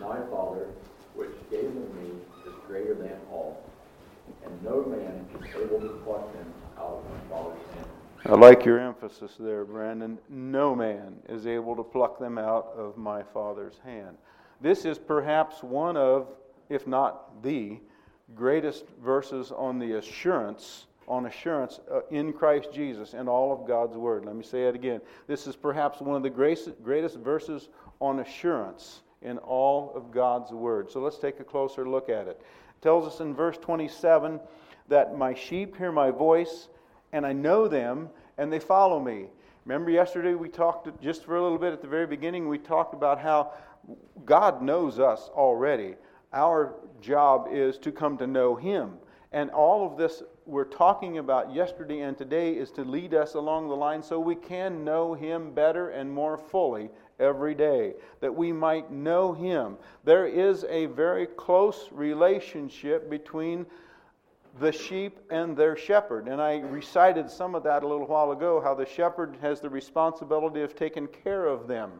my 0.00 0.20
Father, 0.30 0.68
which 1.14 1.30
me, 1.50 2.10
is 2.46 2.54
greater 2.66 2.94
than 2.94 3.16
all, 3.32 3.62
and 4.44 4.62
no 4.62 4.84
man 4.84 5.26
is 5.34 5.54
able 5.56 5.80
to 5.80 5.88
pluck 6.04 6.32
them 6.32 6.52
out 6.78 7.02
of 7.02 7.10
my 7.10 7.36
Father's 7.36 7.74
hand. 7.74 7.87
I 8.26 8.34
like 8.34 8.64
your 8.64 8.78
emphasis 8.80 9.36
there, 9.38 9.64
Brandon. 9.64 10.18
No 10.28 10.74
man 10.74 11.16
is 11.28 11.46
able 11.46 11.76
to 11.76 11.82
pluck 11.82 12.18
them 12.18 12.36
out 12.36 12.72
of 12.76 12.96
my 12.96 13.22
Father's 13.22 13.78
hand. 13.84 14.16
This 14.60 14.84
is 14.84 14.98
perhaps 14.98 15.62
one 15.62 15.96
of, 15.96 16.28
if 16.68 16.86
not 16.86 17.42
the, 17.42 17.80
greatest 18.34 18.84
verses 19.02 19.52
on 19.52 19.78
the 19.78 19.96
assurance 19.98 20.86
on 21.06 21.24
assurance 21.24 21.80
uh, 21.90 22.00
in 22.10 22.34
Christ 22.34 22.68
Jesus 22.72 23.14
in 23.14 23.28
all 23.28 23.50
of 23.50 23.66
God's 23.66 23.96
Word. 23.96 24.26
Let 24.26 24.36
me 24.36 24.44
say 24.44 24.64
it 24.64 24.74
again. 24.74 25.00
This 25.26 25.46
is 25.46 25.56
perhaps 25.56 26.00
one 26.00 26.16
of 26.16 26.22
the 26.22 26.28
greatest 26.28 27.16
verses 27.16 27.70
on 27.98 28.20
assurance 28.20 29.00
in 29.22 29.38
all 29.38 29.90
of 29.94 30.10
God's 30.10 30.52
Word. 30.52 30.90
So 30.90 31.00
let's 31.00 31.18
take 31.18 31.40
a 31.40 31.44
closer 31.44 31.88
look 31.88 32.10
at 32.10 32.28
it. 32.28 32.40
It 32.40 32.82
tells 32.82 33.06
us 33.06 33.20
in 33.20 33.34
verse 33.34 33.56
27 33.56 34.38
that 34.88 35.16
my 35.16 35.32
sheep 35.32 35.78
hear 35.78 35.90
my 35.90 36.10
voice, 36.10 36.68
and 37.12 37.26
I 37.26 37.32
know 37.32 37.68
them, 37.68 38.10
and 38.36 38.52
they 38.52 38.58
follow 38.58 39.00
me. 39.00 39.26
Remember, 39.64 39.90
yesterday 39.90 40.34
we 40.34 40.48
talked 40.48 40.88
just 41.02 41.24
for 41.24 41.36
a 41.36 41.42
little 41.42 41.58
bit 41.58 41.72
at 41.72 41.82
the 41.82 41.88
very 41.88 42.06
beginning, 42.06 42.48
we 42.48 42.58
talked 42.58 42.94
about 42.94 43.20
how 43.20 43.52
God 44.24 44.62
knows 44.62 44.98
us 44.98 45.30
already. 45.34 45.94
Our 46.32 46.74
job 47.00 47.48
is 47.50 47.78
to 47.78 47.92
come 47.92 48.16
to 48.18 48.26
know 48.26 48.54
Him. 48.54 48.94
And 49.32 49.50
all 49.50 49.86
of 49.86 49.98
this 49.98 50.22
we're 50.46 50.64
talking 50.64 51.18
about 51.18 51.54
yesterday 51.54 52.00
and 52.00 52.16
today 52.16 52.54
is 52.54 52.70
to 52.70 52.82
lead 52.82 53.12
us 53.12 53.34
along 53.34 53.68
the 53.68 53.76
line 53.76 54.02
so 54.02 54.18
we 54.18 54.34
can 54.34 54.82
know 54.82 55.12
Him 55.12 55.52
better 55.52 55.90
and 55.90 56.10
more 56.10 56.38
fully 56.38 56.88
every 57.20 57.54
day, 57.54 57.92
that 58.20 58.34
we 58.34 58.52
might 58.52 58.90
know 58.90 59.34
Him. 59.34 59.76
There 60.04 60.26
is 60.26 60.64
a 60.70 60.86
very 60.86 61.26
close 61.26 61.88
relationship 61.92 63.10
between 63.10 63.66
the 64.60 64.72
sheep 64.72 65.18
and 65.30 65.56
their 65.56 65.76
shepherd. 65.76 66.28
And 66.28 66.40
I 66.40 66.58
recited 66.58 67.30
some 67.30 67.54
of 67.54 67.62
that 67.64 67.82
a 67.82 67.88
little 67.88 68.06
while 68.06 68.32
ago 68.32 68.60
how 68.60 68.74
the 68.74 68.86
shepherd 68.86 69.36
has 69.40 69.60
the 69.60 69.70
responsibility 69.70 70.62
of 70.62 70.74
taking 70.74 71.06
care 71.06 71.46
of 71.46 71.68
them. 71.68 71.92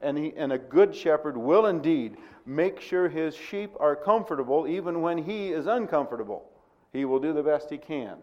And, 0.00 0.16
he, 0.16 0.32
and 0.36 0.52
a 0.52 0.58
good 0.58 0.94
shepherd 0.94 1.36
will 1.36 1.66
indeed 1.66 2.16
make 2.46 2.80
sure 2.80 3.08
his 3.08 3.34
sheep 3.34 3.72
are 3.80 3.96
comfortable 3.96 4.66
even 4.68 5.02
when 5.02 5.18
he 5.18 5.48
is 5.48 5.66
uncomfortable. 5.66 6.48
He 6.92 7.04
will 7.04 7.18
do 7.18 7.32
the 7.32 7.42
best 7.42 7.68
he 7.70 7.78
can. 7.78 8.16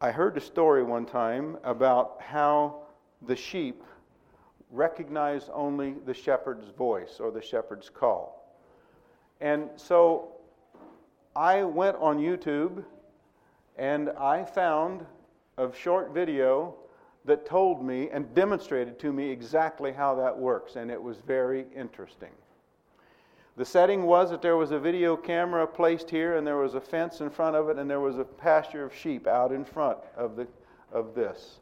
I 0.00 0.10
heard 0.10 0.36
a 0.36 0.40
story 0.40 0.82
one 0.82 1.06
time 1.06 1.56
about 1.64 2.20
how 2.20 2.82
the 3.26 3.36
sheep 3.36 3.82
recognized 4.70 5.50
only 5.52 5.94
the 6.04 6.14
shepherd's 6.14 6.68
voice 6.70 7.20
or 7.20 7.30
the 7.30 7.40
shepherd's 7.40 7.88
call. 7.88 8.58
And 9.40 9.68
so 9.76 10.33
I 11.36 11.64
went 11.64 11.96
on 11.96 12.18
YouTube 12.18 12.84
and 13.76 14.10
I 14.10 14.44
found 14.44 15.04
a 15.58 15.72
short 15.72 16.12
video 16.12 16.76
that 17.24 17.46
told 17.46 17.84
me 17.84 18.10
and 18.10 18.32
demonstrated 18.34 18.98
to 19.00 19.12
me 19.12 19.30
exactly 19.30 19.92
how 19.92 20.14
that 20.16 20.36
works, 20.36 20.76
and 20.76 20.90
it 20.90 21.02
was 21.02 21.18
very 21.26 21.64
interesting. 21.74 22.30
The 23.56 23.64
setting 23.64 24.02
was 24.02 24.30
that 24.30 24.42
there 24.42 24.56
was 24.56 24.72
a 24.72 24.78
video 24.78 25.16
camera 25.16 25.66
placed 25.66 26.10
here, 26.10 26.36
and 26.36 26.46
there 26.46 26.56
was 26.56 26.74
a 26.74 26.80
fence 26.80 27.20
in 27.20 27.30
front 27.30 27.56
of 27.56 27.68
it, 27.68 27.78
and 27.78 27.88
there 27.88 28.00
was 28.00 28.18
a 28.18 28.24
pasture 28.24 28.84
of 28.84 28.94
sheep 28.94 29.26
out 29.26 29.52
in 29.52 29.64
front 29.64 29.98
of, 30.16 30.36
the, 30.36 30.46
of 30.92 31.14
this. 31.14 31.60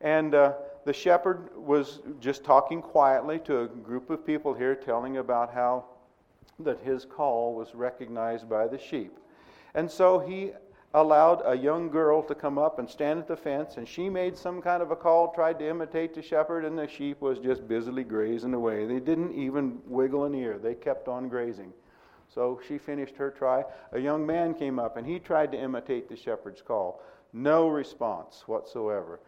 And 0.00 0.34
uh, 0.34 0.54
the 0.84 0.92
shepherd 0.92 1.48
was 1.56 2.00
just 2.20 2.44
talking 2.44 2.82
quietly 2.82 3.38
to 3.40 3.62
a 3.62 3.66
group 3.66 4.10
of 4.10 4.26
people 4.26 4.52
here, 4.52 4.74
telling 4.74 5.16
about 5.16 5.52
how 5.52 5.84
that 6.60 6.80
his 6.82 7.04
call 7.04 7.54
was 7.54 7.74
recognized 7.74 8.48
by 8.48 8.66
the 8.66 8.78
sheep. 8.78 9.18
And 9.74 9.90
so 9.90 10.18
he 10.18 10.52
allowed 10.94 11.42
a 11.46 11.56
young 11.56 11.88
girl 11.88 12.22
to 12.22 12.34
come 12.34 12.58
up 12.58 12.78
and 12.78 12.88
stand 12.88 13.18
at 13.18 13.26
the 13.26 13.36
fence, 13.36 13.76
and 13.78 13.88
she 13.88 14.08
made 14.08 14.36
some 14.36 14.60
kind 14.60 14.82
of 14.82 14.90
a 14.90 14.96
call, 14.96 15.32
tried 15.32 15.58
to 15.58 15.68
imitate 15.68 16.14
the 16.14 16.22
shepherd, 16.22 16.64
and 16.64 16.78
the 16.78 16.86
sheep 16.86 17.20
was 17.20 17.38
just 17.38 17.66
busily 17.66 18.04
grazing 18.04 18.52
away. 18.52 18.84
They 18.84 19.00
didn't 19.00 19.32
even 19.32 19.80
wiggle 19.86 20.24
an 20.24 20.34
ear, 20.34 20.58
they 20.58 20.74
kept 20.74 21.08
on 21.08 21.28
grazing. 21.28 21.72
So 22.28 22.60
she 22.66 22.78
finished 22.78 23.16
her 23.16 23.30
try. 23.30 23.64
A 23.92 23.98
young 23.98 24.26
man 24.26 24.54
came 24.54 24.78
up, 24.78 24.96
and 24.96 25.06
he 25.06 25.18
tried 25.18 25.52
to 25.52 25.58
imitate 25.58 26.08
the 26.08 26.16
shepherd's 26.16 26.62
call. 26.62 27.02
No 27.32 27.68
response 27.68 28.44
whatsoever. 28.46 29.20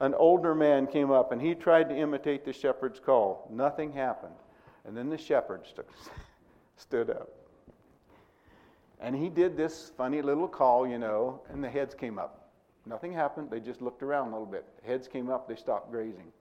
An 0.00 0.14
older 0.14 0.54
man 0.54 0.86
came 0.88 1.12
up, 1.12 1.30
and 1.30 1.40
he 1.40 1.54
tried 1.54 1.88
to 1.88 1.96
imitate 1.96 2.44
the 2.44 2.52
shepherd's 2.52 2.98
call. 2.98 3.48
Nothing 3.50 3.92
happened. 3.92 4.34
And 4.84 4.96
then 4.96 5.08
the 5.08 5.18
shepherd 5.18 5.66
stood 6.76 7.10
up. 7.10 7.28
And 9.00 9.16
he 9.16 9.28
did 9.28 9.56
this 9.56 9.90
funny 9.96 10.22
little 10.22 10.46
call, 10.48 10.86
you 10.86 10.98
know, 10.98 11.40
and 11.50 11.62
the 11.62 11.68
heads 11.68 11.94
came 11.94 12.18
up. 12.18 12.50
Nothing 12.86 13.12
happened. 13.12 13.50
They 13.50 13.60
just 13.60 13.82
looked 13.82 14.02
around 14.02 14.28
a 14.28 14.30
little 14.32 14.46
bit. 14.46 14.64
Heads 14.84 15.08
came 15.08 15.28
up, 15.28 15.48
they 15.48 15.56
stopped 15.56 15.90
grazing. 15.90 16.32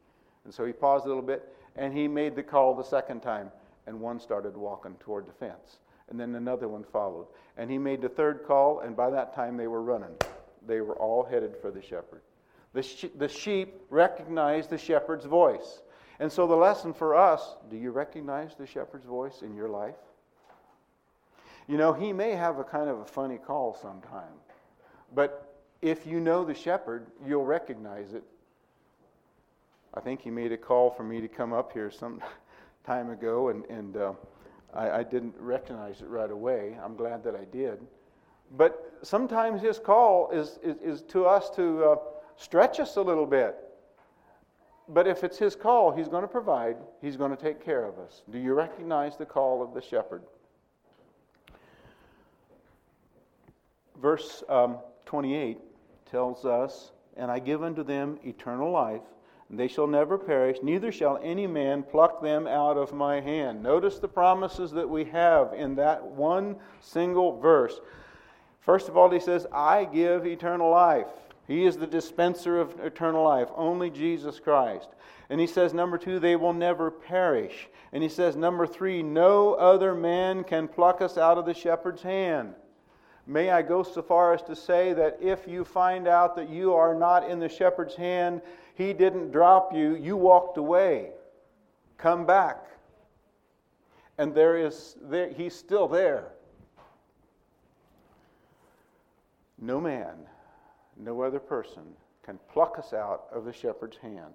And 0.46 0.54
so 0.54 0.66
he 0.66 0.74
paused 0.74 1.06
a 1.06 1.08
little 1.08 1.24
bit, 1.24 1.54
and 1.76 1.96
he 1.96 2.08
made 2.08 2.36
the 2.36 2.44
call 2.44 2.76
the 2.76 2.84
second 2.84 3.22
time, 3.22 3.52
and 3.88 4.00
one 4.00 4.20
started 4.20 4.56
walking 4.56 4.96
toward 5.00 5.28
the 5.28 5.34
fence. 5.34 5.80
And 6.10 6.20
then 6.20 6.36
another 6.36 6.68
one 6.68 6.84
followed. 6.84 7.28
And 7.58 7.70
he 7.70 7.78
made 7.78 8.02
the 8.02 8.10
third 8.10 8.44
call, 8.46 8.80
and 8.80 8.96
by 8.96 9.10
that 9.12 9.36
time 9.36 9.58
they 9.58 9.68
were 9.68 9.82
running. 9.82 10.16
They 10.68 10.82
were 10.82 10.96
all 10.96 11.24
headed 11.24 11.56
for 11.62 11.72
the 11.72 11.82
shepherd. 11.82 12.22
The, 12.74 12.84
she- 12.84 13.12
the 13.18 13.28
sheep 13.28 13.76
recognized 13.90 14.70
the 14.70 14.78
shepherd's 14.78 15.26
voice. 15.26 15.82
And 16.20 16.32
so 16.32 16.46
the 16.46 16.56
lesson 16.56 16.94
for 16.94 17.16
us 17.16 17.56
do 17.70 17.78
you 17.78 17.92
recognize 17.92 18.56
the 18.56 18.68
shepherd's 18.68 19.06
voice 19.06 19.42
in 19.42 19.56
your 19.56 19.70
life? 19.70 19.96
You 21.72 21.78
know, 21.78 21.94
he 21.94 22.12
may 22.12 22.32
have 22.32 22.60
a 22.60 22.66
kind 22.66 22.90
of 22.90 23.00
a 23.00 23.06
funny 23.06 23.38
call 23.38 23.74
sometime, 23.74 24.34
but 25.16 25.56
if 25.82 26.06
you 26.06 26.20
know 26.20 26.44
the 26.44 26.54
shepherd, 26.54 27.08
you'll 27.26 27.46
recognize 27.46 28.12
it. 28.12 28.24
I 29.94 30.02
think 30.02 30.22
he 30.22 30.30
made 30.30 30.52
a 30.52 30.58
call 30.58 30.92
for 30.92 31.06
me 31.06 31.22
to 31.22 31.30
come 31.30 31.54
up 31.54 31.72
here 31.72 31.90
some 31.90 32.22
time 32.86 33.10
ago, 33.10 33.48
and, 33.48 33.64
and 33.68 33.96
uh, 33.96 34.12
I, 34.74 34.92
I 34.92 35.04
didn't 35.04 35.34
recognize 35.40 36.02
it 36.02 36.10
right 36.10 36.30
away. 36.30 36.78
I'm 36.84 36.98
glad 36.98 37.24
that 37.24 37.38
I 37.38 37.46
did. 37.46 37.80
But 38.58 38.98
sometimes 39.02 39.62
his 39.62 39.80
call 39.80 40.30
is, 40.32 40.60
is, 40.62 40.76
is 40.82 41.02
to 41.04 41.26
us 41.26 41.50
to 41.52 41.86
uh, 41.86 41.96
stretch 42.36 42.82
us 42.82 42.98
a 42.98 43.02
little 43.02 43.26
bit. 43.26 43.56
But 44.90 45.08
if 45.08 45.24
it's 45.24 45.38
his 45.38 45.56
call, 45.56 45.94
he's 45.94 46.10
going 46.10 46.24
to 46.24 46.28
provide, 46.28 46.76
he's 47.02 47.16
going 47.16 47.32
to 47.32 47.42
take 47.42 47.64
care 47.64 47.86
of 47.86 47.98
us. 47.98 48.24
Do 48.30 48.40
you 48.40 48.56
recognize 48.56 49.16
the 49.16 49.26
call 49.26 49.64
of 49.64 49.74
the 49.74 49.82
shepherd? 49.82 50.24
Verse 54.02 54.44
um, 54.50 54.78
28 55.06 55.58
tells 56.10 56.46
us, 56.46 56.92
And 57.16 57.30
I 57.30 57.40
give 57.40 57.64
unto 57.64 57.84
them 57.84 58.20
eternal 58.24 58.72
life, 58.72 59.02
and 59.50 59.60
they 59.60 59.68
shall 59.68 59.88
never 59.88 60.18
perish, 60.18 60.58
neither 60.64 60.92
shall 60.92 61.20
any 61.22 61.48
man 61.48 61.84
pluck 61.84 62.22
them 62.22 62.48
out 62.48 62.78
of 62.78 62.94
my 62.94 63.20
hand. 63.20 63.62
Notice 63.62 64.00
the 64.00 64.08
promises 64.08 64.72
that 64.72 64.90
we 64.90 65.06
have 65.06 65.54
in 65.54 65.76
that 65.76 66.04
one 66.04 66.56
single 66.80 67.40
verse. 67.40 67.80
First 68.62 68.90
of 68.90 68.96
all, 68.96 69.10
he 69.10 69.20
says, 69.20 69.48
I 69.52 69.86
give 69.86 70.26
eternal 70.26 70.70
life. 70.70 71.08
He 71.48 71.66
is 71.66 71.76
the 71.76 71.88
dispenser 71.88 72.60
of 72.62 72.80
eternal 72.80 73.24
life, 73.24 73.50
only 73.56 73.90
Jesus 73.90 74.40
Christ. 74.40 74.90
And 75.30 75.42
he 75.42 75.48
says, 75.48 75.74
number 75.74 75.98
two, 75.98 76.20
they 76.20 76.36
will 76.36 76.54
never 76.54 76.92
perish. 76.92 77.68
And 77.92 78.04
he 78.04 78.10
says, 78.10 78.36
number 78.36 78.68
three, 78.68 79.02
no 79.04 79.56
other 79.56 79.96
man 79.96 80.44
can 80.44 80.68
pluck 80.68 81.02
us 81.02 81.18
out 81.18 81.38
of 81.38 81.46
the 81.46 81.54
shepherd's 81.54 82.04
hand. 82.04 82.54
May 83.28 83.52
I 83.52 83.62
go 83.62 83.84
so 83.84 84.02
far 84.02 84.34
as 84.34 84.42
to 84.44 84.56
say 84.56 84.94
that 84.94 85.18
if 85.22 85.48
you 85.48 85.64
find 85.64 86.08
out 86.08 86.36
that 86.36 86.50
you 86.50 86.74
are 86.74 86.96
not 86.96 87.30
in 87.30 87.40
the 87.40 87.50
shepherd's 87.50 87.96
hand, 87.96 88.42
he 88.76 88.94
didn't 88.94 89.32
drop 89.32 89.74
you, 89.74 89.96
you 89.96 90.18
walked 90.18 90.58
away. 90.58 91.12
Come 91.98 92.26
back. 92.26 92.66
And 94.18 94.34
there 94.34 94.58
is 94.58 94.98
there, 95.04 95.30
he's 95.30 95.56
still 95.56 95.88
there. 95.88 96.32
No 99.60 99.80
man, 99.80 100.16
no 100.98 101.22
other 101.22 101.40
person 101.40 101.84
can 102.24 102.40
pluck 102.52 102.80
us 102.80 102.94
out 102.94 103.26
of 103.32 103.46
the 103.46 103.54
shepherd's 103.54 103.98
hand. 103.98 104.34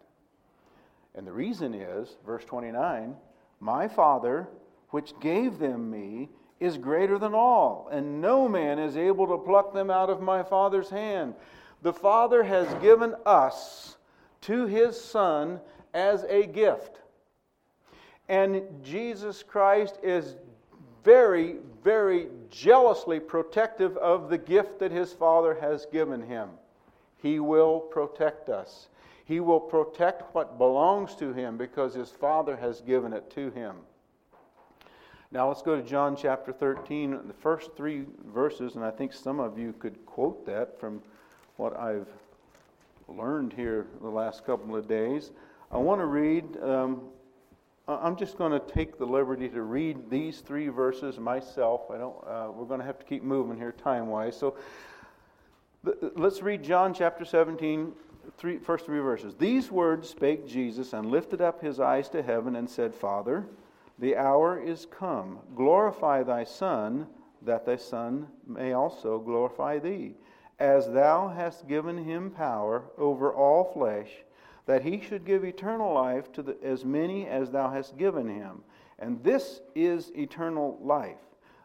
And 1.17 1.27
the 1.27 1.33
reason 1.33 1.75
is, 1.75 2.17
verse 2.25 2.45
29, 2.45 3.17
my 3.59 3.89
Father, 3.89 4.49
which 4.91 5.19
gave 5.19 5.59
them 5.59 5.91
me, 5.91 6.29
is 6.61 6.79
greater 6.79 7.19
than 7.19 7.35
all, 7.35 7.89
and 7.93 8.21
no 8.21 8.49
man 8.49 8.79
is 8.79 8.97
able 8.97 9.27
to 9.27 9.39
pluck 9.39 9.75
them 9.75 9.91
out 9.91 10.11
of 10.11 10.21
my 10.21 10.43
Father's 10.43 10.89
hand. 10.89 11.35
The 11.83 11.93
Father 11.93 12.43
has 12.43 12.73
given 12.83 13.15
us 13.27 13.97
to 14.43 14.67
his 14.67 14.99
Son 15.01 15.61
as 15.93 16.25
a 16.25 16.47
gift. 16.47 17.01
And 18.29 18.63
Jesus 18.83 19.43
Christ 19.43 19.99
is 20.03 20.37
very, 21.05 21.57
very 21.85 22.29
jealously 22.51 23.21
protective 23.21 23.97
of 23.99 24.29
the 24.29 24.39
gift 24.39 24.79
that 24.81 24.91
his 24.91 25.13
Father 25.13 25.57
has 25.61 25.87
given 25.87 26.23
him. 26.23 26.49
He 27.19 27.39
will 27.39 27.81
protect 27.81 28.49
us. 28.49 28.89
He 29.25 29.41
will 29.41 29.61
protect 29.61 30.35
what 30.35 30.59
belongs 30.59 31.15
to 31.17 31.33
him 31.33 31.57
because 31.57 31.95
his 31.95 32.11
Father 32.11 32.57
has 32.57 32.81
given 32.81 33.13
it 33.13 33.31
to 33.31 33.51
him. 33.51 33.77
Now 35.37 35.49
let's 35.49 35.61
go 35.61 35.77
to 35.77 35.83
John 35.83 36.17
chapter 36.17 36.51
13, 36.51 37.11
the 37.27 37.35
first 37.35 37.77
three 37.77 38.07
verses, 38.33 38.75
and 38.75 38.83
I 38.83 38.91
think 38.91 39.13
some 39.13 39.39
of 39.39 39.59
you 39.59 39.75
could 39.79 40.07
quote 40.07 40.47
that 40.47 40.81
from 40.81 41.03
what 41.59 41.79
I've 41.79 42.09
learned 43.07 43.53
here 43.53 43.87
the 44.01 44.09
last 44.09 44.47
couple 44.47 44.75
of 44.75 44.89
days. 44.89 45.33
I 45.71 45.77
want 45.77 46.01
to 46.01 46.07
read 46.07 46.57
um, 46.63 47.03
I'm 47.87 48.17
just 48.17 48.39
going 48.39 48.53
to 48.53 48.61
take 48.61 48.97
the 48.97 49.05
liberty 49.05 49.51
to 49.51 49.61
read 49.61 50.09
these 50.09 50.41
three 50.41 50.69
verses 50.69 51.19
myself. 51.19 51.83
I 51.91 51.99
don't. 51.99 52.17
Uh, 52.27 52.49
we're 52.55 52.65
going 52.65 52.81
to 52.81 52.87
have 52.87 52.99
to 53.01 53.05
keep 53.05 53.23
moving 53.23 53.59
here 53.59 53.73
time-wise. 53.73 54.39
So 54.39 54.57
let's 56.15 56.41
read 56.41 56.63
John 56.63 56.95
chapter 56.95 57.27
17, 57.27 57.93
three, 58.39 58.57
first 58.57 58.87
three 58.87 59.01
verses. 59.01 59.35
These 59.35 59.71
words 59.71 60.09
spake 60.09 60.49
Jesus 60.49 60.95
and 60.95 61.11
lifted 61.11 61.43
up 61.43 61.61
his 61.61 61.79
eyes 61.79 62.09
to 62.09 62.23
heaven 62.23 62.57
and 62.57 62.71
said, 62.71 62.95
Father, 62.95 63.45
the 63.99 64.17
hour 64.17 64.61
is 64.61 64.87
come. 64.87 65.39
Glorify 65.55 66.23
thy 66.23 66.45
Son, 66.45 67.07
that 67.43 67.65
thy 67.65 67.77
Son 67.77 68.27
may 68.47 68.73
also 68.73 69.19
glorify 69.19 69.79
thee, 69.79 70.15
as 70.59 70.91
thou 70.91 71.29
hast 71.29 71.69
given 71.69 71.99
him 71.99 72.31
power 72.31 72.85
over 72.99 73.33
all 73.33 73.73
flesh 73.73 74.11
that 74.67 74.83
he 74.83 75.01
should 75.01 75.25
give 75.25 75.45
eternal 75.45 75.95
life 75.95 76.31
to 76.33 76.43
the, 76.43 76.57
as 76.63 76.85
many 76.85 77.27
as 77.27 77.51
thou 77.51 77.71
hast 77.71 77.97
given 77.97 78.29
him. 78.29 78.63
And 78.99 79.23
this 79.23 79.61
is 79.75 80.11
eternal 80.17 80.79
life, 80.83 81.21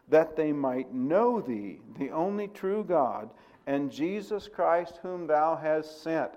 that 0.08 0.36
they 0.36 0.52
might 0.52 0.94
know 0.94 1.40
thee, 1.40 1.80
the 1.98 2.10
only 2.10 2.48
true 2.48 2.84
God, 2.84 3.28
and 3.66 3.90
Jesus 3.90 4.48
Christ, 4.48 4.98
whom 5.02 5.26
thou 5.26 5.56
hast 5.56 6.02
sent. 6.02 6.30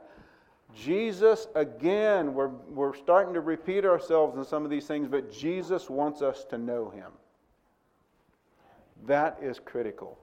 Jesus, 0.76 1.47
again, 1.55 2.34
we're, 2.34 2.49
we're 2.69 2.95
starting 2.95 3.34
to 3.34 3.41
repeat 3.41 3.86
ourselves 3.86 4.38
in 4.38 4.43
some 4.43 4.65
of 4.65 4.69
these 4.69 4.86
things, 4.86 5.07
but 5.07 5.32
Jesus 5.32 5.89
wants 5.89 6.21
us 6.21 6.43
to 6.45 6.57
know 6.57 6.89
him. 6.89 7.11
That 9.07 9.39
is 9.41 9.59
critical. 9.59 10.17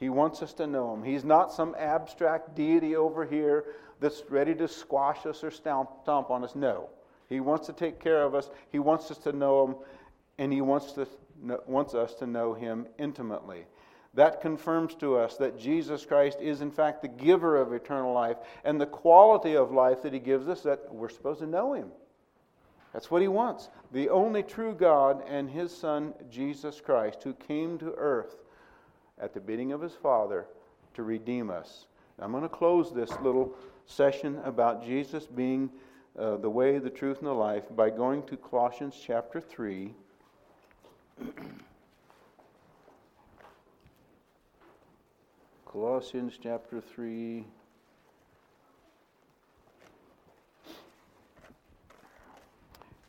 He 0.00 0.08
wants 0.08 0.42
us 0.42 0.52
to 0.54 0.66
know 0.66 0.92
him. 0.92 1.04
He's 1.04 1.24
not 1.24 1.52
some 1.52 1.76
abstract 1.78 2.54
deity 2.56 2.96
over 2.96 3.24
here 3.24 3.64
that's 4.00 4.22
ready 4.28 4.54
to 4.56 4.66
squash 4.66 5.24
us 5.26 5.44
or 5.44 5.50
stomp, 5.50 5.90
stomp 6.02 6.30
on 6.30 6.44
us. 6.44 6.54
No. 6.54 6.90
He 7.28 7.40
wants 7.40 7.66
to 7.66 7.72
take 7.72 8.00
care 8.00 8.22
of 8.22 8.34
us. 8.34 8.50
He 8.70 8.78
wants 8.78 9.10
us 9.10 9.18
to 9.18 9.32
know 9.32 9.66
Him, 9.66 9.76
and 10.38 10.52
He 10.52 10.60
wants, 10.60 10.92
to, 10.92 11.06
wants 11.66 11.94
us 11.94 12.14
to 12.16 12.26
know 12.26 12.54
Him 12.54 12.86
intimately. 12.98 13.66
That 14.14 14.40
confirms 14.40 14.94
to 14.96 15.16
us 15.16 15.36
that 15.38 15.58
Jesus 15.58 16.06
Christ 16.06 16.38
is, 16.40 16.60
in 16.60 16.70
fact, 16.70 17.02
the 17.02 17.08
giver 17.08 17.56
of 17.56 17.72
eternal 17.72 18.12
life, 18.12 18.36
and 18.64 18.80
the 18.80 18.86
quality 18.86 19.56
of 19.56 19.72
life 19.72 20.02
that 20.02 20.12
He 20.12 20.20
gives 20.20 20.48
us, 20.48 20.62
that 20.62 20.94
we're 20.94 21.08
supposed 21.08 21.40
to 21.40 21.46
know 21.46 21.72
Him. 21.72 21.90
That's 22.92 23.10
what 23.10 23.22
He 23.22 23.28
wants. 23.28 23.70
The 23.92 24.08
only 24.10 24.44
true 24.44 24.72
God 24.72 25.24
and 25.28 25.50
His 25.50 25.76
Son, 25.76 26.14
Jesus 26.30 26.80
Christ, 26.80 27.24
who 27.24 27.34
came 27.34 27.76
to 27.78 27.92
earth 27.96 28.36
at 29.18 29.34
the 29.34 29.40
bidding 29.40 29.72
of 29.72 29.80
His 29.80 29.94
Father 29.94 30.46
to 30.94 31.02
redeem 31.02 31.50
us. 31.50 31.86
I'm 32.20 32.30
going 32.30 32.44
to 32.44 32.48
close 32.48 32.92
this 32.92 33.10
little 33.20 33.56
session 33.86 34.40
about 34.44 34.84
Jesus 34.84 35.26
being 35.26 35.70
uh, 36.16 36.36
the 36.36 36.48
way, 36.48 36.78
the 36.78 36.88
truth, 36.88 37.18
and 37.18 37.26
the 37.26 37.32
life 37.32 37.64
by 37.74 37.90
going 37.90 38.22
to 38.24 38.36
Colossians 38.36 38.94
chapter 39.04 39.40
3. 39.40 39.92
Colossians 45.74 46.38
chapter 46.40 46.80
3. 46.80 47.44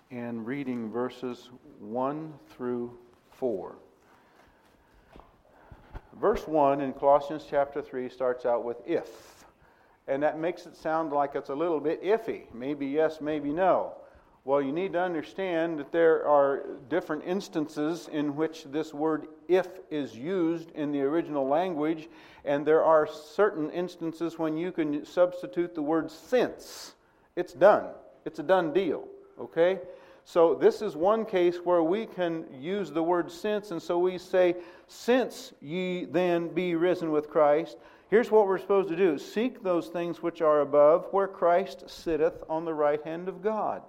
And 0.09 0.47
reading 0.47 0.91
verses 0.91 1.51
1 1.79 2.33
through 2.49 2.97
4. 3.33 3.75
Verse 6.19 6.47
1 6.47 6.81
in 6.81 6.91
Colossians 6.93 7.45
chapter 7.47 7.83
3 7.83 8.09
starts 8.09 8.47
out 8.47 8.65
with 8.65 8.77
if 8.87 9.45
and 10.07 10.23
that 10.23 10.39
makes 10.39 10.65
it 10.65 10.75
sound 10.75 11.11
like 11.11 11.35
it's 11.35 11.49
a 11.49 11.55
little 11.55 11.79
bit 11.79 12.03
iffy. 12.03 12.51
Maybe 12.51 12.87
yes, 12.87 13.21
maybe 13.21 13.49
no. 13.49 13.93
Well, 14.45 14.61
you 14.61 14.71
need 14.71 14.93
to 14.93 15.01
understand 15.01 15.79
that 15.79 15.91
there 15.91 16.27
are 16.27 16.67
different 16.87 17.23
instances 17.25 18.07
in 18.11 18.35
which 18.35 18.65
this 18.65 18.93
word 18.93 19.25
if 19.47 19.67
is 19.89 20.15
used 20.15 20.69
in 20.75 20.91
the 20.91 21.01
original 21.01 21.47
language, 21.47 22.07
and 22.45 22.63
there 22.63 22.83
are 22.83 23.07
certain 23.07 23.71
instances 23.71 24.37
when 24.37 24.55
you 24.55 24.71
can 24.71 25.03
substitute 25.03 25.73
the 25.73 25.81
word 25.81 26.11
since. 26.11 26.93
It's 27.35 27.53
done, 27.53 27.87
it's 28.23 28.37
a 28.37 28.43
done 28.43 28.71
deal, 28.71 29.07
okay? 29.41 29.79
So, 30.25 30.53
this 30.53 30.83
is 30.83 30.95
one 30.95 31.25
case 31.25 31.57
where 31.63 31.81
we 31.81 32.05
can 32.05 32.45
use 32.53 32.91
the 32.91 33.01
word 33.01 33.31
since, 33.31 33.71
and 33.71 33.81
so 33.81 33.97
we 33.97 34.19
say, 34.19 34.55
Since 34.87 35.53
ye 35.59 36.05
then 36.05 36.49
be 36.49 36.75
risen 36.75 37.11
with 37.11 37.31
Christ, 37.31 37.77
Here's 38.07 38.29
what 38.29 38.45
we're 38.45 38.59
supposed 38.59 38.89
to 38.89 38.95
do 38.95 39.17
seek 39.17 39.63
those 39.63 39.87
things 39.87 40.21
which 40.21 40.41
are 40.41 40.61
above, 40.61 41.07
where 41.09 41.27
Christ 41.27 41.89
sitteth 41.89 42.43
on 42.47 42.63
the 42.63 42.73
right 42.73 43.03
hand 43.03 43.27
of 43.27 43.41
God. 43.41 43.81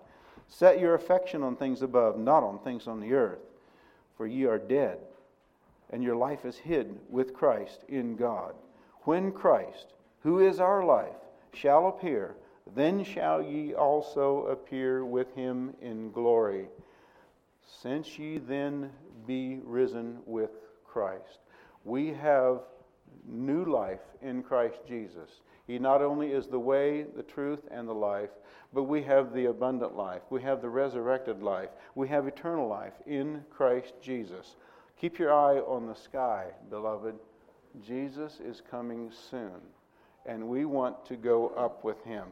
Set 0.48 0.80
your 0.80 0.94
affection 0.94 1.42
on 1.42 1.56
things 1.56 1.82
above, 1.82 2.18
not 2.18 2.42
on 2.42 2.58
things 2.58 2.86
on 2.86 3.00
the 3.00 3.12
earth. 3.14 3.40
For 4.16 4.26
ye 4.26 4.46
are 4.46 4.58
dead, 4.58 4.98
and 5.90 6.02
your 6.02 6.16
life 6.16 6.44
is 6.44 6.56
hid 6.56 6.98
with 7.10 7.34
Christ 7.34 7.84
in 7.88 8.16
God. 8.16 8.54
When 9.02 9.32
Christ, 9.32 9.92
who 10.22 10.40
is 10.40 10.58
our 10.58 10.84
life, 10.84 11.14
shall 11.52 11.88
appear, 11.88 12.36
then 12.74 13.04
shall 13.04 13.42
ye 13.42 13.74
also 13.74 14.46
appear 14.46 15.04
with 15.04 15.34
him 15.34 15.74
in 15.80 16.10
glory. 16.10 16.68
Since 17.82 18.18
ye 18.18 18.38
then 18.38 18.90
be 19.26 19.60
risen 19.62 20.18
with 20.26 20.50
Christ. 20.84 21.40
We 21.84 22.08
have 22.14 22.62
new 23.28 23.64
life 23.64 24.00
in 24.22 24.42
Christ 24.42 24.78
Jesus. 24.86 25.42
He 25.66 25.78
not 25.78 26.02
only 26.02 26.32
is 26.32 26.46
the 26.46 26.58
way, 26.58 27.04
the 27.16 27.22
truth, 27.22 27.60
and 27.70 27.88
the 27.88 27.94
life, 27.94 28.30
but 28.72 28.84
we 28.84 29.02
have 29.02 29.32
the 29.32 29.46
abundant 29.46 29.96
life. 29.96 30.22
We 30.30 30.42
have 30.42 30.62
the 30.62 30.68
resurrected 30.68 31.42
life. 31.42 31.70
We 31.94 32.08
have 32.08 32.26
eternal 32.26 32.68
life 32.68 32.94
in 33.06 33.44
Christ 33.50 33.94
Jesus. 34.00 34.56
Keep 35.00 35.18
your 35.18 35.32
eye 35.32 35.58
on 35.58 35.86
the 35.86 35.94
sky, 35.94 36.46
beloved. 36.70 37.16
Jesus 37.84 38.40
is 38.40 38.62
coming 38.70 39.10
soon, 39.30 39.60
and 40.24 40.48
we 40.48 40.64
want 40.64 41.04
to 41.06 41.16
go 41.16 41.48
up 41.48 41.84
with 41.84 42.02
him. 42.04 42.26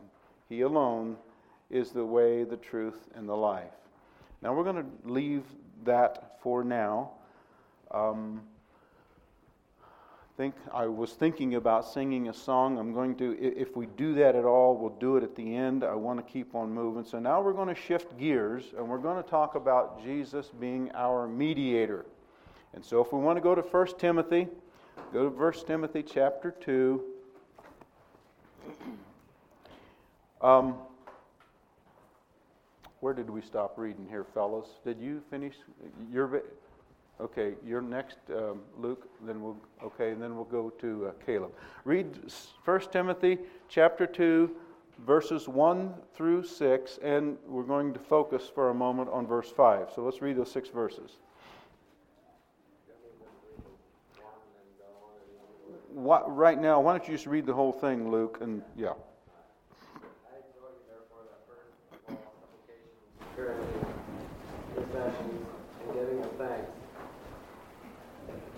He 0.49 0.61
alone 0.63 1.17
is 1.71 1.91
the 1.91 2.05
way, 2.05 2.45
the 2.45 2.57
truth, 2.57 3.09
and 3.15 3.29
the 3.29 3.37
life. 3.37 3.73
Now, 4.43 4.55
we're 4.55 4.65
going 4.65 4.85
to 4.85 5.11
leave 5.11 5.45
that 5.85 6.39
for 6.43 6.63
now. 6.63 7.13
Um, 7.91 8.43
think 10.37 10.55
I 10.73 10.87
was 10.87 11.13
thinking 11.13 11.55
about 11.55 11.87
singing 11.87 12.29
a 12.29 12.35
song. 12.35 12.79
I'm 12.79 12.93
going 12.93 13.15
to, 13.17 13.37
if 13.41 13.77
we 13.77 13.87
do 13.87 14.15
that 14.15 14.35
at 14.35 14.45
all, 14.45 14.77
we'll 14.77 14.91
do 14.99 15.17
it 15.17 15.23
at 15.23 15.37
the 15.37 15.55
end. 15.55 15.85
I 15.85 15.95
want 15.95 16.25
to 16.25 16.33
keep 16.33 16.57
on 16.57 16.73
moving. 16.73 17.05
So 17.05 17.21
now 17.21 17.41
we're 17.41 17.53
going 17.53 17.73
to 17.73 17.81
shift 17.81 18.19
gears 18.19 18.65
and 18.77 18.89
we're 18.89 18.99
going 18.99 19.23
to 19.23 19.29
talk 19.29 19.55
about 19.55 20.03
Jesus 20.03 20.51
being 20.59 20.91
our 20.95 21.29
mediator. 21.29 22.05
And 22.73 22.85
so 22.85 23.01
if 23.01 23.13
we 23.13 23.21
want 23.21 23.37
to 23.37 23.41
go 23.41 23.55
to 23.55 23.61
1 23.61 23.87
Timothy, 23.99 24.49
go 25.13 25.29
to 25.29 25.37
1 25.37 25.53
Timothy 25.67 26.03
chapter 26.03 26.51
2. 26.51 27.03
Um, 30.41 30.75
where 33.01 33.15
did 33.15 33.31
we 33.31 33.41
stop 33.41 33.79
reading 33.79 34.07
here, 34.11 34.25
fellas? 34.35 34.67
Did 34.85 35.01
you 35.01 35.23
finish 35.31 35.55
your 36.13 36.43
Okay, 37.21 37.55
you're 37.65 37.81
next, 37.81 38.19
um, 38.31 38.61
Luke. 38.77 39.09
Then 39.25 39.41
we'll 39.41 39.57
okay, 39.85 40.11
and 40.11 40.21
then 40.21 40.35
we'll 40.35 40.45
go 40.45 40.71
to 40.71 41.07
uh, 41.07 41.13
Caleb. 41.25 41.53
Read 41.85 42.19
1 42.65 42.81
Timothy 42.91 43.39
chapter 43.69 44.05
two, 44.05 44.57
verses 45.07 45.49
one 45.49 45.95
through 46.15 46.43
six, 46.43 46.99
and 47.03 47.37
we're 47.47 47.63
going 47.63 47.93
to 47.93 48.01
focus 48.01 48.51
for 48.53 48.71
a 48.71 48.75
moment 48.75 49.11
on 49.11 49.29
verse 49.29 49.49
five. 49.49 49.91
So 49.95 50.03
let's 50.03 50.21
read 50.21 50.37
those 50.37 50.51
six 50.51 50.69
verses. 50.69 51.19
What, 55.93 56.35
right 56.35 56.61
now, 56.61 56.81
why 56.81 56.99
don't 56.99 57.07
you 57.07 57.15
just 57.15 57.29
read 57.29 57.47
the 57.47 57.55
whole 57.55 57.73
thing, 57.73 58.11
Luke? 58.11 58.39
And 58.41 58.63
yeah. 58.77 58.95
and 64.97 65.39
giving 65.93 66.23
thanks 66.39 66.71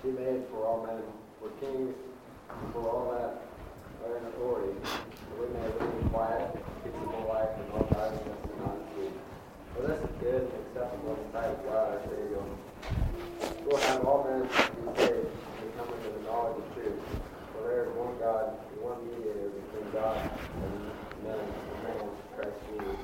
he 0.06 0.12
made 0.12 0.46
for 0.54 0.62
all 0.62 0.86
men, 0.86 1.02
for 1.42 1.50
kings, 1.58 1.94
for 2.70 2.86
all 2.86 3.10
that 3.10 3.42
are 4.06 4.18
in 4.18 4.24
authority, 4.30 4.70
that 4.78 5.34
we 5.34 5.50
may 5.50 5.66
live 5.66 5.82
in 5.82 6.06
quiet, 6.14 6.46
peaceable 6.86 7.26
life 7.26 7.50
in 7.58 7.66
all 7.74 7.90
godliness 7.90 8.38
and 8.38 8.62
honesty. 8.62 9.10
For 9.74 9.82
this 9.82 9.98
is 9.98 10.14
good 10.22 10.42
and 10.46 10.54
acceptable 10.62 11.18
in 11.18 11.26
the 11.26 11.30
sight 11.34 11.50
of 11.50 11.58
God 11.66 11.98
our 11.98 12.02
Savior. 12.06 12.38
Who 12.38 13.70
will 13.74 13.82
have 13.82 14.06
all 14.06 14.22
men 14.22 14.46
be 14.46 14.86
saved 14.94 15.26
and 15.26 15.68
come 15.74 15.90
into 15.90 16.10
the 16.14 16.22
knowledge 16.22 16.62
of 16.62 16.66
truth. 16.78 17.02
For 17.50 17.66
there 17.66 17.90
is 17.90 17.92
one 17.98 18.14
God 18.22 18.62
and 18.62 18.78
one 18.86 19.02
mediator 19.10 19.50
between 19.58 19.90
God 19.90 20.22
and 20.62 20.74
men, 21.26 21.42
the 21.42 21.76
man, 21.82 22.06
Christ 22.38 22.54
Jesus. 22.70 22.98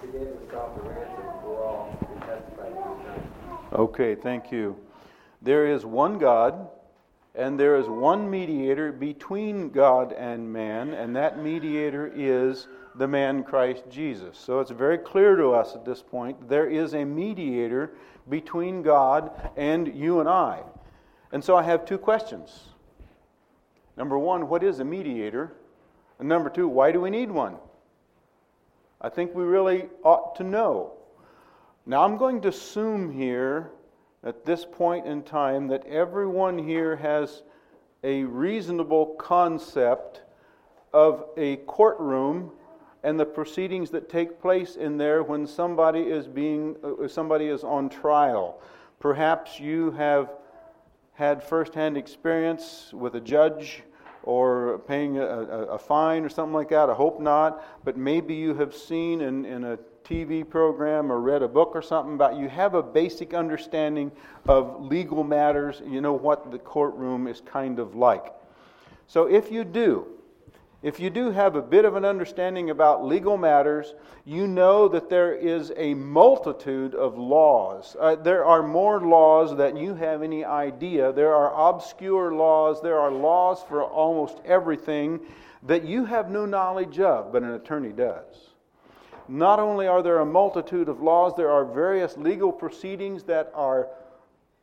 He 0.00 0.08
gave 0.08 0.32
himself 0.40 0.72
a 0.72 0.88
ransom 0.88 1.28
for 1.44 1.60
all, 1.60 1.92
and 2.00 2.20
testified 2.24 2.72
to 2.72 2.80
his 2.80 3.00
name. 3.12 3.28
Okay, 3.76 4.16
thank 4.16 4.48
you. 4.50 4.85
There 5.42 5.66
is 5.66 5.84
one 5.84 6.18
God, 6.18 6.68
and 7.34 7.58
there 7.60 7.76
is 7.76 7.86
one 7.86 8.30
mediator 8.30 8.92
between 8.92 9.70
God 9.70 10.12
and 10.12 10.52
man, 10.52 10.94
and 10.94 11.14
that 11.16 11.42
mediator 11.42 12.10
is 12.14 12.68
the 12.94 13.06
man 13.06 13.42
Christ 13.42 13.84
Jesus. 13.90 14.38
So 14.38 14.60
it's 14.60 14.70
very 14.70 14.98
clear 14.98 15.36
to 15.36 15.50
us 15.50 15.74
at 15.74 15.84
this 15.84 16.02
point 16.02 16.48
there 16.48 16.68
is 16.68 16.94
a 16.94 17.04
mediator 17.04 17.92
between 18.28 18.82
God 18.82 19.30
and 19.56 19.94
you 19.94 20.20
and 20.20 20.28
I. 20.28 20.62
And 21.32 21.44
so 21.44 21.56
I 21.56 21.62
have 21.62 21.84
two 21.84 21.98
questions. 21.98 22.68
Number 23.96 24.18
one, 24.18 24.48
what 24.48 24.62
is 24.62 24.80
a 24.80 24.84
mediator? 24.84 25.52
And 26.18 26.28
number 26.28 26.50
two, 26.50 26.68
why 26.68 26.92
do 26.92 27.00
we 27.00 27.10
need 27.10 27.30
one? 27.30 27.56
I 29.00 29.08
think 29.08 29.34
we 29.34 29.44
really 29.44 29.88
ought 30.02 30.36
to 30.36 30.44
know. 30.44 30.92
Now, 31.84 32.02
I'm 32.02 32.16
going 32.16 32.40
to 32.42 32.48
assume 32.48 33.12
here 33.12 33.70
at 34.26 34.44
this 34.44 34.64
point 34.64 35.06
in 35.06 35.22
time 35.22 35.68
that 35.68 35.86
everyone 35.86 36.58
here 36.58 36.96
has 36.96 37.42
a 38.02 38.24
reasonable 38.24 39.06
concept 39.18 40.22
of 40.92 41.26
a 41.36 41.56
courtroom 41.58 42.50
and 43.04 43.20
the 43.20 43.24
proceedings 43.24 43.90
that 43.90 44.08
take 44.08 44.40
place 44.40 44.74
in 44.74 44.98
there 44.98 45.22
when 45.22 45.46
somebody 45.46 46.00
is 46.00 46.26
being 46.26 46.74
uh, 46.82 47.06
somebody 47.06 47.46
is 47.46 47.62
on 47.62 47.88
trial. 47.88 48.60
Perhaps 48.98 49.60
you 49.60 49.92
have 49.92 50.30
had 51.12 51.42
firsthand 51.42 51.96
experience 51.96 52.90
with 52.92 53.14
a 53.14 53.20
judge 53.20 53.84
or 54.24 54.80
paying 54.88 55.18
a, 55.18 55.24
a, 55.24 55.62
a, 55.66 55.78
fine 55.78 56.24
or 56.24 56.28
something 56.28 56.52
like 56.52 56.68
that. 56.70 56.90
I 56.90 56.94
hope 56.94 57.20
not. 57.20 57.64
But 57.84 57.96
maybe 57.96 58.34
you 58.34 58.54
have 58.54 58.74
seen 58.74 59.20
in, 59.20 59.44
in 59.44 59.62
a 59.62 59.78
TV 60.06 60.48
program 60.48 61.10
or 61.10 61.20
read 61.20 61.42
a 61.42 61.48
book 61.48 61.72
or 61.74 61.82
something 61.82 62.14
about 62.14 62.36
you 62.36 62.48
have 62.48 62.74
a 62.74 62.82
basic 62.82 63.34
understanding 63.34 64.12
of 64.46 64.84
legal 64.84 65.24
matters. 65.24 65.82
You 65.84 66.00
know 66.00 66.12
what 66.12 66.50
the 66.52 66.58
courtroom 66.58 67.26
is 67.26 67.40
kind 67.40 67.80
of 67.80 67.96
like. 67.96 68.32
So 69.08 69.26
if 69.26 69.50
you 69.50 69.64
do, 69.64 70.06
if 70.82 71.00
you 71.00 71.10
do 71.10 71.30
have 71.30 71.56
a 71.56 71.62
bit 71.62 71.84
of 71.84 71.96
an 71.96 72.04
understanding 72.04 72.70
about 72.70 73.04
legal 73.04 73.36
matters, 73.36 73.94
you 74.24 74.46
know 74.46 74.86
that 74.88 75.08
there 75.08 75.34
is 75.34 75.72
a 75.76 75.94
multitude 75.94 76.94
of 76.94 77.18
laws. 77.18 77.96
Uh, 77.98 78.14
there 78.14 78.44
are 78.44 78.62
more 78.62 79.00
laws 79.00 79.56
than 79.56 79.76
you 79.76 79.94
have 79.96 80.22
any 80.22 80.44
idea. 80.44 81.12
There 81.12 81.34
are 81.34 81.70
obscure 81.70 82.32
laws. 82.32 82.80
There 82.80 83.00
are 83.00 83.10
laws 83.10 83.64
for 83.68 83.82
almost 83.82 84.38
everything 84.44 85.18
that 85.64 85.84
you 85.84 86.04
have 86.04 86.30
no 86.30 86.46
knowledge 86.46 87.00
of, 87.00 87.32
but 87.32 87.42
an 87.42 87.52
attorney 87.52 87.92
does. 87.92 88.55
Not 89.28 89.58
only 89.58 89.86
are 89.86 90.02
there 90.02 90.18
a 90.18 90.26
multitude 90.26 90.88
of 90.88 91.00
laws, 91.00 91.34
there 91.36 91.50
are 91.50 91.64
various 91.64 92.16
legal 92.16 92.52
proceedings 92.52 93.24
that 93.24 93.50
are 93.54 93.88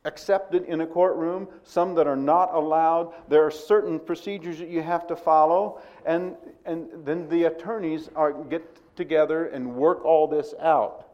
accepted 0.04 0.64
in 0.64 0.80
a 0.82 0.86
courtroom, 0.86 1.48
some 1.62 1.94
that 1.94 2.06
are 2.06 2.16
not 2.16 2.52
allowed. 2.54 3.12
There 3.28 3.44
are 3.44 3.50
certain 3.50 3.98
procedures 3.98 4.58
that 4.58 4.68
you 4.68 4.82
have 4.82 5.06
to 5.06 5.16
follow, 5.16 5.80
and, 6.04 6.36
and 6.64 6.88
then 7.04 7.28
the 7.28 7.44
attorneys 7.44 8.10
are, 8.14 8.32
get 8.32 8.62
together 8.96 9.46
and 9.46 9.74
work 9.74 10.04
all 10.04 10.26
this 10.26 10.54
out, 10.60 11.08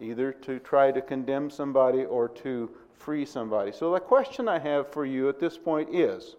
either 0.00 0.32
to 0.32 0.58
try 0.58 0.92
to 0.92 1.00
condemn 1.00 1.50
somebody 1.50 2.04
or 2.04 2.28
to 2.28 2.70
free 2.98 3.24
somebody. 3.24 3.72
So, 3.72 3.92
the 3.92 4.00
question 4.00 4.48
I 4.48 4.58
have 4.58 4.92
for 4.92 5.04
you 5.04 5.28
at 5.28 5.38
this 5.38 5.56
point 5.56 5.94
is 5.94 6.36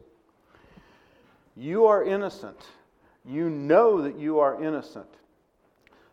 you 1.56 1.86
are 1.86 2.04
innocent. 2.04 2.60
You 3.26 3.50
know 3.50 4.02
that 4.04 4.18
you 4.20 4.40
are 4.40 4.64
innocent. 4.64 5.10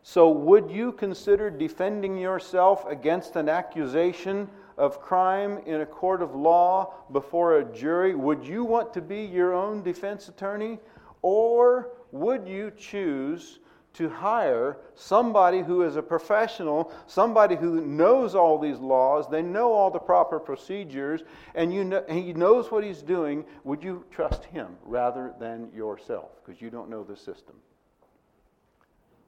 So, 0.06 0.28
would 0.28 0.70
you 0.70 0.92
consider 0.92 1.48
defending 1.48 2.18
yourself 2.18 2.84
against 2.86 3.36
an 3.36 3.48
accusation 3.48 4.50
of 4.76 5.00
crime 5.00 5.62
in 5.64 5.80
a 5.80 5.86
court 5.86 6.20
of 6.20 6.34
law 6.34 6.92
before 7.10 7.56
a 7.56 7.64
jury? 7.64 8.14
Would 8.14 8.46
you 8.46 8.64
want 8.64 8.92
to 8.92 9.00
be 9.00 9.22
your 9.24 9.54
own 9.54 9.82
defense 9.82 10.28
attorney? 10.28 10.78
Or 11.22 11.92
would 12.12 12.46
you 12.46 12.70
choose 12.76 13.60
to 13.94 14.10
hire 14.10 14.76
somebody 14.94 15.62
who 15.62 15.80
is 15.80 15.96
a 15.96 16.02
professional, 16.02 16.92
somebody 17.06 17.56
who 17.56 17.80
knows 17.80 18.34
all 18.34 18.58
these 18.58 18.80
laws, 18.80 19.30
they 19.30 19.40
know 19.40 19.72
all 19.72 19.90
the 19.90 19.98
proper 19.98 20.38
procedures, 20.38 21.22
and, 21.54 21.72
you 21.72 21.82
know, 21.82 22.04
and 22.08 22.22
he 22.22 22.34
knows 22.34 22.70
what 22.70 22.84
he's 22.84 23.00
doing? 23.00 23.42
Would 23.64 23.82
you 23.82 24.04
trust 24.10 24.44
him 24.44 24.76
rather 24.82 25.32
than 25.40 25.72
yourself? 25.74 26.32
Because 26.44 26.60
you 26.60 26.68
don't 26.68 26.90
know 26.90 27.04
the 27.04 27.16
system. 27.16 27.54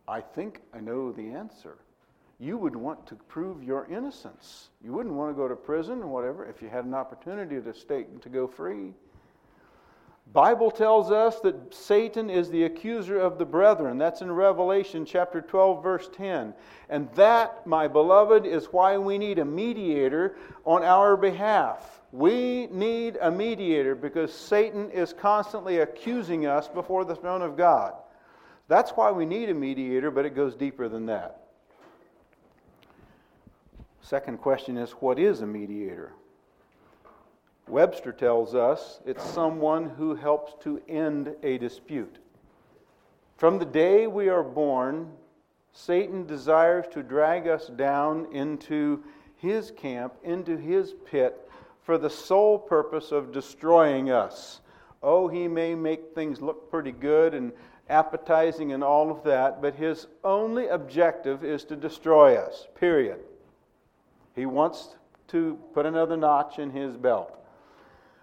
I 0.08 0.20
think 0.20 0.60
I 0.72 0.80
know 0.80 1.12
the 1.12 1.30
answer. 1.30 1.78
You 2.38 2.58
would 2.58 2.76
want 2.76 3.06
to 3.06 3.14
prove 3.14 3.62
your 3.62 3.86
innocence. 3.86 4.68
You 4.84 4.92
wouldn't 4.92 5.14
want 5.14 5.30
to 5.30 5.34
go 5.34 5.48
to 5.48 5.56
prison 5.56 6.02
or 6.02 6.06
whatever 6.06 6.44
if 6.44 6.60
you 6.60 6.68
had 6.68 6.84
an 6.84 6.94
opportunity 6.94 7.60
to 7.60 7.74
stay 7.74 8.04
to 8.20 8.28
go 8.28 8.46
free. 8.46 8.92
Bible 10.32 10.70
tells 10.70 11.10
us 11.10 11.40
that 11.40 11.72
Satan 11.72 12.28
is 12.28 12.50
the 12.50 12.64
accuser 12.64 13.18
of 13.18 13.38
the 13.38 13.44
brethren. 13.44 13.96
That's 13.96 14.22
in 14.22 14.30
Revelation 14.30 15.04
chapter 15.04 15.40
12 15.40 15.82
verse 15.82 16.10
10. 16.14 16.52
And 16.90 17.08
that, 17.14 17.66
my 17.66 17.88
beloved, 17.88 18.44
is 18.44 18.66
why 18.66 18.98
we 18.98 19.18
need 19.18 19.38
a 19.38 19.44
mediator 19.44 20.36
on 20.64 20.82
our 20.82 21.16
behalf. 21.16 22.00
We 22.12 22.66
need 22.70 23.18
a 23.20 23.30
mediator 23.30 23.94
because 23.94 24.32
Satan 24.32 24.90
is 24.90 25.12
constantly 25.12 25.78
accusing 25.78 26.46
us 26.46 26.68
before 26.68 27.04
the 27.04 27.16
throne 27.16 27.42
of 27.42 27.56
God. 27.56 27.94
That's 28.68 28.90
why 28.92 29.12
we 29.12 29.26
need 29.26 29.48
a 29.48 29.54
mediator, 29.54 30.10
but 30.10 30.26
it 30.26 30.34
goes 30.34 30.54
deeper 30.54 30.88
than 30.88 31.06
that. 31.06 31.42
Second 34.00 34.38
question 34.38 34.76
is 34.76 34.92
what 34.92 35.18
is 35.18 35.40
a 35.40 35.46
mediator? 35.46 36.12
Webster 37.68 38.12
tells 38.12 38.54
us 38.54 39.00
it's 39.04 39.24
someone 39.24 39.90
who 39.90 40.14
helps 40.14 40.54
to 40.62 40.80
end 40.88 41.34
a 41.42 41.58
dispute. 41.58 42.18
From 43.36 43.58
the 43.58 43.64
day 43.64 44.06
we 44.06 44.28
are 44.28 44.44
born, 44.44 45.10
Satan 45.72 46.26
desires 46.26 46.86
to 46.92 47.02
drag 47.02 47.48
us 47.48 47.66
down 47.66 48.28
into 48.32 49.02
his 49.36 49.72
camp, 49.72 50.14
into 50.22 50.56
his 50.56 50.94
pit, 51.04 51.50
for 51.82 51.98
the 51.98 52.08
sole 52.08 52.58
purpose 52.58 53.12
of 53.12 53.32
destroying 53.32 54.10
us. 54.10 54.60
Oh, 55.02 55.28
he 55.28 55.46
may 55.48 55.74
make 55.74 56.14
things 56.14 56.40
look 56.40 56.70
pretty 56.70 56.92
good 56.92 57.34
and 57.34 57.52
appetizing 57.88 58.72
and 58.72 58.82
all 58.82 59.10
of 59.10 59.22
that, 59.24 59.62
but 59.62 59.74
his 59.74 60.06
only 60.24 60.68
objective 60.68 61.44
is 61.44 61.64
to 61.64 61.76
destroy 61.76 62.36
us, 62.36 62.66
period. 62.74 63.20
He 64.34 64.46
wants 64.46 64.96
to 65.28 65.58
put 65.72 65.86
another 65.86 66.16
notch 66.16 66.58
in 66.58 66.70
his 66.70 66.96
belt. 66.96 67.32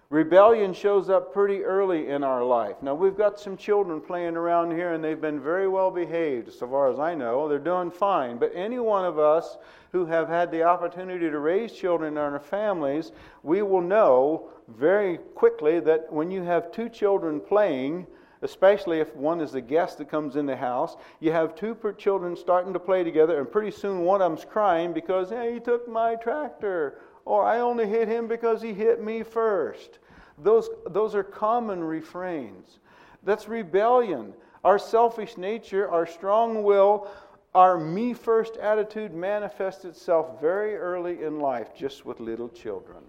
Rebellion 0.09 0.73
shows 0.73 1.09
up 1.09 1.33
pretty 1.33 1.63
early 1.63 2.09
in 2.09 2.23
our 2.23 2.43
life. 2.43 2.75
Now, 2.83 2.93
we've 2.93 3.17
got 3.17 3.39
some 3.39 3.57
children 3.57 3.99
playing 3.99 4.37
around 4.37 4.69
here, 4.69 4.93
and 4.93 5.03
they've 5.03 5.19
been 5.19 5.39
very 5.39 5.67
well 5.67 5.89
behaved, 5.89 6.53
so 6.53 6.67
far 6.67 6.91
as 6.91 6.99
I 6.99 7.15
know. 7.15 7.49
They're 7.49 7.57
doing 7.57 7.89
fine. 7.89 8.37
But 8.37 8.51
any 8.53 8.77
one 8.77 9.05
of 9.05 9.17
us 9.17 9.57
who 9.91 10.05
have 10.05 10.29
had 10.29 10.51
the 10.51 10.61
opportunity 10.61 11.31
to 11.31 11.39
raise 11.39 11.73
children 11.73 12.13
in 12.13 12.19
our 12.19 12.39
families, 12.39 13.11
we 13.41 13.63
will 13.63 13.81
know 13.81 14.49
very 14.67 15.17
quickly 15.17 15.79
that 15.79 16.13
when 16.13 16.29
you 16.29 16.43
have 16.43 16.71
two 16.71 16.89
children 16.89 17.39
playing, 17.39 18.05
especially 18.43 18.99
if 18.99 19.15
one 19.15 19.39
is 19.39 19.55
a 19.55 19.61
guest 19.61 19.97
that 19.97 20.09
comes 20.09 20.35
in 20.35 20.45
the 20.45 20.55
house. 20.55 20.97
You 21.19 21.31
have 21.31 21.55
two 21.55 21.75
children 21.97 22.35
starting 22.35 22.73
to 22.73 22.79
play 22.79 23.03
together, 23.03 23.39
and 23.39 23.49
pretty 23.49 23.71
soon 23.71 24.01
one 24.01 24.21
of 24.21 24.29
them's 24.29 24.45
crying 24.45 24.93
because, 24.93 25.29
hey, 25.29 25.53
he 25.53 25.59
took 25.59 25.87
my 25.87 26.15
tractor, 26.15 26.99
or 27.25 27.45
I 27.45 27.59
only 27.59 27.87
hit 27.87 28.07
him 28.07 28.27
because 28.27 28.61
he 28.61 28.73
hit 28.73 29.01
me 29.01 29.23
first. 29.23 29.99
Those, 30.37 30.69
those 30.89 31.15
are 31.15 31.23
common 31.23 31.81
refrains. 31.81 32.79
That's 33.23 33.47
rebellion. 33.47 34.33
Our 34.63 34.77
selfish 34.77 35.37
nature, 35.37 35.89
our 35.89 36.05
strong 36.05 36.63
will, 36.63 37.07
our 37.55 37.79
me 37.79 38.13
first 38.13 38.57
attitude 38.57 39.13
manifests 39.13 39.85
itself 39.85 40.41
very 40.41 40.75
early 40.75 41.23
in 41.23 41.39
life, 41.39 41.75
just 41.75 42.05
with 42.05 42.19
little 42.19 42.49
children. 42.49 43.03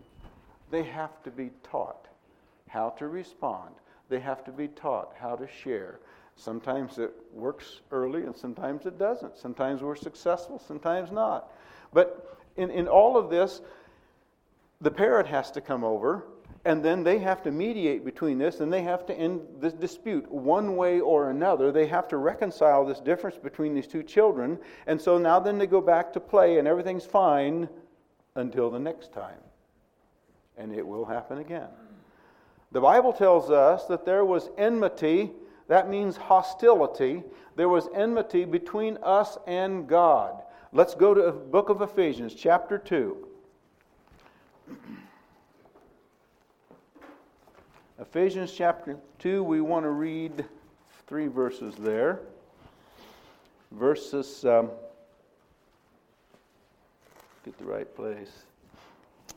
They 0.71 0.85
have 0.85 1.23
to 1.25 1.31
be 1.31 1.51
taught 1.63 2.07
how 2.69 2.91
to 2.91 3.09
respond 3.09 3.75
they 4.15 4.21
have 4.21 4.45
to 4.45 4.53
be 4.53 4.69
taught 4.69 5.13
how 5.19 5.35
to 5.35 5.49
share. 5.49 5.99
Sometimes 6.37 6.99
it 6.99 7.13
works 7.33 7.81
early 7.91 8.23
and 8.23 8.37
sometimes 8.37 8.87
it 8.87 8.97
doesn't. 8.97 9.37
Sometimes 9.37 9.83
we're 9.83 9.97
successful, 9.97 10.61
sometimes 10.61 11.11
not. 11.11 11.51
But 11.93 12.39
in, 12.57 12.71
in 12.71 12.87
all 12.87 13.17
of 13.17 13.29
this, 13.29 13.61
the 14.81 14.91
parent 14.93 15.27
has 15.27 15.51
to 15.51 15.61
come 15.61 15.83
over 15.83 16.25
And 16.67 16.83
then 16.83 17.05
they 17.05 17.19
have 17.19 17.43
to 17.43 17.51
mediate 17.51 18.05
between 18.05 18.39
this 18.39 18.61
and 18.61 18.73
they 18.73 18.83
have 18.83 19.05
to 19.07 19.15
end 19.15 19.43
this 19.61 19.75
dispute 19.75 20.31
one 20.31 20.77
way 20.77 21.01
or 21.01 21.31
another. 21.31 21.71
They 21.71 21.87
have 21.89 22.09
to 22.09 22.17
reconcile 22.17 22.87
this 22.87 23.01
difference 23.01 23.37
between 23.37 23.75
these 23.75 23.87
two 23.87 24.03
children. 24.03 24.59
And 24.87 25.01
so 25.01 25.19
now 25.19 25.39
then 25.41 25.59
they 25.59 25.67
go 25.67 25.81
back 25.81 26.13
to 26.15 26.21
play 26.21 26.59
and 26.59 26.67
everything's 26.67 27.05
fine 27.05 27.69
until 28.35 28.71
the 28.71 28.79
next 28.79 29.13
time. 29.13 29.41
And 30.57 30.73
it 30.73 30.87
will 30.87 31.05
happen 31.05 31.39
again. 31.39 31.69
The 32.75 32.81
Bible 32.81 33.13
tells 33.13 33.51
us 33.53 33.85
that 33.85 34.05
there 34.05 34.25
was 34.25 34.51
enmity, 34.59 35.31
that 35.69 35.89
means 35.89 36.17
hostility. 36.17 37.23
There 37.55 37.69
was 37.69 37.89
enmity 37.95 38.45
between 38.45 38.99
us 39.01 39.39
and 39.47 39.87
God. 39.87 40.43
Let's 40.73 40.97
go 40.97 41.15
to 41.15 41.23
the 41.23 41.31
book 41.31 41.69
of 41.69 41.83
Ephesians, 41.83 42.35
chapter 42.35 42.77
2. 42.79 43.29
Ephesians 48.01 48.51
chapter 48.53 48.97
2, 49.21 49.45
we 49.45 49.61
want 49.61 49.85
to 49.85 49.91
read 49.91 50.45
three 51.07 51.29
verses 51.29 51.77
there. 51.77 52.23
Verses, 53.71 54.45
um, 54.45 54.69
get 57.45 57.57
the 57.57 57.67
right 57.67 57.95
place. 57.95 58.33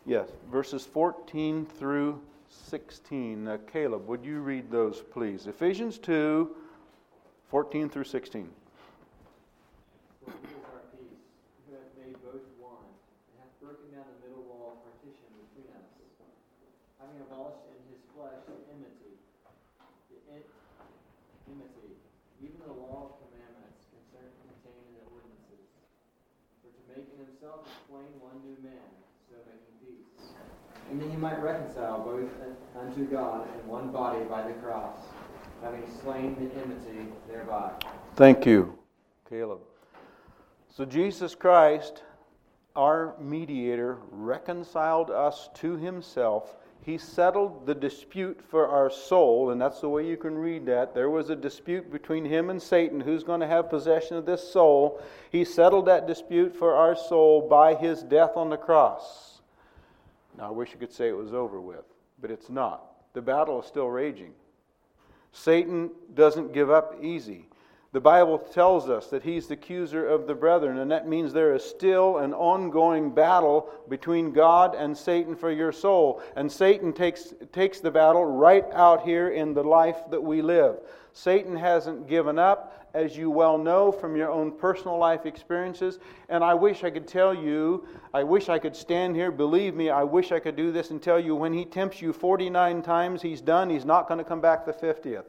Yes, 0.08 0.28
verses 0.50 0.88
14 0.88 1.68
through 1.68 2.20
16. 2.50 3.48
Uh, 3.48 3.58
Caleb, 3.72 4.08
would 4.08 4.26
you 4.26 4.40
read 4.40 4.70
those, 4.72 5.02
please? 5.12 5.48
Ephesians 5.48 5.98
2, 5.98 6.50
14 7.50 7.90
through 7.90 8.04
16. 8.04 8.50
having 17.08 17.24
abolished 17.24 17.64
in 17.72 17.80
his 17.88 18.04
flesh 18.12 18.36
the 18.52 18.58
enmity, 18.68 19.16
the 20.12 20.20
enmity, 21.48 21.96
even 22.44 22.60
the 22.68 22.76
law 22.76 23.08
of 23.08 23.12
commandments 23.24 23.88
concerned 23.96 24.36
contained 24.44 24.86
in 24.92 24.94
the 25.00 25.06
ordinances, 25.16 25.66
for 26.60 26.68
to 26.68 26.84
make 26.92 27.08
in 27.16 27.18
himself 27.24 27.64
a 27.64 27.74
plain 27.88 28.12
one 28.20 28.44
new 28.44 28.60
man, 28.60 28.92
so 29.32 29.40
making 29.48 29.76
peace. 29.80 30.36
And 30.90 31.02
that 31.02 31.10
he 31.10 31.18
might 31.18 31.42
reconcile 31.42 32.00
both 32.04 32.30
unto 32.80 33.06
God 33.06 33.48
in 33.60 33.68
one 33.68 33.92
body 33.92 34.24
by 34.26 34.48
the 34.48 34.54
cross, 34.54 34.98
having 35.62 35.84
slain 36.02 36.36
the 36.36 36.62
enmity 36.62 37.12
thereby. 37.30 37.72
Thank 38.16 38.46
you, 38.46 38.78
Caleb. 39.30 39.60
So 40.70 40.86
Jesus 40.86 41.36
Christ, 41.36 42.04
our 42.76 43.16
mediator, 43.20 43.98
reconciled 44.12 45.12
us 45.12 45.50
to 45.56 45.76
himself 45.76 46.56
he 46.88 46.98
settled 46.98 47.66
the 47.66 47.76
dispute 47.76 48.42
for 48.50 48.70
our 48.70 48.90
soul, 48.90 49.50
and 49.50 49.60
that's 49.60 49.82
the 49.82 49.90
way 49.90 50.08
you 50.08 50.16
can 50.16 50.38
read 50.38 50.66
that. 50.68 50.94
There 50.94 51.10
was 51.10 51.30
a 51.30 51.36
dispute 51.36 51.92
between 51.92 52.24
him 52.24 52.50
and 52.50 52.62
Satan 52.62 53.02
who's 53.02 53.26
going 53.26 53.42
to 53.42 53.48
have 53.48 53.70
possession 53.70 54.16
of 54.16 54.26
this 54.26 54.54
soul. 54.54 55.02
He 55.30 55.44
settled 55.44 55.88
that 55.88 56.08
dispute 56.08 56.56
for 56.56 56.76
our 56.76 56.96
soul 56.96 57.46
by 57.46 57.76
his 57.76 58.04
death 58.04 58.38
on 58.38 58.50
the 58.50 58.56
cross. 58.56 59.37
Now, 60.38 60.48
I 60.48 60.52
wish 60.52 60.72
you 60.72 60.78
could 60.78 60.94
say 60.94 61.10
it 61.10 61.18
was 61.18 61.34
over 61.34 61.60
with, 61.60 61.86
but 62.22 62.32
it's 62.32 62.50
not. 62.50 62.84
The 63.14 63.22
battle 63.22 63.60
is 63.62 63.68
still 63.68 63.88
raging. 63.88 64.34
Satan 65.32 65.90
doesn't 66.14 66.54
give 66.54 66.70
up 66.70 66.96
easy. 67.02 67.48
The 67.94 68.02
Bible 68.02 68.38
tells 68.38 68.90
us 68.90 69.08
that 69.08 69.24
he's 69.24 69.48
the 69.48 69.56
accuser 69.56 70.06
of 70.06 70.28
the 70.28 70.36
brethren, 70.36 70.78
and 70.78 70.92
that 70.92 71.08
means 71.08 71.34
there 71.34 71.56
is 71.56 71.64
still 71.64 72.18
an 72.18 72.34
ongoing 72.34 73.12
battle 73.12 73.70
between 73.90 74.34
God 74.34 74.76
and 74.76 74.96
Satan 74.96 75.36
for 75.36 75.50
your 75.50 75.72
soul. 75.72 76.22
And 76.36 76.52
Satan 76.52 76.94
takes, 76.94 77.34
takes 77.52 77.80
the 77.80 77.90
battle 77.90 78.26
right 78.26 78.66
out 78.74 79.04
here 79.04 79.30
in 79.30 79.54
the 79.54 79.64
life 79.64 79.98
that 80.12 80.22
we 80.22 80.42
live. 80.42 80.80
Satan 81.14 81.56
hasn't 81.56 82.08
given 82.08 82.38
up, 82.38 82.87
as 82.98 83.16
you 83.16 83.30
well 83.30 83.60
know 83.60 83.92
from 83.92 84.16
your 84.16 84.32
own 84.32 84.52
personal 84.52 84.98
life 84.98 85.28
experiences. 85.28 86.00
And 86.30 86.44
I 86.44 86.56
wish 86.56 86.84
I 86.84 86.90
could 86.90 87.08
tell 87.08 87.34
you, 87.34 87.88
I 88.14 88.24
wish 88.24 88.50
I 88.50 88.58
could 88.58 88.76
stand 88.76 89.16
here, 89.16 89.32
believe 89.32 89.76
me, 89.76 89.92
I 89.92 90.04
wish 90.04 90.32
I 90.32 90.40
could 90.40 90.56
do 90.56 90.72
this 90.72 90.90
and 90.90 91.02
tell 91.02 91.20
you 91.20 91.36
when 91.36 91.54
he 91.54 91.64
tempts 91.64 92.02
you 92.02 92.12
49 92.12 92.82
times, 92.82 93.22
he's 93.22 93.40
done, 93.40 93.70
he's 93.70 93.86
not 93.86 94.08
going 94.08 94.18
to 94.18 94.24
come 94.24 94.42
back 94.42 94.66
the 94.66 94.74
50th. 94.74 95.26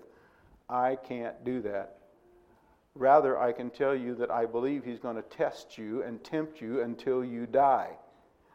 I 0.69 0.97
can't 0.97 1.45
do 1.45 1.61
that. 1.63 1.99
Rather, 2.95 3.39
I 3.39 3.53
can 3.53 3.71
tell 3.71 3.95
you 3.95 4.15
that 4.17 4.31
I 4.31 4.45
believe 4.45 4.85
He's 4.85 4.99
going 4.99 5.15
to 5.15 5.23
test 5.23 5.79
you 5.79 6.03
and 6.03 6.23
tempt 6.25 6.61
you 6.61 6.83
until 6.83 7.25
you 7.25 7.47
die. 7.47 7.91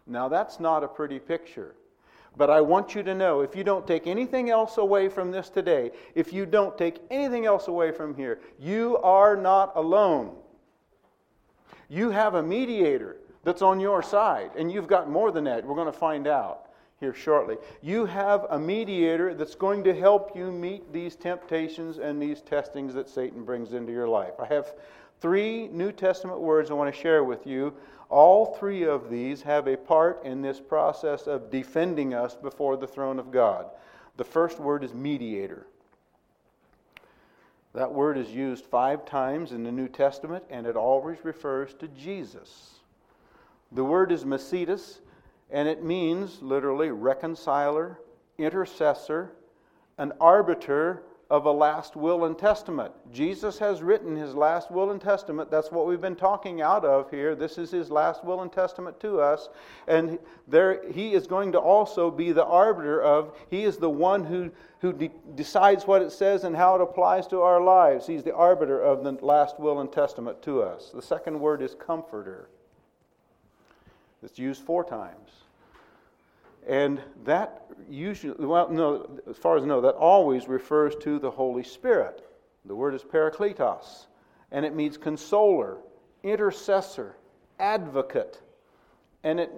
Now, 0.06 0.28
that's 0.28 0.60
not 0.60 0.84
a 0.84 0.88
pretty 0.88 1.18
picture. 1.18 1.76
But 2.36 2.50
I 2.50 2.62
want 2.62 2.96
you 2.96 3.04
to 3.04 3.14
know 3.14 3.42
if 3.42 3.56
you 3.56 3.64
don't 3.64 3.86
take 3.86 4.08
anything 4.08 4.50
else 4.50 4.78
away 4.78 5.08
from 5.08 5.32
this 5.32 5.50
today, 5.50 5.92
if 6.16 6.34
you 6.34 6.46
don't 6.46 6.78
take 6.78 7.00
anything 7.12 7.46
else 7.46 7.68
away 7.68 7.92
from 7.92 8.16
here, 8.16 8.40
you 8.60 8.98
are 8.98 9.36
not 9.36 9.72
alone. 9.76 10.36
You 11.90 12.10
have 12.10 12.34
a 12.34 12.42
mediator 12.42 13.18
that's 13.44 13.62
on 13.62 13.80
your 13.80 14.02
side, 14.02 14.52
and 14.58 14.72
you've 14.72 14.88
got 14.88 15.10
more 15.10 15.32
than 15.32 15.44
that. 15.44 15.66
We're 15.66 15.76
going 15.76 15.92
to 15.92 15.98
find 15.98 16.28
out 16.28 16.70
here 17.00 17.14
shortly. 17.14 17.58
You 17.82 18.06
have 18.06 18.48
a 18.50 18.58
mediator 18.58 19.34
that's 19.34 19.56
going 19.56 19.84
to 19.84 19.94
help 19.94 20.36
you 20.36 20.52
meet 20.52 20.92
these 20.94 21.16
temptations 21.16 21.98
and 21.98 22.22
these 22.22 22.42
testings 22.42 22.94
that 22.94 23.10
Satan 23.10 23.44
brings 23.44 23.74
into 23.74 23.92
your 23.92 24.08
life. 24.08 24.34
I 24.40 24.46
have 24.46 24.74
three 25.24 25.70
New 25.70 25.94
Testament 25.94 26.42
words 26.42 26.70
I 26.70 26.74
want 26.74 26.94
to 26.94 27.02
share 27.02 27.24
with 27.24 27.48
you. 27.48 27.74
All 28.10 28.58
three 28.58 28.84
of 28.84 29.10
these 29.10 29.42
have 29.44 29.68
a 29.68 29.78
part 29.78 30.22
in 30.26 30.42
this 30.42 30.60
process 30.60 31.28
of 31.28 31.50
defending 31.50 32.14
us 32.14 32.36
before 32.36 32.76
the 32.76 32.88
throne 32.88 33.18
of 33.20 33.32
God. 33.32 33.68
The 34.18 34.26
first 34.26 34.60
word 34.60 34.84
is 34.84 34.94
mediator. 34.94 35.66
That 37.74 37.94
word 37.94 38.18
is 38.18 38.32
used 38.32 38.66
five 38.66 39.06
times 39.06 39.54
in 39.54 39.64
the 39.64 39.72
New 39.72 39.88
Testament, 39.88 40.44
and 40.50 40.68
it 40.68 40.76
always 40.76 41.24
refers 41.24 41.74
to 41.76 41.88
Jesus. 41.88 42.80
The 43.72 43.86
word 43.86 44.12
is 44.12 44.26
Mesitas, 44.26 45.00
and 45.50 45.70
it 45.70 45.86
means 45.86 46.42
literally 46.42 46.90
reconciler, 46.90 47.98
intercessor, 48.38 49.32
an 49.98 50.12
arbiter 50.20 51.02
of 51.30 51.46
a 51.46 51.52
last 51.52 51.96
will 51.96 52.26
and 52.26 52.38
testament. 52.38 52.94
Jesus 53.12 53.58
has 53.58 53.82
written 53.82 54.16
his 54.16 54.36
last 54.36 54.70
will 54.70 54.92
and 54.92 55.02
testament. 55.02 55.50
That's 55.50 55.72
what 55.72 55.88
we've 55.88 56.02
been 56.02 56.16
talking 56.16 56.62
out 56.62 56.86
of 56.86 57.10
here. 57.10 57.34
This 57.36 57.58
is 57.58 57.72
his 57.72 57.90
last 57.90 58.24
will 58.24 58.42
and 58.42 58.52
testament 58.52 59.00
to 59.00 59.20
us. 59.20 59.50
And 59.88 60.20
there 60.48 60.82
he 60.92 61.14
is 61.14 61.26
going 61.26 61.52
to 61.54 61.60
also 61.60 62.12
be 62.12 62.32
the 62.32 62.46
arbiter 62.46 63.02
of, 63.02 63.38
he 63.50 63.64
is 63.64 63.78
the 63.78 63.90
one 63.90 64.24
who, 64.24 64.52
who 64.80 64.94
de- 64.94 65.12
decides 65.36 65.88
what 65.88 66.02
it 66.02 66.12
says 66.12 66.44
and 66.44 66.56
how 66.56 66.76
it 66.76 66.82
applies 66.82 67.26
to 67.28 67.42
our 67.42 67.62
lives. 67.62 68.06
He's 68.06 68.24
the 68.24 68.36
arbiter 68.36 68.80
of 68.80 69.04
the 69.04 69.14
last 69.26 69.60
will 69.60 69.80
and 69.80 69.92
testament 69.92 70.42
to 70.44 70.62
us. 70.62 70.92
The 70.94 71.02
second 71.02 71.40
word 71.40 71.62
is 71.62 71.74
comforter. 71.74 72.50
It's 74.22 74.40
used 74.40 74.62
four 74.64 74.84
times. 74.84 75.43
And 76.68 77.02
that 77.26 77.66
usually, 77.90 78.46
well, 78.46 78.70
no, 78.70 79.20
as 79.30 79.38
far 79.38 79.58
as 79.58 79.64
I 79.64 79.66
know, 79.66 79.82
that 79.82 79.96
always 79.96 80.48
refers 80.48 80.96
to 80.98 81.20
the 81.20 81.32
Holy 81.32 81.64
Spirit. 81.64 82.26
The 82.66 82.76
word 82.76 82.94
is 82.94 83.04
parakletos, 83.04 84.08
and 84.52 84.66
it 84.66 84.74
means 84.74 84.98
consoler, 84.98 85.78
intercessor, 86.24 87.18
advocate. 87.60 88.42
And 89.24 89.40
it, 89.42 89.52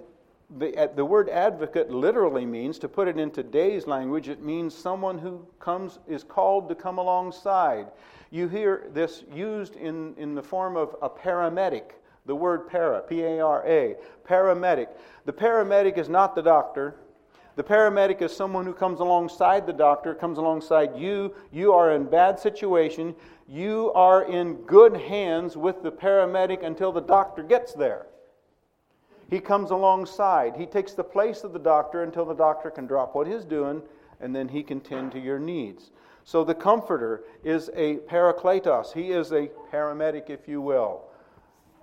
the, 0.58 0.90
the 0.94 1.04
word 1.04 1.28
advocate 1.28 1.90
literally 1.90 2.44
means, 2.44 2.78
to 2.80 2.88
put 2.88 3.08
it 3.08 3.18
in 3.18 3.30
today's 3.30 3.86
language, 3.86 4.28
it 4.28 4.42
means 4.42 4.74
someone 4.74 5.18
who 5.18 5.46
comes, 5.60 5.98
is 6.08 6.24
called 6.24 6.68
to 6.68 6.74
come 6.74 6.98
alongside. 6.98 7.86
You 8.30 8.48
hear 8.48 8.88
this 8.92 9.24
used 9.32 9.76
in, 9.76 10.14
in 10.16 10.34
the 10.34 10.42
form 10.42 10.76
of 10.76 10.96
a 11.02 11.08
paramedic 11.08 11.92
the 12.26 12.34
word 12.34 12.68
para, 12.68 13.00
P 13.02 13.22
A 13.22 13.40
R 13.40 13.64
A, 13.66 13.96
paramedic. 14.28 14.88
The 15.24 15.32
paramedic 15.32 15.96
is 15.96 16.08
not 16.08 16.34
the 16.34 16.42
doctor. 16.42 16.96
The 17.54 17.64
paramedic 17.64 18.20
is 18.20 18.36
someone 18.36 18.66
who 18.66 18.74
comes 18.74 19.00
alongside 19.00 19.66
the 19.66 19.72
doctor, 19.72 20.14
comes 20.14 20.36
alongside 20.36 20.96
you. 20.96 21.34
You 21.50 21.72
are 21.72 21.92
in 21.92 22.04
bad 22.04 22.38
situation. 22.38 23.14
You 23.48 23.92
are 23.94 24.24
in 24.24 24.54
good 24.66 24.96
hands 24.96 25.56
with 25.56 25.82
the 25.82 25.90
paramedic 25.90 26.64
until 26.64 26.92
the 26.92 27.00
doctor 27.00 27.42
gets 27.42 27.72
there. 27.72 28.06
He 29.30 29.40
comes 29.40 29.70
alongside. 29.70 30.54
He 30.56 30.66
takes 30.66 30.92
the 30.92 31.04
place 31.04 31.44
of 31.44 31.52
the 31.52 31.58
doctor 31.58 32.02
until 32.02 32.26
the 32.26 32.34
doctor 32.34 32.70
can 32.70 32.86
drop 32.86 33.14
what 33.14 33.26
he's 33.26 33.44
doing 33.44 33.82
and 34.20 34.34
then 34.34 34.48
he 34.48 34.62
can 34.62 34.80
tend 34.80 35.12
to 35.12 35.18
your 35.18 35.38
needs. 35.38 35.90
So 36.24 36.44
the 36.44 36.54
comforter 36.54 37.22
is 37.42 37.70
a 37.74 37.96
parakletos. 38.08 38.92
He 38.92 39.12
is 39.12 39.32
a 39.32 39.48
paramedic, 39.72 40.28
if 40.28 40.46
you 40.46 40.60
will 40.60 41.05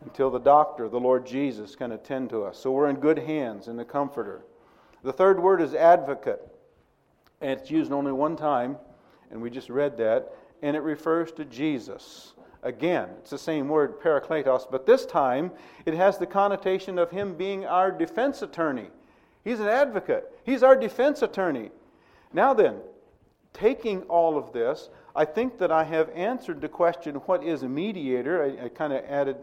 until 0.04 0.30
the 0.30 0.40
doctor, 0.40 0.90
the 0.90 1.00
Lord 1.00 1.26
Jesus, 1.26 1.76
can 1.76 1.92
attend 1.92 2.30
to 2.32 2.44
us. 2.44 2.58
So 2.58 2.72
we're 2.72 2.90
in 2.90 2.98
good 2.98 3.20
hands 3.20 3.68
in 3.68 3.78
the 3.78 3.86
Comforter. 3.86 4.42
The 5.04 5.14
third 5.14 5.42
word 5.42 5.62
is 5.62 5.74
advocate, 5.74 6.42
and 7.42 7.52
it's 7.52 7.72
used 7.72 7.92
only 7.92 8.12
one 8.12 8.36
time, 8.36 8.78
and 9.32 9.42
we 9.42 9.50
just 9.50 9.70
read 9.70 9.98
that, 9.98 10.34
and 10.62 10.76
it 10.76 10.82
refers 10.82 11.32
to 11.34 11.46
Jesus. 11.46 12.34
Again, 12.64 13.10
it's 13.20 13.32
the 13.32 13.38
same 13.38 13.68
word, 13.68 14.00
parakletos, 14.00 14.72
but 14.72 14.86
this 14.86 15.06
time 15.06 15.52
it 15.86 15.94
has 15.94 16.18
the 16.18 16.26
connotation 16.26 16.98
of 16.98 17.12
him 17.12 17.36
being 17.36 17.66
our 17.66 17.92
defense 17.92 18.42
attorney. 18.42 18.88
He's 19.44 19.60
an 19.60 19.68
advocate, 19.68 20.32
he's 20.46 20.64
our 20.64 20.76
defense 20.76 21.22
attorney. 21.22 21.72
Now 22.32 22.54
then, 22.54 22.78
taking 23.54 24.04
all 24.04 24.38
of 24.38 24.54
this, 24.54 24.90
I 25.16 25.26
think 25.26 25.58
that 25.60 25.72
I 25.72 25.84
have 25.84 26.10
answered 26.12 26.62
the 26.62 26.70
question 26.70 27.16
what 27.16 27.44
is 27.44 27.64
a 27.64 27.70
mediator? 27.70 28.42
I, 28.42 28.66
I 28.66 28.70
kind 28.70 28.94
of 28.94 29.04
added 29.06 29.36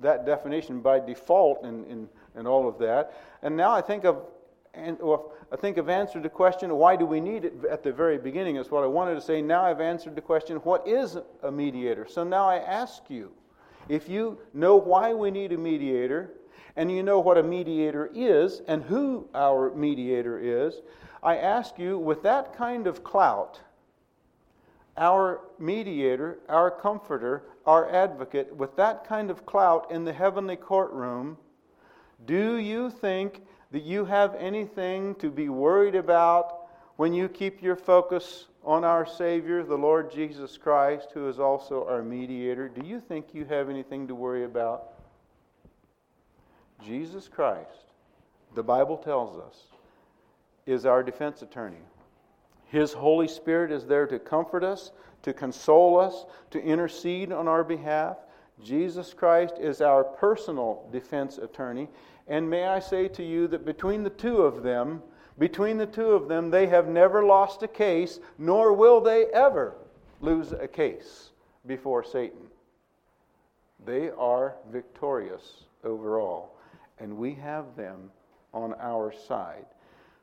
that 0.00 0.26
definition 0.26 0.80
by 0.80 1.00
default 1.00 1.64
in, 1.64 1.84
in, 1.84 2.08
in 2.36 2.46
all 2.46 2.68
of 2.68 2.78
that. 2.78 3.12
And 3.42 3.56
now 3.56 3.72
I 3.72 3.80
think 3.80 4.04
of 4.04 4.22
and 4.74 4.98
well, 5.00 5.32
I 5.50 5.56
think 5.56 5.78
I've 5.78 5.88
answered 5.88 6.22
the 6.22 6.28
question, 6.28 6.72
why 6.76 6.94
do 6.94 7.06
we 7.06 7.20
need 7.20 7.44
it 7.44 7.54
at 7.70 7.82
the 7.82 7.92
very 7.92 8.18
beginning, 8.18 8.56
is 8.56 8.70
what 8.70 8.84
I 8.84 8.86
wanted 8.86 9.14
to 9.14 9.20
say. 9.20 9.42
Now 9.42 9.64
I've 9.64 9.80
answered 9.80 10.14
the 10.14 10.20
question, 10.20 10.58
what 10.58 10.86
is 10.86 11.16
a 11.42 11.50
mediator? 11.50 12.06
So 12.08 12.22
now 12.22 12.48
I 12.48 12.58
ask 12.58 13.02
you, 13.08 13.32
if 13.88 14.08
you 14.08 14.38
know 14.52 14.76
why 14.76 15.14
we 15.14 15.30
need 15.30 15.52
a 15.52 15.58
mediator, 15.58 16.30
and 16.76 16.92
you 16.92 17.02
know 17.02 17.18
what 17.18 17.38
a 17.38 17.42
mediator 17.42 18.10
is 18.14 18.62
and 18.68 18.82
who 18.84 19.26
our 19.34 19.74
mediator 19.74 20.38
is, 20.38 20.80
I 21.22 21.38
ask 21.38 21.78
you, 21.78 21.98
with 21.98 22.22
that 22.22 22.56
kind 22.56 22.86
of 22.86 23.02
clout, 23.02 23.60
our 24.98 25.40
mediator, 25.58 26.38
our 26.48 26.70
comforter, 26.70 27.44
our 27.64 27.90
advocate, 27.90 28.54
with 28.54 28.76
that 28.76 29.06
kind 29.06 29.30
of 29.30 29.46
clout 29.46 29.90
in 29.90 30.04
the 30.04 30.12
heavenly 30.12 30.56
courtroom, 30.56 31.38
do 32.26 32.56
you 32.56 32.90
think 32.90 33.42
that 33.70 33.84
you 33.84 34.04
have 34.04 34.34
anything 34.34 35.14
to 35.16 35.30
be 35.30 35.48
worried 35.48 35.94
about 35.94 36.66
when 36.96 37.12
you 37.14 37.28
keep 37.28 37.62
your 37.62 37.76
focus 37.76 38.46
on 38.64 38.84
our 38.84 39.06
Savior, 39.06 39.62
the 39.62 39.76
Lord 39.76 40.10
Jesus 40.12 40.58
Christ, 40.58 41.08
who 41.14 41.28
is 41.28 41.38
also 41.38 41.86
our 41.86 42.02
mediator? 42.02 42.68
Do 42.68 42.86
you 42.86 43.00
think 43.00 43.32
you 43.32 43.44
have 43.44 43.70
anything 43.70 44.08
to 44.08 44.14
worry 44.14 44.44
about? 44.44 44.88
Jesus 46.84 47.28
Christ, 47.28 47.92
the 48.54 48.62
Bible 48.62 48.96
tells 48.96 49.38
us, 49.38 49.56
is 50.66 50.84
our 50.84 51.02
defense 51.02 51.42
attorney. 51.42 51.76
His 52.68 52.92
Holy 52.92 53.28
Spirit 53.28 53.72
is 53.72 53.86
there 53.86 54.06
to 54.06 54.18
comfort 54.18 54.62
us, 54.62 54.92
to 55.22 55.32
console 55.32 55.98
us, 55.98 56.26
to 56.50 56.62
intercede 56.62 57.32
on 57.32 57.48
our 57.48 57.64
behalf. 57.64 58.16
Jesus 58.62 59.14
Christ 59.14 59.54
is 59.58 59.80
our 59.80 60.04
personal 60.04 60.88
defense 60.92 61.38
attorney. 61.38 61.88
And 62.26 62.48
may 62.48 62.66
I 62.66 62.78
say 62.78 63.08
to 63.08 63.22
you 63.22 63.48
that 63.48 63.64
between 63.64 64.02
the 64.02 64.10
two 64.10 64.42
of 64.42 64.62
them, 64.62 65.02
between 65.38 65.78
the 65.78 65.86
two 65.86 66.10
of 66.10 66.28
them, 66.28 66.50
they 66.50 66.66
have 66.66 66.88
never 66.88 67.24
lost 67.24 67.62
a 67.62 67.68
case, 67.68 68.20
nor 68.38 68.72
will 68.72 69.00
they 69.00 69.26
ever 69.26 69.74
lose 70.20 70.52
a 70.52 70.68
case 70.68 71.30
before 71.66 72.04
Satan. 72.04 72.48
They 73.86 74.10
are 74.10 74.56
victorious 74.70 75.64
overall, 75.84 76.56
and 76.98 77.16
we 77.16 77.34
have 77.34 77.76
them 77.76 78.10
on 78.52 78.74
our 78.80 79.12
side. 79.12 79.66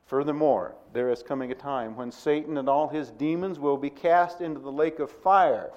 Furthermore, 0.06 0.76
there 0.92 1.10
is 1.10 1.22
coming 1.22 1.50
a 1.50 1.54
time 1.54 1.96
when 1.96 2.12
Satan 2.12 2.58
and 2.58 2.68
all 2.68 2.88
his 2.88 3.10
demons 3.10 3.58
will 3.58 3.76
be 3.76 3.90
cast 3.90 4.40
into 4.40 4.60
the 4.60 4.70
lake 4.70 5.00
of 5.00 5.10
fire, 5.10 5.72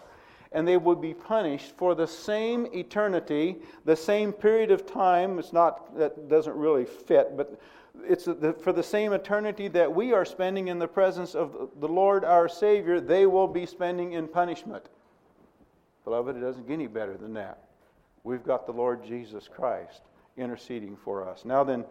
and 0.51 0.67
they 0.67 0.77
will 0.77 0.95
be 0.95 1.13
punished 1.13 1.75
for 1.75 1.95
the 1.95 2.07
same 2.07 2.67
eternity, 2.73 3.57
the 3.85 3.95
same 3.95 4.31
period 4.31 4.69
of 4.71 4.85
time. 4.85 5.39
It's 5.39 5.51
not, 5.51 5.97
that 5.97 6.29
doesn't 6.29 6.55
really 6.55 6.85
fit, 6.85 7.35
but 7.35 7.59
it's 8.07 8.25
for 8.61 8.71
the 8.71 8.83
same 8.83 9.13
eternity 9.13 9.67
that 9.69 9.93
we 9.93 10.13
are 10.13 10.25
spending 10.25 10.67
in 10.67 10.77
the 10.77 10.87
presence 10.87 11.33
of 11.33 11.69
the 11.79 11.87
Lord 11.87 12.23
our 12.23 12.47
Savior, 12.47 12.99
they 12.99 13.25
will 13.25 13.47
be 13.47 13.65
spending 13.65 14.13
in 14.13 14.27
punishment. 14.27 14.85
Beloved, 16.03 16.37
it 16.37 16.39
doesn't 16.39 16.67
get 16.67 16.73
any 16.73 16.87
better 16.87 17.17
than 17.17 17.33
that. 17.33 17.63
We've 18.23 18.43
got 18.43 18.65
the 18.67 18.73
Lord 18.73 19.03
Jesus 19.03 19.47
Christ 19.47 20.01
interceding 20.37 20.95
for 20.95 21.27
us. 21.27 21.45
Now 21.45 21.63
then, 21.63 21.83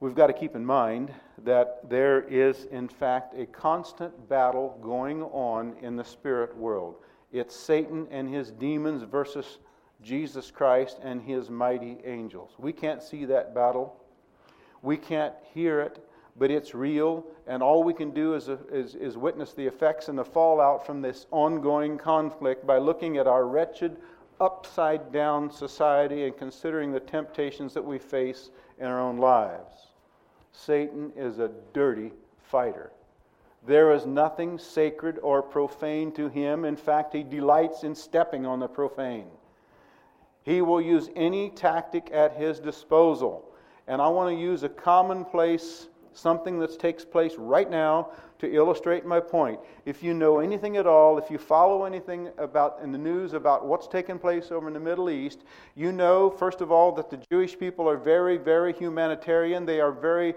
we've 0.00 0.14
got 0.14 0.28
to 0.28 0.32
keep 0.32 0.54
in 0.54 0.64
mind 0.64 1.12
that 1.44 1.88
there 1.88 2.22
is, 2.22 2.66
in 2.66 2.88
fact, 2.88 3.34
a 3.36 3.46
constant 3.46 4.28
battle 4.28 4.78
going 4.82 5.22
on 5.22 5.76
in 5.82 5.96
the 5.96 6.04
spirit 6.04 6.56
world. 6.56 6.96
It's 7.32 7.54
Satan 7.54 8.06
and 8.10 8.32
his 8.32 8.50
demons 8.50 9.02
versus 9.02 9.58
Jesus 10.02 10.50
Christ 10.50 10.98
and 11.02 11.20
his 11.20 11.50
mighty 11.50 11.98
angels. 12.04 12.52
We 12.58 12.72
can't 12.72 13.02
see 13.02 13.24
that 13.26 13.54
battle, 13.54 13.96
we 14.82 14.96
can't 14.96 15.34
hear 15.52 15.80
it, 15.80 16.04
but 16.36 16.50
it's 16.52 16.74
real, 16.74 17.26
and 17.48 17.62
all 17.62 17.82
we 17.82 17.92
can 17.92 18.12
do 18.12 18.34
is, 18.34 18.48
uh, 18.48 18.58
is, 18.70 18.94
is 18.94 19.16
witness 19.16 19.52
the 19.54 19.66
effects 19.66 20.08
and 20.08 20.16
the 20.16 20.24
fallout 20.24 20.86
from 20.86 21.02
this 21.02 21.26
ongoing 21.32 21.98
conflict 21.98 22.64
by 22.64 22.78
looking 22.78 23.16
at 23.16 23.26
our 23.26 23.46
wretched, 23.46 23.96
upside 24.40 25.10
down 25.10 25.50
society 25.50 26.24
and 26.24 26.36
considering 26.36 26.92
the 26.92 27.00
temptations 27.00 27.74
that 27.74 27.84
we 27.84 27.98
face 27.98 28.50
in 28.78 28.86
our 28.86 29.00
own 29.00 29.16
lives. 29.16 29.87
Satan 30.52 31.12
is 31.16 31.38
a 31.38 31.50
dirty 31.72 32.12
fighter. 32.42 32.90
There 33.66 33.92
is 33.92 34.06
nothing 34.06 34.58
sacred 34.58 35.18
or 35.22 35.42
profane 35.42 36.12
to 36.12 36.28
him. 36.28 36.64
In 36.64 36.76
fact, 36.76 37.12
he 37.12 37.22
delights 37.22 37.84
in 37.84 37.94
stepping 37.94 38.46
on 38.46 38.60
the 38.60 38.68
profane. 38.68 39.26
He 40.42 40.62
will 40.62 40.80
use 40.80 41.10
any 41.16 41.50
tactic 41.50 42.10
at 42.12 42.36
his 42.36 42.60
disposal. 42.60 43.44
And 43.86 44.00
I 44.00 44.08
want 44.08 44.34
to 44.34 44.40
use 44.40 44.62
a 44.62 44.68
commonplace, 44.68 45.88
something 46.12 46.58
that 46.60 46.78
takes 46.78 47.04
place 47.04 47.34
right 47.36 47.68
now 47.68 48.10
to 48.38 48.52
illustrate 48.52 49.04
my 49.04 49.20
point. 49.20 49.58
If 49.84 50.02
you 50.02 50.14
know 50.14 50.38
anything 50.38 50.76
at 50.76 50.86
all, 50.86 51.18
if 51.18 51.30
you 51.30 51.38
follow 51.38 51.84
anything 51.84 52.30
about 52.38 52.78
in 52.82 52.92
the 52.92 52.98
news 52.98 53.32
about 53.32 53.66
what's 53.66 53.88
taking 53.88 54.18
place 54.18 54.50
over 54.50 54.68
in 54.68 54.74
the 54.74 54.80
Middle 54.80 55.10
East, 55.10 55.40
you 55.74 55.92
know, 55.92 56.30
first 56.30 56.60
of 56.60 56.70
all, 56.70 56.92
that 56.92 57.10
the 57.10 57.18
Jewish 57.30 57.58
people 57.58 57.88
are 57.88 57.96
very, 57.96 58.36
very 58.36 58.72
humanitarian. 58.72 59.66
They 59.66 59.80
are 59.80 59.92
very 59.92 60.34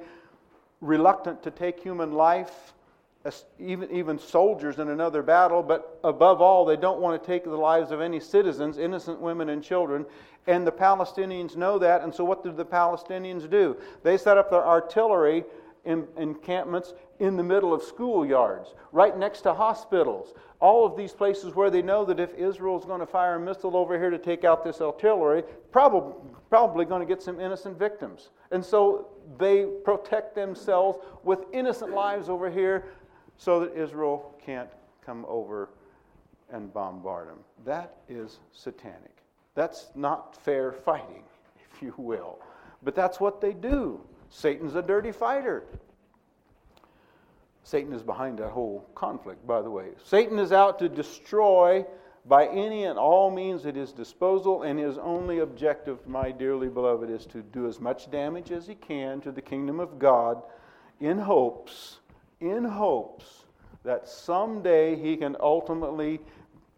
reluctant 0.82 1.44
to 1.44 1.52
take 1.52 1.80
human 1.80 2.12
life, 2.14 2.74
even, 3.60 3.92
even 3.92 4.18
soldiers 4.18 4.80
in 4.80 4.90
another 4.90 5.22
battle, 5.22 5.62
but 5.62 6.00
above 6.04 6.42
all, 6.42 6.66
they 6.66 6.76
don't 6.76 7.00
want 7.00 7.22
to 7.22 7.28
take 7.28 7.44
the 7.44 7.52
lives 7.52 7.92
of 7.92 8.02
any 8.02 8.20
citizens, 8.20 8.80
innocent 8.80 9.22
women 9.22 9.50
and 9.50 9.64
children. 9.64 10.06
And 10.48 10.66
the 10.66 10.72
Palestinians 10.72 11.56
know 11.56 11.78
that, 11.78 12.02
and 12.02 12.12
so 12.12 12.24
what 12.24 12.44
do 12.44 12.52
the 12.52 12.66
Palestinians 12.66 13.48
do? 13.48 13.78
They 14.02 14.18
set 14.18 14.40
up 14.40 14.50
their 14.50 14.66
artillery 14.66 15.44
encampments 15.86 16.94
in 17.22 17.38
the 17.38 17.44
middle 17.44 17.72
of 17.72 17.84
schoolyards, 17.84 18.74
right 18.92 19.16
next 19.16 19.42
to 19.42 19.54
hospitals. 19.54 20.34
All 20.60 20.88
of 20.88 20.98
these 20.98 21.14
places 21.14 21.54
where 21.54 21.70
they 21.70 21.84
know 21.84 22.04
that 22.04 22.20
if 22.20 22.34
Israel 22.34 22.80
is 22.80 22.84
going 22.84 23.00
to 23.00 23.06
fire 23.06 23.36
a 23.36 23.40
missile 23.40 23.78
over 23.78 23.98
here 23.98 24.10
to 24.10 24.18
take 24.18 24.44
out 24.44 24.64
this 24.64 24.82
artillery, 24.82 25.44
probably, 25.72 26.14
probably 26.50 26.84
going 26.84 27.00
to 27.00 27.06
get 27.06 27.22
some 27.22 27.40
innocent 27.40 27.78
victims. 27.78 28.32
And 28.50 28.66
so 28.66 29.10
they 29.38 29.66
protect 29.86 30.34
themselves 30.34 30.98
with 31.24 31.46
innocent 31.54 31.94
lives 31.94 32.28
over 32.28 32.50
here 32.50 32.86
so 33.38 33.60
that 33.60 33.78
Israel 33.80 34.36
can't 34.44 34.70
come 35.06 35.24
over 35.28 35.70
and 36.52 36.74
bombard 36.74 37.30
them. 37.30 37.40
That 37.66 37.98
is 38.10 38.40
satanic. 38.52 39.16
That's 39.54 39.92
not 39.94 40.36
fair 40.44 40.72
fighting, 40.72 41.24
if 41.72 41.84
you 41.84 41.94
will. 41.98 42.40
But 42.82 42.96
that's 42.96 43.20
what 43.20 43.42
they 43.42 43.54
do. 43.54 44.02
Satan's 44.32 44.74
a 44.74 44.82
dirty 44.82 45.12
fighter. 45.12 45.66
Satan 47.64 47.94
is 47.94 48.04
behind 48.04 48.40
that 48.40 48.50
whole 48.50 48.86
conflict, 48.96 49.46
by 49.46 49.62
the 49.62 49.70
way. 49.70 49.90
Satan 50.04 50.40
is 50.40 50.52
out 50.52 50.80
to 50.80 50.90
destroy 50.90 51.86
by 52.26 52.48
any 52.48 52.86
and 52.86 53.00
all 53.00 53.32
means 53.32 53.66
at 53.66 53.76
his 53.76 53.92
disposal, 53.92 54.64
and 54.64 54.80
his 54.80 54.98
only 54.98 55.40
objective, 55.40 56.08
my 56.08 56.32
dearly 56.32 56.68
beloved, 56.68 57.10
is 57.10 57.26
to 57.28 57.42
do 57.42 57.68
as 57.68 57.80
much 57.80 58.12
damage 58.12 58.52
as 58.52 58.68
he 58.68 58.76
can 58.76 59.22
to 59.22 59.32
the 59.32 59.42
kingdom 59.42 59.80
of 59.80 59.98
God 59.98 60.42
in 61.00 61.18
hopes, 61.18 61.98
in 62.40 62.64
hopes 62.64 63.46
that 63.84 64.08
someday 64.08 64.96
he 64.96 65.18
can 65.18 65.36
ultimately 65.40 66.20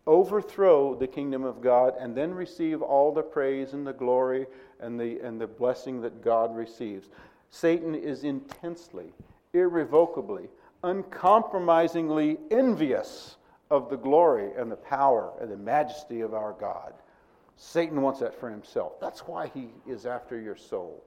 overthrow 0.08 0.96
the 0.96 1.08
kingdom 1.08 1.44
of 1.44 1.62
God 1.62 1.94
and 2.00 2.16
then 2.16 2.34
receive 2.34 2.82
all 2.82 3.14
the 3.14 3.22
praise 3.22 3.74
and 3.74 3.86
the 3.86 3.94
glory 3.94 4.46
and 4.80 5.00
the, 5.00 5.20
and 5.20 5.40
the 5.40 5.48
blessing 5.48 6.02
that 6.02 6.24
God 6.24 6.56
receives. 6.56 7.10
Satan 7.50 7.96
is 7.96 8.24
intensely, 8.24 9.14
irrevocably, 9.54 10.48
uncompromisingly 10.84 12.38
envious 12.52 13.38
of 13.72 13.90
the 13.90 13.98
glory 13.98 14.52
and 14.58 14.72
the 14.72 14.76
power 14.76 15.34
and 15.42 15.50
the 15.50 15.58
majesty 15.58 16.22
of 16.22 16.34
our 16.34 16.54
God. 16.54 16.94
Satan 17.56 18.02
wants 18.02 18.20
that 18.20 18.40
for 18.40 18.50
himself. 18.50 19.00
That's 19.00 19.22
why 19.22 19.48
he 19.54 19.70
is 19.88 20.06
after 20.06 20.40
your 20.40 20.56
soul. 20.56 21.04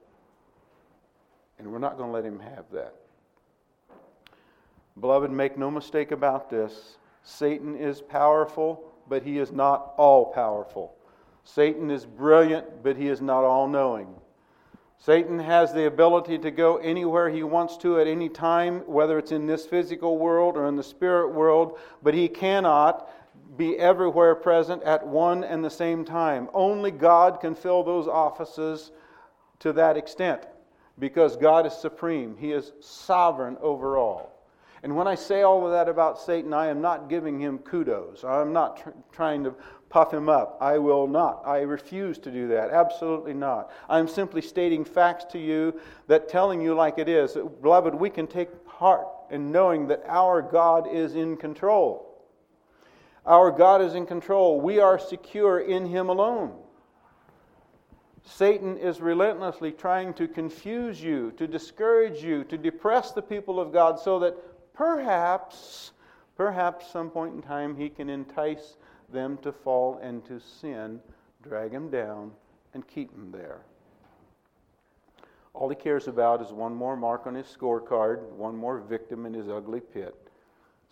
And 1.58 1.70
we're 1.70 1.78
not 1.78 1.96
going 1.96 2.08
to 2.08 2.14
let 2.14 2.24
him 2.24 2.40
have 2.40 2.64
that. 2.72 2.94
Beloved, 5.00 5.30
make 5.30 5.58
no 5.58 5.70
mistake 5.70 6.10
about 6.10 6.48
this. 6.48 6.96
Satan 7.22 7.76
is 7.76 8.00
powerful, 8.00 8.84
but 9.08 9.22
he 9.22 9.38
is 9.38 9.52
not 9.52 9.92
all 9.96 10.32
powerful. 10.32 10.94
Satan 11.44 11.90
is 11.90 12.06
brilliant, 12.06 12.82
but 12.82 12.96
he 12.96 13.08
is 13.08 13.20
not 13.20 13.44
all 13.44 13.68
knowing. 13.68 14.08
Satan 14.98 15.38
has 15.38 15.72
the 15.72 15.86
ability 15.86 16.38
to 16.38 16.50
go 16.50 16.78
anywhere 16.78 17.28
he 17.28 17.42
wants 17.42 17.76
to 17.78 18.00
at 18.00 18.06
any 18.06 18.28
time, 18.28 18.80
whether 18.86 19.18
it's 19.18 19.32
in 19.32 19.46
this 19.46 19.66
physical 19.66 20.18
world 20.18 20.56
or 20.56 20.66
in 20.66 20.76
the 20.76 20.82
spirit 20.82 21.32
world, 21.32 21.78
but 22.02 22.14
he 22.14 22.28
cannot 22.28 23.08
be 23.56 23.78
everywhere 23.78 24.34
present 24.34 24.82
at 24.82 25.06
one 25.06 25.44
and 25.44 25.64
the 25.64 25.70
same 25.70 26.04
time. 26.04 26.48
Only 26.52 26.90
God 26.90 27.40
can 27.40 27.54
fill 27.54 27.84
those 27.84 28.08
offices 28.08 28.90
to 29.60 29.72
that 29.74 29.96
extent. 29.96 30.42
because 30.98 31.36
God 31.36 31.66
is 31.66 31.72
supreme. 31.74 32.36
He 32.38 32.52
is 32.52 32.72
sovereign 32.80 33.56
over 33.60 33.96
all. 33.96 34.35
And 34.82 34.94
when 34.94 35.06
I 35.06 35.14
say 35.14 35.42
all 35.42 35.64
of 35.66 35.72
that 35.72 35.88
about 35.88 36.20
Satan, 36.20 36.52
I 36.52 36.66
am 36.68 36.80
not 36.80 37.08
giving 37.08 37.40
him 37.40 37.58
kudos. 37.58 38.24
I'm 38.24 38.52
not 38.52 38.82
tr- 38.82 38.90
trying 39.12 39.44
to 39.44 39.54
puff 39.88 40.12
him 40.12 40.28
up. 40.28 40.58
I 40.60 40.78
will 40.78 41.06
not. 41.06 41.42
I 41.46 41.60
refuse 41.60 42.18
to 42.18 42.30
do 42.30 42.48
that. 42.48 42.70
Absolutely 42.70 43.34
not. 43.34 43.70
I'm 43.88 44.08
simply 44.08 44.42
stating 44.42 44.84
facts 44.84 45.24
to 45.32 45.38
you 45.38 45.80
that 46.08 46.28
telling 46.28 46.60
you 46.60 46.74
like 46.74 46.98
it 46.98 47.08
is. 47.08 47.36
Beloved, 47.62 47.94
we 47.94 48.10
can 48.10 48.26
take 48.26 48.50
heart 48.66 49.08
in 49.30 49.50
knowing 49.50 49.88
that 49.88 50.02
our 50.06 50.42
God 50.42 50.88
is 50.92 51.14
in 51.14 51.36
control. 51.36 52.06
Our 53.24 53.50
God 53.50 53.82
is 53.82 53.94
in 53.94 54.06
control. 54.06 54.60
We 54.60 54.78
are 54.78 54.98
secure 54.98 55.60
in 55.60 55.86
him 55.86 56.08
alone. 56.08 56.52
Satan 58.24 58.76
is 58.76 59.00
relentlessly 59.00 59.72
trying 59.72 60.12
to 60.14 60.28
confuse 60.28 61.00
you, 61.00 61.32
to 61.32 61.46
discourage 61.46 62.22
you, 62.22 62.44
to 62.44 62.58
depress 62.58 63.12
the 63.12 63.22
people 63.22 63.60
of 63.60 63.72
God 63.72 63.98
so 63.98 64.18
that 64.18 64.36
perhaps, 64.76 65.92
perhaps 66.36 66.90
some 66.90 67.10
point 67.10 67.34
in 67.34 67.42
time 67.42 67.76
he 67.76 67.88
can 67.88 68.08
entice 68.08 68.76
them 69.12 69.38
to 69.38 69.52
fall 69.52 69.98
into 69.98 70.38
sin, 70.38 71.00
drag 71.42 71.72
them 71.72 71.90
down, 71.90 72.30
and 72.74 72.86
keep 72.86 73.10
them 73.12 73.30
there. 73.32 73.60
All 75.54 75.70
he 75.70 75.74
cares 75.74 76.06
about 76.06 76.42
is 76.42 76.52
one 76.52 76.74
more 76.74 76.96
mark 76.96 77.26
on 77.26 77.34
his 77.34 77.46
scorecard, 77.46 78.22
one 78.32 78.54
more 78.54 78.78
victim 78.78 79.24
in 79.24 79.32
his 79.32 79.48
ugly 79.48 79.80
pit. 79.80 80.14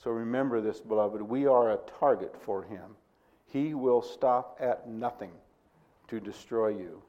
So 0.03 0.11
remember 0.11 0.61
this, 0.61 0.81
beloved. 0.81 1.21
We 1.21 1.47
are 1.47 1.73
a 1.73 1.79
target 1.99 2.35
for 2.41 2.63
him. 2.63 2.97
He 3.47 3.75
will 3.75 4.01
stop 4.01 4.57
at 4.61 4.89
nothing 4.89 5.31
to 6.09 6.19
destroy 6.19 6.69
you. 6.69 7.03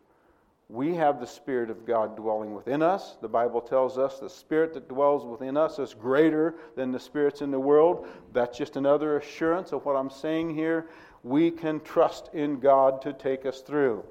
We 0.68 0.95
have 0.95 1.20
the 1.20 1.28
Spirit 1.28 1.70
of 1.70 1.86
God 1.86 2.16
dwelling 2.16 2.55
within 2.55 2.82
us. 2.82 3.18
The 3.22 3.28
Bible 3.28 3.61
tells 3.61 3.99
us 3.99 4.20
the 4.20 4.30
Spirit 4.30 4.74
that 4.74 4.89
dwells 4.89 5.24
within 5.24 5.57
us 5.57 5.78
is 5.78 5.93
greater 5.93 6.55
than 6.76 6.91
the 6.91 6.99
spirits 6.99 7.41
in 7.41 7.51
the 7.51 7.59
world. 7.59 8.07
That's 8.34 8.57
just 8.57 8.76
another 8.76 9.18
assurance 9.18 9.74
of 9.74 9.86
what 9.86 9.95
I'm 9.95 10.09
saying 10.09 10.55
here. 10.55 10.88
We 11.24 11.51
can 11.51 11.82
trust 11.82 12.32
in 12.34 12.59
God 12.59 13.01
to 13.03 13.13
take 13.13 13.45
us 13.45 13.61
through. 13.61 14.03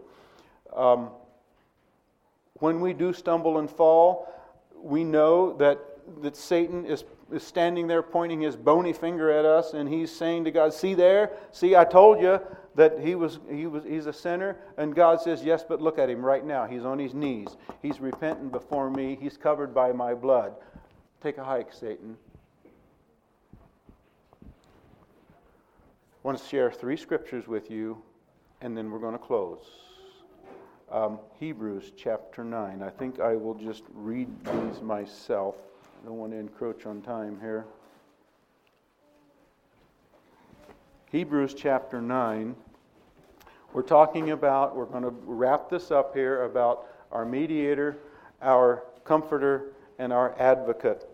Um, 0.73 1.11
when 2.55 2.81
we 2.81 2.93
do 2.93 3.13
stumble 3.13 3.59
and 3.59 3.69
fall, 3.69 4.33
we 4.77 5.03
know 5.03 5.57
that, 5.57 5.81
that 6.23 6.37
Satan 6.37 6.87
is, 6.87 7.05
is 7.33 7.43
standing 7.43 7.89
there 7.89 8.03
pointing 8.03 8.41
his 8.41 8.55
bony 8.55 8.93
finger 8.93 9.29
at 9.29 9.45
us 9.45 9.73
and 9.73 9.89
he's 9.89 10.15
saying 10.15 10.45
to 10.45 10.53
God, 10.53 10.73
See 10.73 10.95
there? 10.95 11.33
See, 11.51 11.75
I 11.75 11.85
told 11.85 12.21
you 12.21 12.41
that 12.75 12.99
he 12.99 13.15
was, 13.15 13.39
he 13.51 13.67
was 13.67 13.85
he's 13.85 14.07
a 14.07 14.13
sinner. 14.13 14.57
And 14.77 14.95
god 14.95 15.21
says 15.21 15.45
yes 15.45 15.65
but 15.67 15.81
look 15.81 15.99
at 15.99 16.11
him 16.11 16.25
right 16.25 16.45
now. 16.45 16.67
He's 16.67 16.85
on 16.85 16.99
his 16.99 17.15
knees. 17.15 17.49
He's 17.83 18.01
repentant 18.01 18.53
before 18.53 18.91
me. 18.91 19.17
He's 19.21 19.37
covered 19.37 19.75
by 19.75 19.93
my 19.93 20.15
blood. 20.15 20.55
Take 21.23 21.39
a 21.39 21.45
hike 21.45 21.73
satan. 21.73 22.17
I 24.43 24.49
want 26.23 26.39
to 26.39 26.45
share 26.47 26.71
three 26.71 26.97
scriptures 26.97 27.47
with 27.47 27.71
you 27.71 28.03
and 28.61 28.77
then 28.77 28.91
we're 28.91 28.99
going 28.99 29.13
to 29.13 29.19
close. 29.19 29.65
Um, 30.91 31.19
hebrews 31.41 31.93
chapter 31.97 32.45
9 32.45 32.83
i 32.83 32.91
think 32.91 33.19
i 33.19 33.35
will 33.35 33.55
just 33.55 33.83
read 33.95 34.29
these 34.45 34.83
myself. 34.83 35.57
I 36.03 36.07
don't 36.07 36.19
want 36.19 36.33
to 36.33 36.39
encroach 36.39 36.87
on 36.87 37.01
time 37.03 37.39
here 37.41 37.65
Hebrews 41.15 41.55
chapter 41.55 42.03
9. 42.03 42.57
We're 43.73 43.83
talking 43.83 44.33
about, 44.33 44.75
we're 44.75 44.85
going 44.87 45.05
to 45.05 45.15
wrap 45.27 45.71
this 45.71 45.93
up 45.93 46.13
here 46.13 46.43
about 46.43 46.89
our 47.13 47.25
mediator, 47.25 47.99
our 48.43 48.83
comforter, 49.05 49.75
and 50.01 50.13
our 50.13 50.35
advocate. 50.41 51.09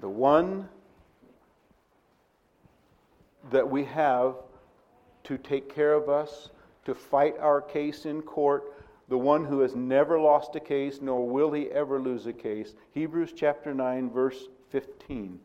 The 0.00 0.08
one 0.08 0.68
that 3.52 3.70
we 3.70 3.84
have 3.84 4.34
to 5.22 5.38
take 5.38 5.72
care 5.72 5.92
of 5.92 6.08
us, 6.08 6.50
to 6.84 6.92
fight 6.92 7.38
our 7.38 7.60
case 7.60 8.06
in 8.06 8.22
court, 8.22 8.74
the 9.08 9.16
one 9.16 9.44
who 9.44 9.60
has 9.60 9.76
never 9.76 10.18
lost 10.18 10.56
a 10.56 10.60
case, 10.60 10.98
nor 11.00 11.28
will 11.28 11.52
he 11.52 11.70
ever 11.70 12.00
lose 12.00 12.26
a 12.26 12.32
case. 12.32 12.74
Hebrews 12.90 13.34
chapter 13.36 13.72
9, 13.72 14.10
verse 14.10 14.48
15. 14.70 15.38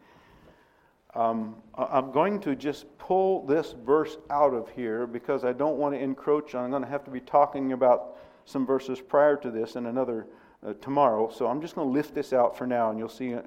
Um, 1.15 1.55
I'm 1.75 2.11
going 2.11 2.41
to 2.41 2.55
just 2.55 2.85
pull 2.97 3.45
this 3.45 3.73
verse 3.85 4.17
out 4.29 4.53
of 4.53 4.69
here 4.69 5.07
because 5.07 5.45
I 5.45 5.53
don't 5.53 5.77
want 5.77 5.95
to 5.95 5.99
encroach 5.99 6.55
on. 6.55 6.65
I'm 6.65 6.69
going 6.71 6.83
to 6.83 6.89
have 6.89 7.05
to 7.05 7.11
be 7.11 7.21
talking 7.21 7.71
about 7.71 8.17
some 8.45 8.65
verses 8.65 8.99
prior 8.99 9.37
to 9.37 9.49
this 9.49 9.77
and 9.77 9.87
another 9.87 10.27
uh, 10.65 10.73
tomorrow. 10.81 11.31
So 11.31 11.47
I'm 11.47 11.61
just 11.61 11.75
going 11.75 11.87
to 11.87 11.93
lift 11.93 12.13
this 12.13 12.33
out 12.33 12.57
for 12.57 12.67
now, 12.67 12.89
and 12.89 12.99
you'll 12.99 13.07
see 13.07 13.33
uh, 13.33 13.41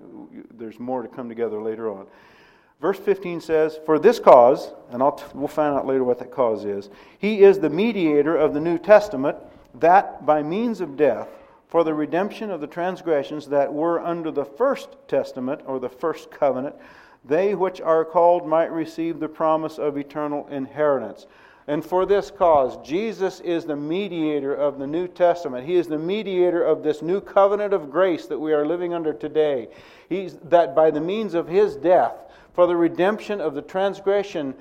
there's 0.55 0.81
more 0.81 1.03
to 1.03 1.09
come 1.09 1.29
together 1.29 1.61
later 1.61 1.91
on. 1.91 2.07
Verse 2.81 2.99
15 2.99 3.41
says, 3.41 3.79
For 3.85 3.99
this 3.99 4.19
cause, 4.19 4.73
and 4.91 5.03
t- 5.19 5.25
we'll 5.35 5.49
find 5.49 5.75
out 5.75 5.87
later 5.87 6.05
what 6.05 6.19
that 6.21 6.31
cause 6.31 6.65
is, 6.65 6.89
he 7.19 7.43
is 7.43 7.59
the 7.59 7.71
mediator 7.71 8.37
of 8.37 8.55
the 8.55 8.61
New 8.61 8.79
Testament, 8.79 9.37
that 9.75 10.25
by 10.25 10.43
means 10.43 10.81
of 10.81 10.97
death, 10.97 11.29
for 11.67 11.85
the 11.85 11.93
redemption 11.93 12.51
of 12.51 12.61
the 12.61 12.67
transgressions 12.67 13.47
that 13.49 13.73
were 13.73 14.01
under 14.01 14.31
the 14.31 14.45
first 14.45 14.97
testament 15.07 15.61
or 15.67 15.79
the 15.79 15.89
first 15.89 16.31
covenant, 16.31 16.75
they 17.25 17.55
which 17.55 17.81
are 17.81 18.05
called 18.05 18.47
might 18.47 18.73
receive 18.73 19.21
the 19.21 19.29
promise 19.29 19.79
of 19.79 19.97
eternal 19.97 20.47
inheritance. 20.49 21.27
And 21.67 21.85
for 21.85 22.07
this 22.07 22.31
cause, 22.31 22.79
Jesus 22.79 23.41
is 23.41 23.67
the 23.67 23.77
mediator 23.77 24.55
of 24.55 24.79
the 24.79 24.87
New 24.87 25.07
Testament. 25.07 25.67
He 25.67 25.75
is 25.75 25.87
the 25.87 25.99
mediator 25.99 26.63
of 26.63 26.83
this 26.83 27.03
new 27.03 27.21
covenant 27.21 27.75
of 27.75 27.91
grace 27.91 28.27
that 28.27 28.39
we 28.39 28.55
are 28.55 28.67
living 28.67 28.95
under 28.95 29.13
today. 29.13 29.69
He's 30.09 30.37
that 30.45 30.75
by 30.75 30.91
the 30.91 31.01
means 31.01 31.35
of 31.35 31.47
his 31.47 31.77
death, 31.77 32.15
for 32.55 32.67
the 32.67 32.77
redemption 32.77 33.41
of 33.41 33.55
the 33.55 33.61
transgression 33.61 34.55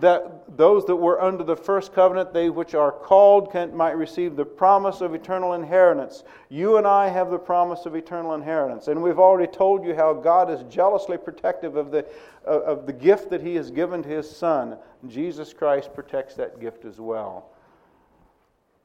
that 0.00 0.56
those 0.56 0.84
that 0.86 0.96
were 0.96 1.20
under 1.20 1.44
the 1.44 1.56
first 1.56 1.92
covenant, 1.92 2.32
they 2.32 2.50
which 2.50 2.74
are 2.74 2.92
called, 2.92 3.50
can, 3.50 3.74
might 3.74 3.96
receive 3.96 4.36
the 4.36 4.44
promise 4.44 5.00
of 5.00 5.14
eternal 5.14 5.54
inheritance. 5.54 6.24
You 6.48 6.76
and 6.76 6.86
I 6.86 7.08
have 7.08 7.30
the 7.30 7.38
promise 7.38 7.86
of 7.86 7.94
eternal 7.94 8.34
inheritance. 8.34 8.88
And 8.88 9.02
we've 9.02 9.18
already 9.18 9.50
told 9.50 9.84
you 9.84 9.94
how 9.94 10.12
God 10.12 10.50
is 10.50 10.62
jealously 10.64 11.16
protective 11.16 11.76
of 11.76 11.90
the, 11.90 12.06
uh, 12.46 12.60
of 12.60 12.86
the 12.86 12.92
gift 12.92 13.30
that 13.30 13.42
He 13.42 13.54
has 13.56 13.70
given 13.70 14.02
to 14.02 14.08
His 14.08 14.28
Son. 14.28 14.76
Jesus 15.08 15.52
Christ 15.52 15.94
protects 15.94 16.34
that 16.34 16.60
gift 16.60 16.84
as 16.84 17.00
well. 17.00 17.50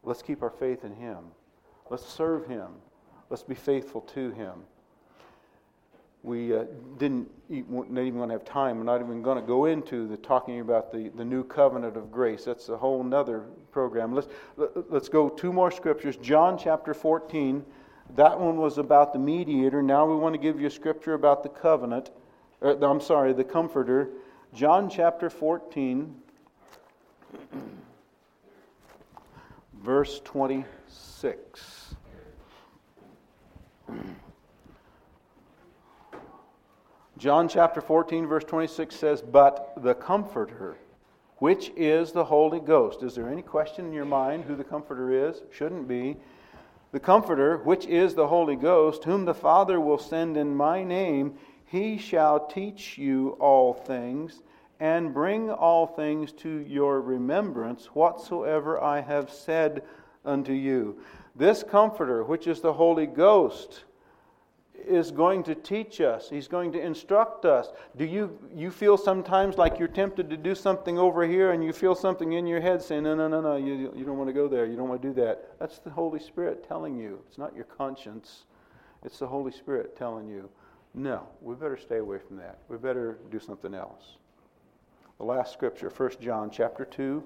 Let's 0.04 0.22
keep 0.22 0.42
our 0.42 0.50
faith 0.50 0.86
in 0.86 0.94
Him. 0.94 1.18
Let's 1.90 2.06
serve 2.06 2.48
Him. 2.48 2.68
Let's 3.30 3.44
be 3.44 3.56
faithful 3.56 4.02
to 4.02 4.32
Him 4.32 4.64
we 6.24 6.56
uh, 6.56 6.66
didn't 6.98 7.30
not 7.50 7.88
even 7.88 8.18
going 8.18 8.30
to 8.30 8.34
have 8.34 8.46
time. 8.46 8.78
We're 8.78 8.84
not 8.84 9.02
even 9.02 9.22
going 9.22 9.40
to 9.40 9.46
go 9.46 9.66
into 9.66 10.08
the 10.08 10.18
talking 10.18 10.60
about 10.60 10.92
the, 10.92 11.10
the 11.16 11.24
new 11.26 11.44
covenant 11.44 11.96
of 11.98 12.12
grace. 12.12 12.46
That's 12.46 12.70
a 12.70 12.78
whole 12.78 13.04
nother 13.04 13.46
program. 13.72 14.14
Let's 14.14 14.28
let's 14.90 15.10
go 15.10 15.30
two 15.30 15.54
more 15.54 15.72
scriptures. 15.72 16.18
John 16.18 16.58
chapter 16.58 16.94
14. 16.94 17.66
That 18.16 18.40
one 18.40 18.58
was 18.58 18.78
about 18.80 19.14
the 19.14 19.20
mediator. 19.20 19.82
Now 19.82 20.06
we 20.06 20.16
want 20.16 20.34
to 20.34 20.40
give 20.40 20.60
you 20.60 20.68
a 20.68 20.72
scripture 20.72 21.14
about 21.14 21.44
the 21.44 21.50
covenant. 21.50 22.10
Or, 22.62 22.72
I'm 22.84 23.02
sorry, 23.02 23.34
the 23.34 23.44
comforter. 23.44 24.10
John 24.54 24.90
chapter 24.90 25.30
14, 25.30 26.16
verse 29.84 30.22
26. 30.26 31.96
John 37.20 37.50
chapter 37.50 37.82
14, 37.82 38.28
verse 38.28 38.46
26 38.46 38.96
says, 38.96 39.22
But 39.22 39.74
the 39.76 39.94
Comforter, 39.94 40.78
which 41.40 41.70
is 41.76 42.14
the 42.14 42.24
Holy 42.24 42.62
Ghost. 42.62 43.04
Is 43.04 43.14
there 43.14 43.28
any 43.28 43.42
question 43.42 43.86
in 43.86 43.92
your 43.92 44.06
mind 44.06 44.46
who 44.46 44.56
the 44.56 44.64
Comforter 44.64 45.28
is? 45.28 45.42
Shouldn't 45.52 45.86
be. 45.86 46.16
The 46.94 47.00
Comforter, 47.02 47.58
which 47.58 47.86
is 47.88 48.16
the 48.16 48.28
Holy 48.28 48.56
Ghost, 48.56 49.04
whom 49.04 49.26
the 49.26 49.34
Father 49.34 49.82
will 49.82 49.98
send 49.98 50.38
in 50.38 50.56
my 50.56 50.82
name, 50.82 51.34
he 51.66 51.98
shall 51.98 52.48
teach 52.48 52.98
you 52.98 53.32
all 53.32 53.74
things 53.74 54.42
and 54.80 55.14
bring 55.14 55.52
all 55.52 55.88
things 55.88 56.32
to 56.32 56.60
your 56.60 57.02
remembrance 57.02 57.88
whatsoever 57.88 58.82
I 58.82 59.02
have 59.02 59.30
said 59.30 59.84
unto 60.24 60.54
you. 60.54 61.02
This 61.36 61.64
Comforter, 61.64 62.24
which 62.24 62.48
is 62.48 62.62
the 62.62 62.72
Holy 62.72 63.08
Ghost, 63.08 63.84
is 64.88 65.12
going 65.12 65.44
to 65.44 65.56
teach 65.56 66.02
us. 66.02 66.30
He's 66.30 66.48
going 66.48 66.72
to 66.74 66.80
instruct 66.80 67.46
us. 67.46 67.70
Do 67.98 68.06
you, 68.06 68.38
you 68.56 68.72
feel 68.72 68.98
sometimes 68.98 69.58
like 69.58 69.80
you're 69.80 69.88
tempted 69.88 70.30
to 70.30 70.38
do 70.38 70.56
something 70.56 70.98
over 70.98 71.26
here 71.26 71.52
and 71.52 71.64
you 71.64 71.74
feel 71.74 71.96
something 71.96 72.34
in 72.34 72.46
your 72.46 72.62
head 72.62 72.82
saying, 72.82 73.04
no, 73.04 73.16
no, 73.16 73.28
no, 73.28 73.42
no, 73.42 73.56
you, 73.56 73.94
you 73.96 74.06
don't 74.06 74.18
want 74.18 74.30
to 74.30 74.34
go 74.34 74.48
there. 74.48 74.66
You 74.66 74.76
don't 74.76 74.90
want 74.90 75.02
to 75.02 75.08
do 75.08 75.14
that. 75.22 75.60
That's 75.60 75.80
the 75.80 75.90
Holy 75.90 76.20
Spirit 76.20 76.68
telling 76.68 76.98
you. 76.98 77.20
It's 77.28 77.38
not 77.38 77.56
your 77.56 77.66
conscience. 77.66 78.46
It's 79.04 79.20
the 79.20 79.28
Holy 79.28 79.52
Spirit 79.52 79.98
telling 79.98 80.28
you, 80.28 80.50
no, 80.94 81.28
we 81.42 81.56
better 81.56 81.78
stay 81.78 81.98
away 81.98 82.18
from 82.26 82.38
that. 82.38 82.60
We 82.68 82.78
better 82.78 83.20
do 83.32 83.40
something 83.40 83.74
else. 83.74 84.18
The 85.18 85.26
last 85.26 85.54
scripture, 85.54 85.92
1 85.96 86.12
John 86.22 86.50
chapter 86.50 86.86
2, 86.86 87.24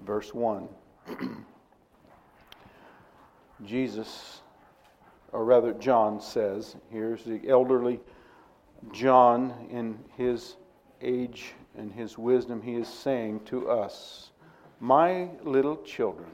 verse 0.00 0.34
1. 0.34 0.68
Jesus 3.64 4.40
or 5.34 5.44
rather, 5.44 5.72
John 5.72 6.20
says, 6.20 6.76
here's 6.90 7.24
the 7.24 7.40
elderly 7.48 7.98
John 8.92 9.52
in 9.68 9.98
his 10.16 10.56
age 11.02 11.54
and 11.76 11.92
his 11.92 12.16
wisdom, 12.16 12.62
he 12.62 12.74
is 12.74 12.86
saying 12.86 13.40
to 13.46 13.68
us, 13.68 14.30
My 14.78 15.28
little 15.42 15.82
children, 15.82 16.30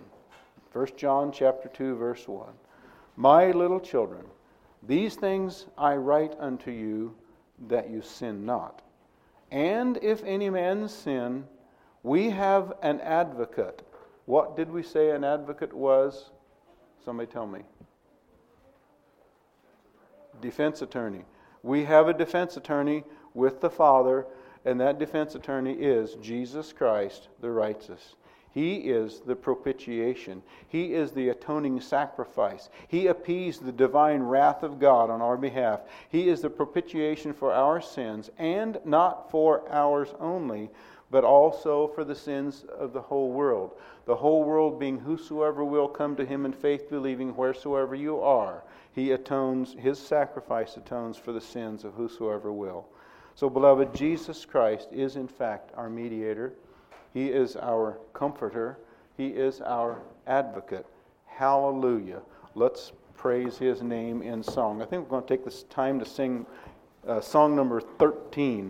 1 0.72 0.86
John 0.98 1.32
chapter 1.32 1.68
2, 1.70 1.96
verse 1.96 2.28
1. 2.28 2.50
My 3.16 3.52
little 3.52 3.80
children, 3.80 4.26
these 4.86 5.14
things 5.14 5.64
I 5.78 5.96
write 5.96 6.34
unto 6.38 6.70
you 6.70 7.14
that 7.68 7.88
you 7.88 8.02
sin 8.02 8.44
not. 8.44 8.82
And 9.50 9.98
if 10.02 10.22
any 10.24 10.50
man 10.50 10.88
sin, 10.88 11.46
we 12.02 12.28
have 12.28 12.74
an 12.82 13.00
advocate. 13.00 13.80
What 14.26 14.56
did 14.56 14.70
we 14.70 14.82
say 14.82 15.10
an 15.10 15.24
advocate 15.24 15.72
was? 15.72 16.30
Somebody 17.02 17.32
tell 17.32 17.46
me. 17.46 17.60
Defense 20.40 20.82
attorney. 20.82 21.24
We 21.62 21.84
have 21.84 22.08
a 22.08 22.14
defense 22.14 22.56
attorney 22.56 23.04
with 23.34 23.60
the 23.60 23.70
Father, 23.70 24.26
and 24.64 24.80
that 24.80 24.98
defense 24.98 25.34
attorney 25.34 25.74
is 25.74 26.14
Jesus 26.16 26.72
Christ, 26.72 27.28
the 27.40 27.50
righteous. 27.50 28.14
He 28.52 28.76
is 28.76 29.20
the 29.20 29.36
propitiation. 29.36 30.42
He 30.66 30.94
is 30.94 31.12
the 31.12 31.28
atoning 31.28 31.80
sacrifice. 31.80 32.68
He 32.88 33.06
appeased 33.06 33.64
the 33.64 33.72
divine 33.72 34.22
wrath 34.22 34.64
of 34.64 34.80
God 34.80 35.08
on 35.08 35.22
our 35.22 35.36
behalf. 35.36 35.82
He 36.08 36.28
is 36.28 36.40
the 36.40 36.50
propitiation 36.50 37.32
for 37.32 37.52
our 37.52 37.80
sins, 37.80 38.30
and 38.38 38.80
not 38.84 39.30
for 39.30 39.70
ours 39.70 40.14
only, 40.18 40.70
but 41.10 41.24
also 41.24 41.88
for 41.88 42.02
the 42.04 42.14
sins 42.14 42.64
of 42.76 42.92
the 42.92 43.00
whole 43.00 43.30
world. 43.30 43.76
The 44.06 44.16
whole 44.16 44.42
world 44.42 44.80
being 44.80 44.98
whosoever 44.98 45.64
will 45.64 45.88
come 45.88 46.16
to 46.16 46.26
him 46.26 46.44
in 46.44 46.52
faith 46.52 46.90
believing 46.90 47.36
wheresoever 47.36 47.94
you 47.94 48.20
are. 48.20 48.64
He 48.92 49.12
atones, 49.12 49.74
his 49.78 49.98
sacrifice 49.98 50.76
atones 50.76 51.16
for 51.16 51.32
the 51.32 51.40
sins 51.40 51.84
of 51.84 51.94
whosoever 51.94 52.52
will. 52.52 52.86
So, 53.34 53.48
beloved, 53.48 53.94
Jesus 53.94 54.44
Christ 54.44 54.88
is 54.92 55.16
in 55.16 55.28
fact 55.28 55.70
our 55.76 55.88
mediator. 55.88 56.52
He 57.14 57.28
is 57.28 57.56
our 57.56 57.98
comforter. 58.12 58.78
He 59.16 59.28
is 59.28 59.60
our 59.60 60.02
advocate. 60.26 60.86
Hallelujah. 61.26 62.20
Let's 62.54 62.92
praise 63.16 63.56
his 63.56 63.82
name 63.82 64.22
in 64.22 64.42
song. 64.42 64.82
I 64.82 64.86
think 64.86 65.04
we're 65.04 65.10
going 65.10 65.22
to 65.22 65.28
take 65.28 65.44
this 65.44 65.62
time 65.64 65.98
to 66.00 66.04
sing 66.04 66.44
uh, 67.06 67.20
song 67.20 67.54
number 67.54 67.80
13. 67.80 68.68